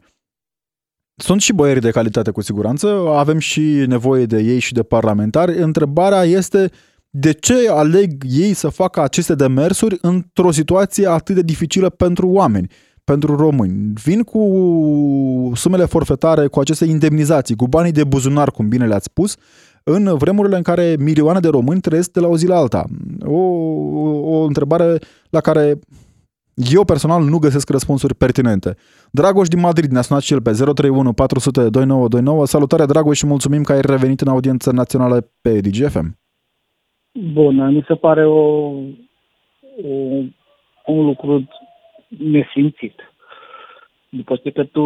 Sunt 1.19 1.41
și 1.41 1.53
boieri 1.53 1.81
de 1.81 1.91
calitate 1.91 2.31
cu 2.31 2.41
siguranță, 2.41 2.87
avem 3.15 3.37
și 3.37 3.61
nevoie 3.87 4.25
de 4.25 4.37
ei 4.37 4.59
și 4.59 4.73
de 4.73 4.83
parlamentari. 4.83 5.57
Întrebarea 5.57 6.23
este 6.23 6.71
de 7.09 7.31
ce 7.31 7.53
aleg 7.69 8.23
ei 8.29 8.53
să 8.53 8.67
facă 8.69 9.01
aceste 9.01 9.35
demersuri 9.35 9.97
într-o 10.01 10.51
situație 10.51 11.07
atât 11.07 11.35
de 11.35 11.41
dificilă 11.41 11.89
pentru 11.89 12.27
oameni, 12.27 12.71
pentru 13.03 13.35
români. 13.35 13.93
Vin 14.03 14.23
cu 14.23 15.51
sumele 15.55 15.85
forfetare, 15.85 16.47
cu 16.47 16.59
aceste 16.59 16.85
indemnizații, 16.85 17.55
cu 17.55 17.67
banii 17.67 17.91
de 17.91 18.03
buzunar, 18.03 18.51
cum 18.51 18.67
bine 18.67 18.87
le-ați 18.87 19.05
spus, 19.05 19.35
în 19.83 20.17
vremurile 20.17 20.55
în 20.55 20.63
care 20.63 20.95
milioane 20.99 21.39
de 21.39 21.47
români 21.47 21.81
trăiesc 21.81 22.11
de 22.11 22.19
la 22.19 22.27
o 22.27 22.37
zi 22.37 22.47
la 22.47 22.57
alta. 22.57 22.85
O, 23.25 23.35
o, 23.35 24.39
o 24.39 24.43
întrebare 24.43 24.99
la 25.29 25.41
care 25.41 25.79
eu 26.57 26.83
personal 26.83 27.23
nu 27.23 27.37
găsesc 27.37 27.69
răspunsuri 27.69 28.15
pertinente. 28.15 28.75
Dragoș 29.11 29.47
din 29.47 29.59
Madrid 29.59 29.91
ne-a 29.91 30.01
sunat 30.01 30.21
și 30.21 30.33
el 30.33 30.41
pe 30.41 30.51
031 30.51 31.13
400 31.13 31.59
2929. 31.69 32.45
Salutare 32.45 32.85
Dragoș 32.85 33.17
și 33.17 33.25
mulțumim 33.25 33.63
că 33.63 33.71
ai 33.71 33.81
revenit 33.81 34.21
în 34.21 34.27
audiență 34.27 34.71
națională 34.71 35.17
pe 35.41 35.59
DGFM. 35.59 36.17
Bună, 37.33 37.69
mi 37.69 37.83
se 37.87 37.95
pare 37.95 38.25
o, 38.25 38.39
o, 39.83 39.93
un 40.85 41.05
lucru 41.05 41.47
nesimțit. 42.07 42.95
După 44.09 44.35
ce 44.35 44.49
că 44.49 44.63
tu 44.63 44.83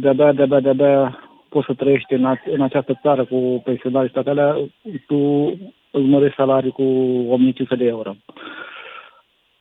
de-abia, 0.00 0.32
de-abia, 0.32 0.60
de-abia 0.60 1.18
poți 1.48 1.66
să 1.66 1.74
trăiești 1.74 2.14
în, 2.14 2.24
a, 2.24 2.40
în 2.44 2.62
această 2.62 2.98
țară 3.02 3.24
cu 3.24 3.60
pensionari 3.64 4.06
și 4.06 4.12
toate 4.12 4.30
alea, 4.30 4.56
tu 5.06 5.18
îți 5.90 6.04
mărești 6.04 6.36
salariul 6.36 6.72
cu 6.72 6.82
1500 6.82 7.74
de 7.76 7.84
euro. 7.84 8.14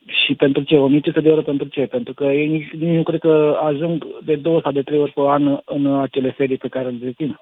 Și 0.05 0.35
pentru 0.35 0.61
ce? 0.61 0.75
1500 0.75 1.21
de 1.21 1.29
euro 1.29 1.41
pentru 1.41 1.67
ce? 1.67 1.81
Pentru 1.81 2.13
că 2.13 2.23
ei 2.23 2.47
nici, 2.47 2.71
nici 2.71 2.95
nu 2.95 3.03
cred 3.03 3.19
că 3.19 3.57
ajung 3.63 4.05
de 4.25 4.35
două 4.35 4.59
sau 4.63 4.71
de 4.71 4.81
trei 4.81 4.99
ori 4.99 5.11
pe 5.11 5.21
an 5.27 5.59
în 5.65 5.99
acele 6.01 6.33
serii 6.37 6.57
pe 6.57 6.67
care 6.67 6.89
le 6.89 6.97
dețin. 6.99 7.39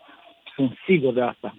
Sunt 0.55 0.73
sigur 0.85 1.13
de 1.13 1.21
asta. 1.21 1.55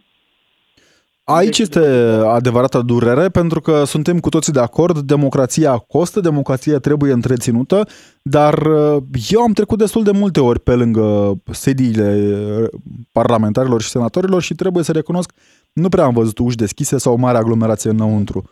Aici 1.24 1.58
este 1.58 1.78
adevărata 2.26 2.82
durere 2.82 3.28
pentru 3.28 3.60
că 3.60 3.84
suntem 3.84 4.18
cu 4.18 4.28
toții 4.28 4.52
de 4.52 4.60
acord, 4.60 4.98
democrația 4.98 5.76
costă, 5.78 6.20
democrația 6.20 6.78
trebuie 6.78 7.12
întreținută, 7.12 7.88
dar 8.22 8.54
uh, 8.54 9.02
eu 9.28 9.40
am 9.40 9.52
trecut 9.52 9.78
destul 9.78 10.02
de 10.02 10.10
multe 10.10 10.40
ori 10.40 10.60
pe 10.60 10.74
lângă 10.74 11.34
sediile 11.50 12.68
parlamentarilor 13.12 13.82
și 13.82 13.88
senatorilor 13.88 14.42
și 14.42 14.54
trebuie 14.54 14.84
să 14.84 14.92
recunosc, 14.92 15.32
nu 15.72 15.88
prea 15.88 16.04
am 16.04 16.14
văzut 16.14 16.38
uși 16.38 16.56
deschise 16.56 16.98
sau 16.98 17.12
o 17.12 17.16
mare 17.16 17.38
aglomerație 17.38 17.90
înăuntru. 17.90 18.50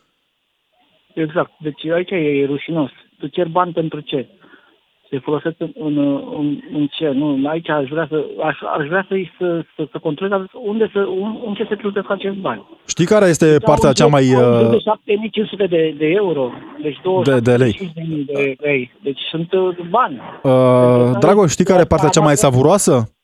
Exact. 1.15 1.51
Deci 1.59 1.87
aici 1.87 2.11
e 2.11 2.45
rușinos. 2.47 2.91
Tu 3.19 3.27
cer 3.27 3.47
bani 3.47 3.73
pentru 3.73 4.01
ce? 4.01 4.29
Se 5.11 5.19
folosesc 5.19 5.55
în, 5.59 5.73
în, 5.75 5.97
în, 6.39 6.61
în 6.73 6.89
ce? 6.91 7.09
Nu, 7.09 7.49
aici 7.49 7.69
aș 7.69 7.89
vrea 7.89 8.07
să, 8.11 8.25
aș, 8.43 8.57
aș 8.79 8.87
vrea 8.87 9.07
să, 9.09 9.15
să, 9.39 9.65
să, 9.77 9.89
să 9.93 9.99
controlez 9.99 10.41
unde, 10.53 10.91
să, 10.93 10.99
un, 11.45 11.55
ce 11.55 11.67
se 11.69 11.77
cheltuiesc 11.77 12.11
acești 12.11 12.41
bani. 12.41 12.67
Știi 12.87 13.05
care 13.05 13.27
este 13.27 13.51
deci 13.51 13.63
partea 13.63 13.93
cea 13.93 14.07
mai... 14.07 14.35
Uh... 14.35 14.71
de 14.71 14.79
7500 14.79 15.67
de, 15.67 15.95
de 15.99 16.07
euro, 16.07 16.51
deci 16.83 16.97
de, 17.25 17.41
de 17.41 17.57
lei. 17.57 17.93
de 18.27 18.57
lei. 18.61 18.93
Deci 19.03 19.21
sunt 19.31 19.53
uh, 19.53 19.77
bani. 19.91 20.21
Uh, 20.43 21.19
Dragoș, 21.19 21.51
știi 21.51 21.65
care 21.65 21.81
e 21.81 21.85
partea 21.85 22.09
cea 22.09 22.21
mai 22.21 22.37
savuroasă? 22.37 23.15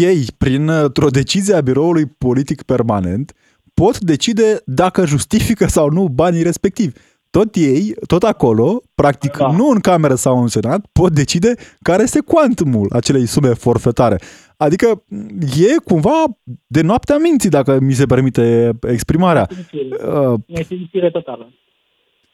Ei, 0.00 0.24
prin 0.38 0.68
o 1.02 1.10
decizie 1.10 1.54
a 1.54 1.60
biroului 1.60 2.06
politic 2.18 2.62
permanent, 2.62 3.34
pot 3.74 3.98
decide 3.98 4.62
dacă 4.64 5.06
justifică 5.06 5.66
sau 5.66 5.88
nu 5.88 6.08
banii 6.08 6.42
respectivi. 6.42 6.98
Tot 7.30 7.54
ei, 7.54 7.94
tot 8.06 8.22
acolo, 8.22 8.82
practic 8.94 9.36
da. 9.36 9.50
nu 9.50 9.68
în 9.68 9.78
cameră 9.78 10.14
sau 10.14 10.40
în 10.40 10.46
senat, 10.46 10.86
pot 10.92 11.12
decide 11.12 11.54
care 11.80 12.02
este 12.02 12.20
cuantumul 12.20 12.88
acelei 12.92 13.26
sume 13.26 13.48
forfetare. 13.48 14.18
Adică 14.56 15.04
e 15.40 15.76
cumva 15.84 16.24
de 16.66 16.82
noaptea 16.82 17.16
minții, 17.16 17.48
dacă 17.50 17.80
mi 17.80 17.92
se 17.92 18.06
permite 18.06 18.72
exprimarea. 18.88 19.48
Nesimțire 20.46 21.06
uh, 21.06 21.12
totală. 21.12 21.52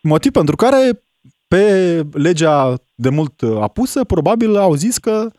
Motiv 0.03 0.33
pentru 0.33 0.57
care 0.57 1.03
pe 1.49 2.03
legea 2.13 2.75
de 2.95 3.09
mult 3.09 3.43
apusă, 3.61 4.05
probabil 4.05 4.57
au 4.57 4.75
zis 4.75 4.99
că 4.99 5.31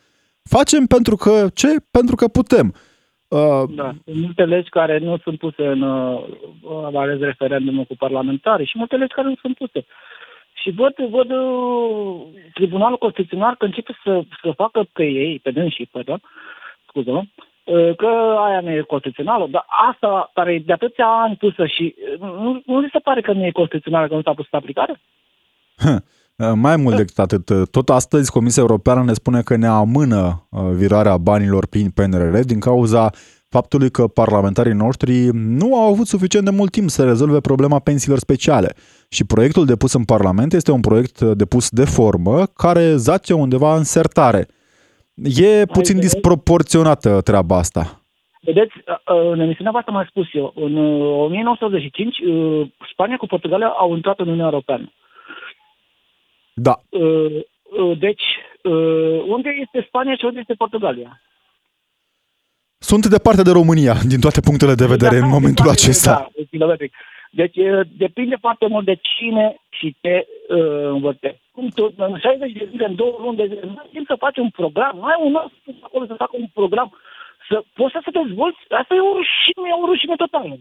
facem 0.44 0.86
pentru 0.86 1.16
că 1.16 1.48
ce? 1.54 1.76
Pentru 1.92 2.16
că 2.16 2.28
putem. 2.28 2.74
Uh, 2.76 2.89
da, 3.76 3.94
sunt 4.04 4.22
multe 4.22 4.46
legi 4.46 4.70
care 4.70 4.98
nu 4.98 5.18
sunt 5.18 5.38
puse 5.38 5.68
în, 5.68 5.82
uh, 5.82 6.24
ales 6.94 7.20
referendumul 7.20 7.84
cu 7.84 7.96
parlamentari 7.96 8.66
și 8.66 8.78
multe 8.78 8.96
legi 8.96 9.14
care 9.14 9.28
nu 9.28 9.36
sunt 9.36 9.58
puse. 9.58 9.86
Și 10.54 10.72
văd, 10.72 10.96
văd 11.10 11.32
uh, 11.32 12.22
Tribunalul 12.54 12.98
Constituțional 12.98 13.56
că 13.56 13.66
începe 13.66 13.98
să, 14.04 14.22
să 14.42 14.52
facă 14.56 14.88
pe 14.94 15.04
ei, 15.04 15.40
pe 15.40 15.52
dânsii, 15.52 15.90
pardon, 15.92 16.22
scuză 16.88 17.12
uh, 17.12 17.96
că 17.96 18.08
aia 18.40 18.60
nu 18.60 18.70
e 18.70 18.82
constituțională, 18.82 19.48
dar 19.48 19.66
asta 19.90 20.32
care 20.34 20.54
e 20.54 20.60
de 20.60 20.74
atâția 20.74 21.08
ani 21.08 21.36
pusă 21.36 21.66
și 21.66 21.96
uh, 22.14 22.20
nu, 22.20 22.62
nu 22.66 22.88
se 22.92 23.00
pare 23.00 23.22
că 23.22 23.32
nu 23.32 23.46
e 23.46 23.52
constituțională, 23.52 24.08
că 24.08 24.16
nu 24.16 24.22
s-a 24.22 24.34
pus 24.34 24.48
în 24.52 24.60
aplicare? 24.60 25.00
Mai 26.56 26.76
mult 26.76 26.96
decât 26.96 27.20
atât, 27.20 27.70
tot 27.72 27.90
astăzi 27.90 28.32
Comisia 28.32 28.62
Europeană 28.62 29.04
ne 29.04 29.14
spune 29.14 29.42
că 29.42 29.56
ne 29.56 29.68
amână 29.68 30.48
uh, 30.50 30.62
virarea 30.74 31.18
banilor 31.18 31.68
prin 31.68 31.90
PNRR 31.90 32.40
din 32.40 32.60
cauza 32.60 33.10
faptului 33.50 33.92
că 33.92 34.08
parlamentarii 34.08 34.74
noștri 34.74 35.30
nu 35.34 35.76
au 35.80 35.92
avut 35.92 36.08
suficient 36.08 36.46
de 36.46 36.52
mult 36.52 36.72
timp 36.72 36.90
să 36.90 37.04
rezolve 37.04 37.40
problema 37.40 37.80
pensiilor 37.80 38.18
speciale. 38.18 38.74
Și 39.10 39.26
proiectul 39.26 39.66
depus 39.66 39.94
în 39.94 40.04
Parlament 40.04 40.54
este 40.54 40.72
un 40.72 40.82
proiect 40.82 41.22
depus 41.22 41.70
de 41.70 41.86
formă 41.86 42.46
care 42.46 42.96
zace 42.96 43.34
undeva 43.34 43.76
în 43.76 43.84
sertare. 43.84 44.48
E 45.24 45.66
puțin 45.66 46.00
disproporționată 46.00 47.22
treaba 47.22 47.58
asta. 47.58 48.02
Vedeți, 48.42 48.74
în 49.32 49.40
emisiunea 49.40 49.72
voastră 49.72 49.94
am 49.96 50.06
spus 50.10 50.28
eu, 50.34 50.54
în 50.56 50.78
1985 50.78 52.18
uh, 52.20 52.68
Spania 52.92 53.18
cu 53.18 53.26
Portugalia 53.26 53.68
au 53.68 53.96
intrat 53.96 54.20
în 54.20 54.26
Uniunea 54.26 54.50
Europeană. 54.52 54.92
Da. 56.62 56.76
Uh, 56.90 57.42
uh, 57.80 57.98
deci, 58.00 58.26
uh, 58.64 59.24
unde 59.28 59.50
este 59.64 59.86
Spania 59.88 60.16
și 60.16 60.26
unde 60.26 60.40
este 60.40 60.54
Portugalia? 60.54 61.22
Sunt 62.78 63.06
departe 63.06 63.42
de 63.42 63.52
România, 63.52 63.94
din 64.08 64.20
toate 64.20 64.40
punctele 64.40 64.74
de 64.74 64.86
vedere, 64.86 65.18
da, 65.20 65.26
în 65.26 65.32
momentul 65.32 65.66
departe, 65.66 65.82
acesta. 65.82 66.30
Da, 66.52 66.76
deci 67.32 67.58
depinde 67.98 68.38
foarte 68.40 68.68
mult 68.68 68.86
de 68.86 69.00
cine 69.02 69.46
și 69.70 69.96
ce 70.02 70.28
uh, 70.28 70.86
învățe. 70.96 71.40
Cum 71.52 71.68
tu, 71.76 71.94
în 71.98 72.18
60 72.20 72.52
de 72.52 72.68
zile, 72.72 72.86
în 72.86 72.96
două 72.96 73.16
luni 73.24 73.38
de 73.38 73.46
zile, 73.48 73.62
nu 73.66 73.76
ai 73.78 74.04
să 74.08 74.16
faci 74.26 74.38
un 74.38 74.50
program, 74.50 74.96
nu 74.98 75.04
ai 75.04 75.20
un 75.20 75.34
om 75.36 75.50
acolo 75.82 76.06
să 76.06 76.22
facă 76.24 76.36
un 76.44 76.48
program, 76.54 76.90
să 77.50 77.64
poți 77.74 77.94
să 77.94 78.00
te 78.04 78.12
dezvolți, 78.22 78.60
asta 78.82 78.94
e 78.96 79.10
o 79.10 79.16
rușine, 79.20 79.68
e 79.70 79.82
o 79.84 79.86
rușine 79.92 80.16
totală. 80.16 80.56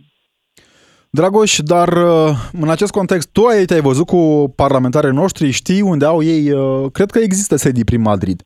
Dragoș, 1.21 1.53
dar 1.75 1.89
uh, 1.89 2.31
în 2.62 2.69
acest 2.71 2.93
context, 2.99 3.33
tu 3.33 3.43
ai 3.45 3.64
te-ai 3.64 3.89
văzut 3.91 4.07
cu 4.07 4.21
parlamentarii 4.62 5.19
noștri, 5.23 5.59
știi 5.61 5.83
unde 5.93 6.05
au 6.05 6.19
ei, 6.35 6.45
uh, 6.53 6.91
cred 6.97 7.11
că 7.11 7.19
există 7.19 7.57
sedii 7.57 7.91
prin 7.91 8.03
Madrid. 8.11 8.39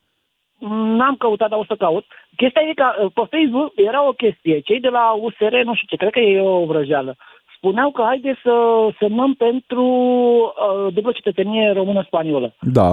N-am 0.99 1.17
căutat, 1.19 1.49
dar 1.49 1.59
o 1.59 1.65
să 1.71 1.75
caut. 1.79 2.05
Chestia 2.37 2.63
e 2.63 2.81
că 2.83 2.89
uh, 2.91 3.11
pe 3.17 3.25
Facebook 3.35 3.73
era 3.91 4.01
o 4.09 4.13
chestie. 4.23 4.61
Cei 4.61 4.81
de 4.81 4.89
la 4.89 5.05
USR, 5.25 5.55
nu 5.69 5.75
știu 5.75 5.89
ce, 5.91 5.97
cred 5.97 6.13
că 6.13 6.21
e 6.21 6.41
o 6.41 6.65
vrăjeală, 6.65 7.17
spuneau 7.57 7.91
că 7.91 8.03
haide 8.03 8.35
să 8.43 8.55
semnăm 8.99 9.35
pentru 9.35 9.85
uh, 9.85 10.95
dublă 10.95 11.13
cetățenie 11.13 11.73
română-spaniolă. 11.73 12.55
Da. 12.61 12.91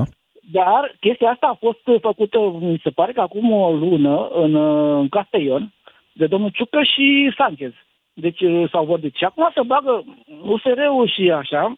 Dar 0.51 0.95
chestia 0.99 1.29
asta 1.29 1.47
a 1.51 1.61
fost 1.65 1.83
făcută, 2.01 2.37
mi 2.59 2.81
se 2.83 2.89
pare 2.89 3.11
că 3.11 3.21
acum 3.21 3.51
o 3.51 3.71
lună, 3.71 4.27
în, 4.43 4.55
în 5.01 5.09
Castellon, 5.09 5.73
de 6.13 6.25
domnul 6.25 6.49
Ciucă 6.49 6.81
și 6.93 7.33
Sanchez. 7.37 7.73
Deci 8.19 8.41
uh, 8.41 8.69
s-au 8.71 8.85
vorbit. 8.85 9.13
Și 9.15 9.23
acum 9.23 9.49
să 9.53 9.61
bagă 9.65 10.03
USR-ul 10.41 11.07
și 11.15 11.31
așa, 11.31 11.73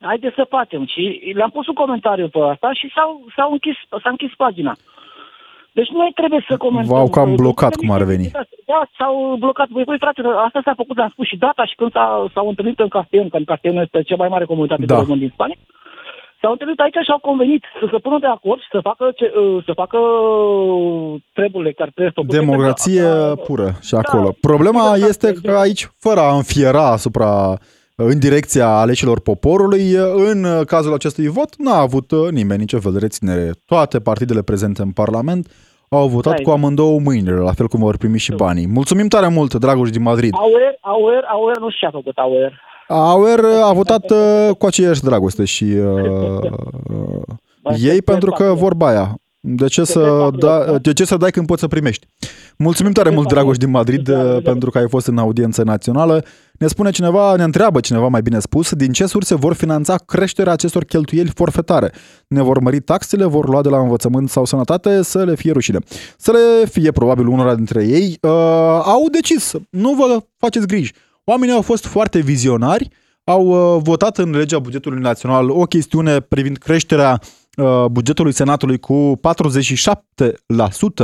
haideți 0.00 0.34
să 0.34 0.46
facem. 0.48 0.86
Și 0.86 1.32
le-am 1.34 1.50
pus 1.50 1.66
un 1.66 1.74
comentariu 1.74 2.28
pe 2.28 2.38
asta 2.38 2.72
și 2.72 2.92
s-au, 2.94 3.24
s-au 3.36 3.52
închis, 3.52 3.76
s-a 4.02 4.10
închis 4.10 4.32
pagina. 4.36 4.76
Deci 5.78 5.88
noi 5.88 6.10
trebuie 6.14 6.44
să 6.48 6.56
comentăm. 6.56 6.94
V-au 6.94 7.08
cam 7.08 7.34
blocat, 7.34 7.74
cum 7.74 7.90
ar 7.90 8.02
veni. 8.02 8.30
Da, 8.72 8.80
s-au 8.98 9.36
blocat. 9.38 9.68
Voi, 9.68 9.84
voi 9.84 9.98
frate, 9.98 10.20
asta 10.46 10.60
s-a 10.64 10.74
făcut, 10.76 10.98
am 10.98 11.08
spus 11.12 11.26
și 11.26 11.36
data 11.36 11.64
și 11.64 11.74
când 11.74 11.92
s-au, 11.92 12.28
s-au 12.34 12.48
întâlnit 12.48 12.78
în 12.78 12.88
Castellon, 12.88 13.28
că 13.28 13.36
în 13.36 13.44
Castellon 13.44 13.82
este 13.82 14.02
cea 14.02 14.16
mai 14.16 14.28
mare 14.28 14.44
comunitate 14.44 14.84
da. 14.84 14.94
de 14.94 15.00
români 15.00 15.20
din 15.20 15.30
Spania. 15.32 15.56
S-au 16.40 16.50
întâlnit 16.52 16.78
aici 16.80 16.94
și 17.06 17.10
au 17.16 17.18
convenit 17.18 17.62
să 17.80 17.86
se 17.92 17.98
pună 17.98 18.18
de 18.18 18.26
acord 18.26 18.60
și 18.60 18.68
să 18.70 18.80
facă, 18.82 19.04
ce, 19.18 19.32
uh, 19.40 19.64
să 19.66 19.72
facă 19.82 19.98
treburile 21.32 21.72
care 21.72 21.90
trebuie 21.94 22.12
făcute. 22.14 22.36
Democrație 22.38 23.00
Că- 23.02 23.34
pură 23.46 23.68
și 23.80 23.92
Da, 23.92 23.98
acolo. 23.98 24.28
Problema 24.40 24.82
exact, 24.94 25.08
este 25.10 25.28
exact. 25.28 25.46
că 25.46 25.54
aici, 25.58 25.88
fără 25.98 26.20
a 26.20 26.34
înfiera 26.36 26.86
asupra 26.90 27.56
în 27.96 28.18
direcția 28.18 28.68
aleșilor 28.68 29.20
poporului, 29.20 29.82
în 30.30 30.64
cazul 30.66 30.94
acestui 30.94 31.28
vot 31.28 31.48
n-a 31.58 31.78
avut 31.78 32.10
uh, 32.10 32.28
nimeni 32.30 32.60
nicio 32.60 32.78
fel 32.78 32.92
de 32.92 32.98
reținere. 32.98 33.50
Toate 33.66 33.98
partidele 34.00 34.42
prezente 34.42 34.82
în 34.82 34.90
Parlament 34.90 35.48
au 35.88 36.06
votat 36.08 36.36
Da, 36.36 36.42
cu 36.42 36.50
amândouă 36.50 37.00
mâinile, 37.00 37.34
la 37.34 37.52
fel 37.52 37.66
cum 37.66 37.80
vor 37.80 37.96
primi 37.96 38.18
și 38.18 38.32
banii. 38.32 38.66
Mulțumim 38.66 39.08
tare 39.08 39.28
mult, 39.28 39.54
Dragoș 39.54 39.90
din 39.90 40.02
Madrid. 40.02 40.34
Auer, 40.34 40.76
Auer, 40.80 41.24
Auer 41.28 41.56
nu 41.58 41.70
știu 41.70 41.78
ce 41.80 41.86
a 41.86 41.98
făcut 41.98 42.16
Auer. 42.16 42.60
Auer 42.88 43.40
a 43.64 43.72
votat 43.72 44.10
uh, 44.10 44.50
cu 44.58 44.66
aceeași 44.66 45.02
dragoste 45.02 45.44
și 45.44 45.64
uh, 45.64 46.40
uh, 47.62 47.76
ei 47.78 48.02
pentru 48.02 48.30
că 48.30 48.54
vorba 48.56 48.88
aia. 48.88 49.20
De 49.48 49.66
ce, 49.66 49.84
să 49.84 50.28
da, 50.38 50.78
de 50.78 50.92
ce 50.92 51.04
să 51.04 51.16
dai 51.16 51.30
când 51.30 51.46
poți 51.46 51.60
să 51.60 51.66
primești? 51.66 52.06
Mulțumim 52.58 52.92
tare 52.92 53.10
mult, 53.10 53.28
Dragoș 53.28 53.56
din 53.56 53.70
Madrid, 53.70 54.08
uh, 54.08 54.42
pentru 54.42 54.70
că 54.70 54.78
ai 54.78 54.88
fost 54.88 55.06
în 55.06 55.18
audiență 55.18 55.62
națională. 55.62 56.24
Ne 56.52 56.66
spune 56.66 56.90
cineva, 56.90 57.36
ne 57.36 57.42
întreabă 57.42 57.80
cineva 57.80 58.08
mai 58.08 58.22
bine 58.22 58.38
spus, 58.38 58.72
din 58.72 58.92
ce 58.92 59.06
surse 59.06 59.34
vor 59.34 59.54
finanța 59.54 59.96
creșterea 59.96 60.52
acestor 60.52 60.84
cheltuieli 60.84 61.32
forfetare? 61.34 61.92
Ne 62.26 62.42
vor 62.42 62.58
mări 62.58 62.80
taxele, 62.80 63.24
vor 63.24 63.48
lua 63.48 63.62
de 63.62 63.68
la 63.68 63.78
învățământ 63.78 64.30
sau 64.30 64.44
sănătate, 64.44 65.02
să 65.02 65.24
le 65.24 65.34
fie 65.34 65.52
rușine. 65.52 65.78
Să 66.16 66.32
le 66.32 66.66
fie 66.66 66.90
probabil 66.90 67.26
unora 67.26 67.54
dintre 67.54 67.84
ei. 67.84 68.18
Uh, 68.20 68.30
au 68.82 69.08
decis, 69.10 69.52
nu 69.70 69.92
vă 69.92 70.22
faceți 70.36 70.66
griji. 70.66 70.92
Oamenii 71.28 71.54
au 71.54 71.62
fost 71.62 71.86
foarte 71.86 72.20
vizionari, 72.20 72.88
au 73.24 73.46
uh, 73.46 73.82
votat 73.82 74.18
în 74.18 74.30
legea 74.30 74.58
bugetului 74.58 75.00
național 75.00 75.50
o 75.50 75.64
chestiune 75.64 76.20
privind 76.20 76.56
creșterea 76.56 77.20
uh, 77.56 77.84
bugetului 77.90 78.32
Senatului 78.32 78.78
cu 78.78 79.20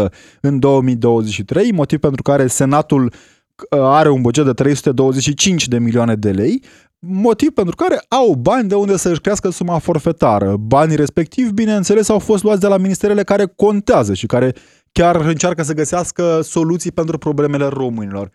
47% 0.02 0.06
în 0.40 0.58
2023, 0.58 1.72
motiv 1.72 1.98
pentru 1.98 2.22
care 2.22 2.46
Senatul 2.46 3.04
uh, 3.04 3.78
are 3.80 4.10
un 4.10 4.20
buget 4.20 4.44
de 4.44 4.52
325 4.52 5.68
de 5.68 5.78
milioane 5.78 6.14
de 6.14 6.30
lei, 6.30 6.62
motiv 6.98 7.50
pentru 7.50 7.74
care 7.74 8.04
au 8.08 8.34
bani 8.34 8.68
de 8.68 8.74
unde 8.74 8.96
să-și 8.96 9.20
crească 9.20 9.50
suma 9.50 9.78
forfetară. 9.78 10.56
Banii 10.56 10.96
respectivi, 10.96 11.52
bineînțeles, 11.52 12.08
au 12.08 12.18
fost 12.18 12.42
luați 12.42 12.60
de 12.60 12.66
la 12.66 12.76
ministerele 12.76 13.22
care 13.22 13.52
contează 13.56 14.14
și 14.14 14.26
care 14.26 14.54
chiar 14.92 15.16
încearcă 15.16 15.62
să 15.62 15.74
găsească 15.74 16.40
soluții 16.42 16.92
pentru 16.92 17.18
problemele 17.18 17.66
românilor. 17.66 18.30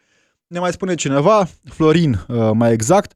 Ne 0.48 0.60
mai 0.60 0.72
spune 0.72 0.96
cineva, 0.96 1.48
Florin 1.64 2.26
uh, 2.28 2.52
mai 2.54 2.74
exact, 2.74 3.14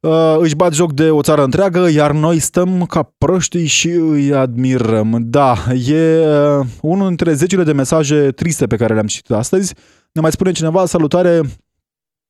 uh, 0.00 0.36
își 0.38 0.54
bat 0.54 0.72
joc 0.72 0.92
de 0.92 1.10
o 1.10 1.22
țară 1.22 1.44
întreagă, 1.44 1.88
iar 1.88 2.12
noi 2.12 2.38
stăm 2.38 2.86
ca 2.86 3.12
proștii 3.18 3.66
și 3.66 3.88
îi 3.88 4.34
admirăm. 4.34 5.18
Da, 5.20 5.56
e 5.86 6.26
uh, 6.26 6.66
unul 6.80 7.06
dintre 7.06 7.32
zecile 7.32 7.62
de 7.62 7.72
mesaje 7.72 8.30
triste 8.30 8.66
pe 8.66 8.76
care 8.76 8.92
le-am 8.92 9.06
citit 9.06 9.30
astăzi. 9.30 9.74
Ne 10.12 10.20
mai 10.20 10.32
spune 10.32 10.52
cineva, 10.52 10.86
salutare, 10.86 11.40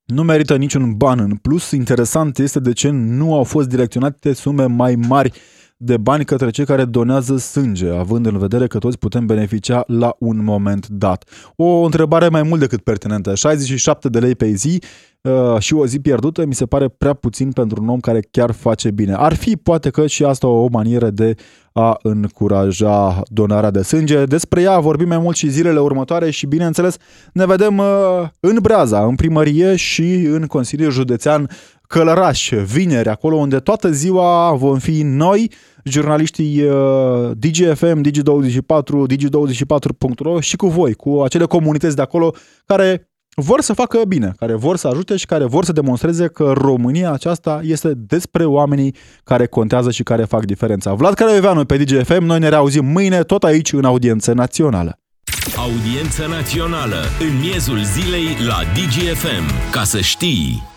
nu 0.04 0.22
merită 0.22 0.56
niciun 0.56 0.96
ban 0.96 1.18
în 1.18 1.36
plus. 1.36 1.70
Interesant 1.70 2.38
este 2.38 2.60
de 2.60 2.72
ce 2.72 2.88
nu 2.90 3.34
au 3.34 3.44
fost 3.44 3.68
direcționate 3.68 4.32
sume 4.32 4.64
mai 4.64 4.94
mari 4.94 5.32
de 5.82 5.96
bani 5.96 6.24
către 6.24 6.50
cei 6.50 6.64
care 6.64 6.84
donează 6.84 7.36
sânge, 7.36 7.88
având 7.88 8.26
în 8.26 8.38
vedere 8.38 8.66
că 8.66 8.78
toți 8.78 8.98
putem 8.98 9.26
beneficia 9.26 9.84
la 9.86 10.16
un 10.18 10.44
moment 10.44 10.88
dat. 10.88 11.24
O 11.56 11.64
întrebare 11.64 12.28
mai 12.28 12.42
mult 12.42 12.60
decât 12.60 12.80
pertinentă. 12.80 13.34
67 13.34 14.08
de 14.08 14.18
lei 14.18 14.34
pe 14.34 14.50
zi 14.50 14.82
uh, 15.20 15.58
și 15.58 15.74
o 15.74 15.86
zi 15.86 16.00
pierdută 16.00 16.46
mi 16.46 16.54
se 16.54 16.66
pare 16.66 16.88
prea 16.88 17.12
puțin 17.12 17.52
pentru 17.52 17.82
un 17.82 17.88
om 17.88 18.00
care 18.00 18.20
chiar 18.30 18.50
face 18.50 18.90
bine. 18.90 19.14
Ar 19.14 19.34
fi 19.34 19.56
poate 19.56 19.90
că 19.90 20.06
și 20.06 20.24
asta 20.24 20.46
o 20.46 20.68
manieră 20.70 21.10
de 21.10 21.34
a 21.72 21.98
încuraja 22.02 23.22
donarea 23.26 23.70
de 23.70 23.82
sânge. 23.82 24.24
Despre 24.24 24.62
ea 24.62 24.78
vorbim 24.78 25.08
mai 25.08 25.18
mult 25.18 25.36
și 25.36 25.50
zilele 25.50 25.80
următoare 25.80 26.30
și 26.30 26.46
bineînțeles 26.46 26.96
ne 27.32 27.46
vedem 27.46 27.78
uh, 27.78 27.86
în 28.40 28.58
Breaza, 28.62 29.04
în 29.04 29.14
primărie 29.14 29.76
și 29.76 30.12
în 30.14 30.46
Consiliul 30.46 30.90
Județean 30.90 31.48
Călăraș, 31.90 32.50
vineri, 32.50 33.08
acolo 33.08 33.36
unde 33.36 33.58
toată 33.58 33.90
ziua 33.90 34.52
vom 34.52 34.78
fi 34.78 35.02
noi, 35.02 35.50
jurnaliștii 35.84 36.62
uh, 36.62 37.30
DGFM, 37.38 38.02
Digi24, 38.02 39.14
Digi24.ro 39.14 40.40
și 40.40 40.56
cu 40.56 40.66
voi, 40.66 40.94
cu 40.94 41.20
acele 41.24 41.44
comunități 41.44 41.96
de 41.96 42.02
acolo 42.02 42.34
care 42.66 43.10
vor 43.34 43.60
să 43.60 43.72
facă 43.72 44.00
bine, 44.08 44.32
care 44.36 44.54
vor 44.54 44.76
să 44.76 44.88
ajute 44.88 45.16
și 45.16 45.26
care 45.26 45.44
vor 45.44 45.64
să 45.64 45.72
demonstreze 45.72 46.26
că 46.26 46.52
România 46.56 47.12
aceasta 47.12 47.60
este 47.64 47.92
despre 47.94 48.44
oamenii 48.44 48.94
care 49.24 49.46
contează 49.46 49.90
și 49.90 50.02
care 50.02 50.24
fac 50.24 50.44
diferența. 50.44 50.94
Vlad 50.94 51.14
Caraveanu 51.14 51.64
pe 51.64 51.76
DGFM, 51.76 52.24
noi 52.24 52.38
ne 52.38 52.48
reauzim 52.48 52.84
mâine 52.84 53.22
tot 53.22 53.44
aici 53.44 53.72
în 53.72 53.84
audiență 53.84 54.32
națională. 54.32 54.98
Audiență 55.56 56.26
națională 56.28 56.96
în 57.20 57.38
miezul 57.40 57.78
zilei 57.82 58.26
la 58.46 58.58
DGFM. 58.74 59.70
Ca 59.70 59.82
să 59.84 60.00
știi... 60.00 60.69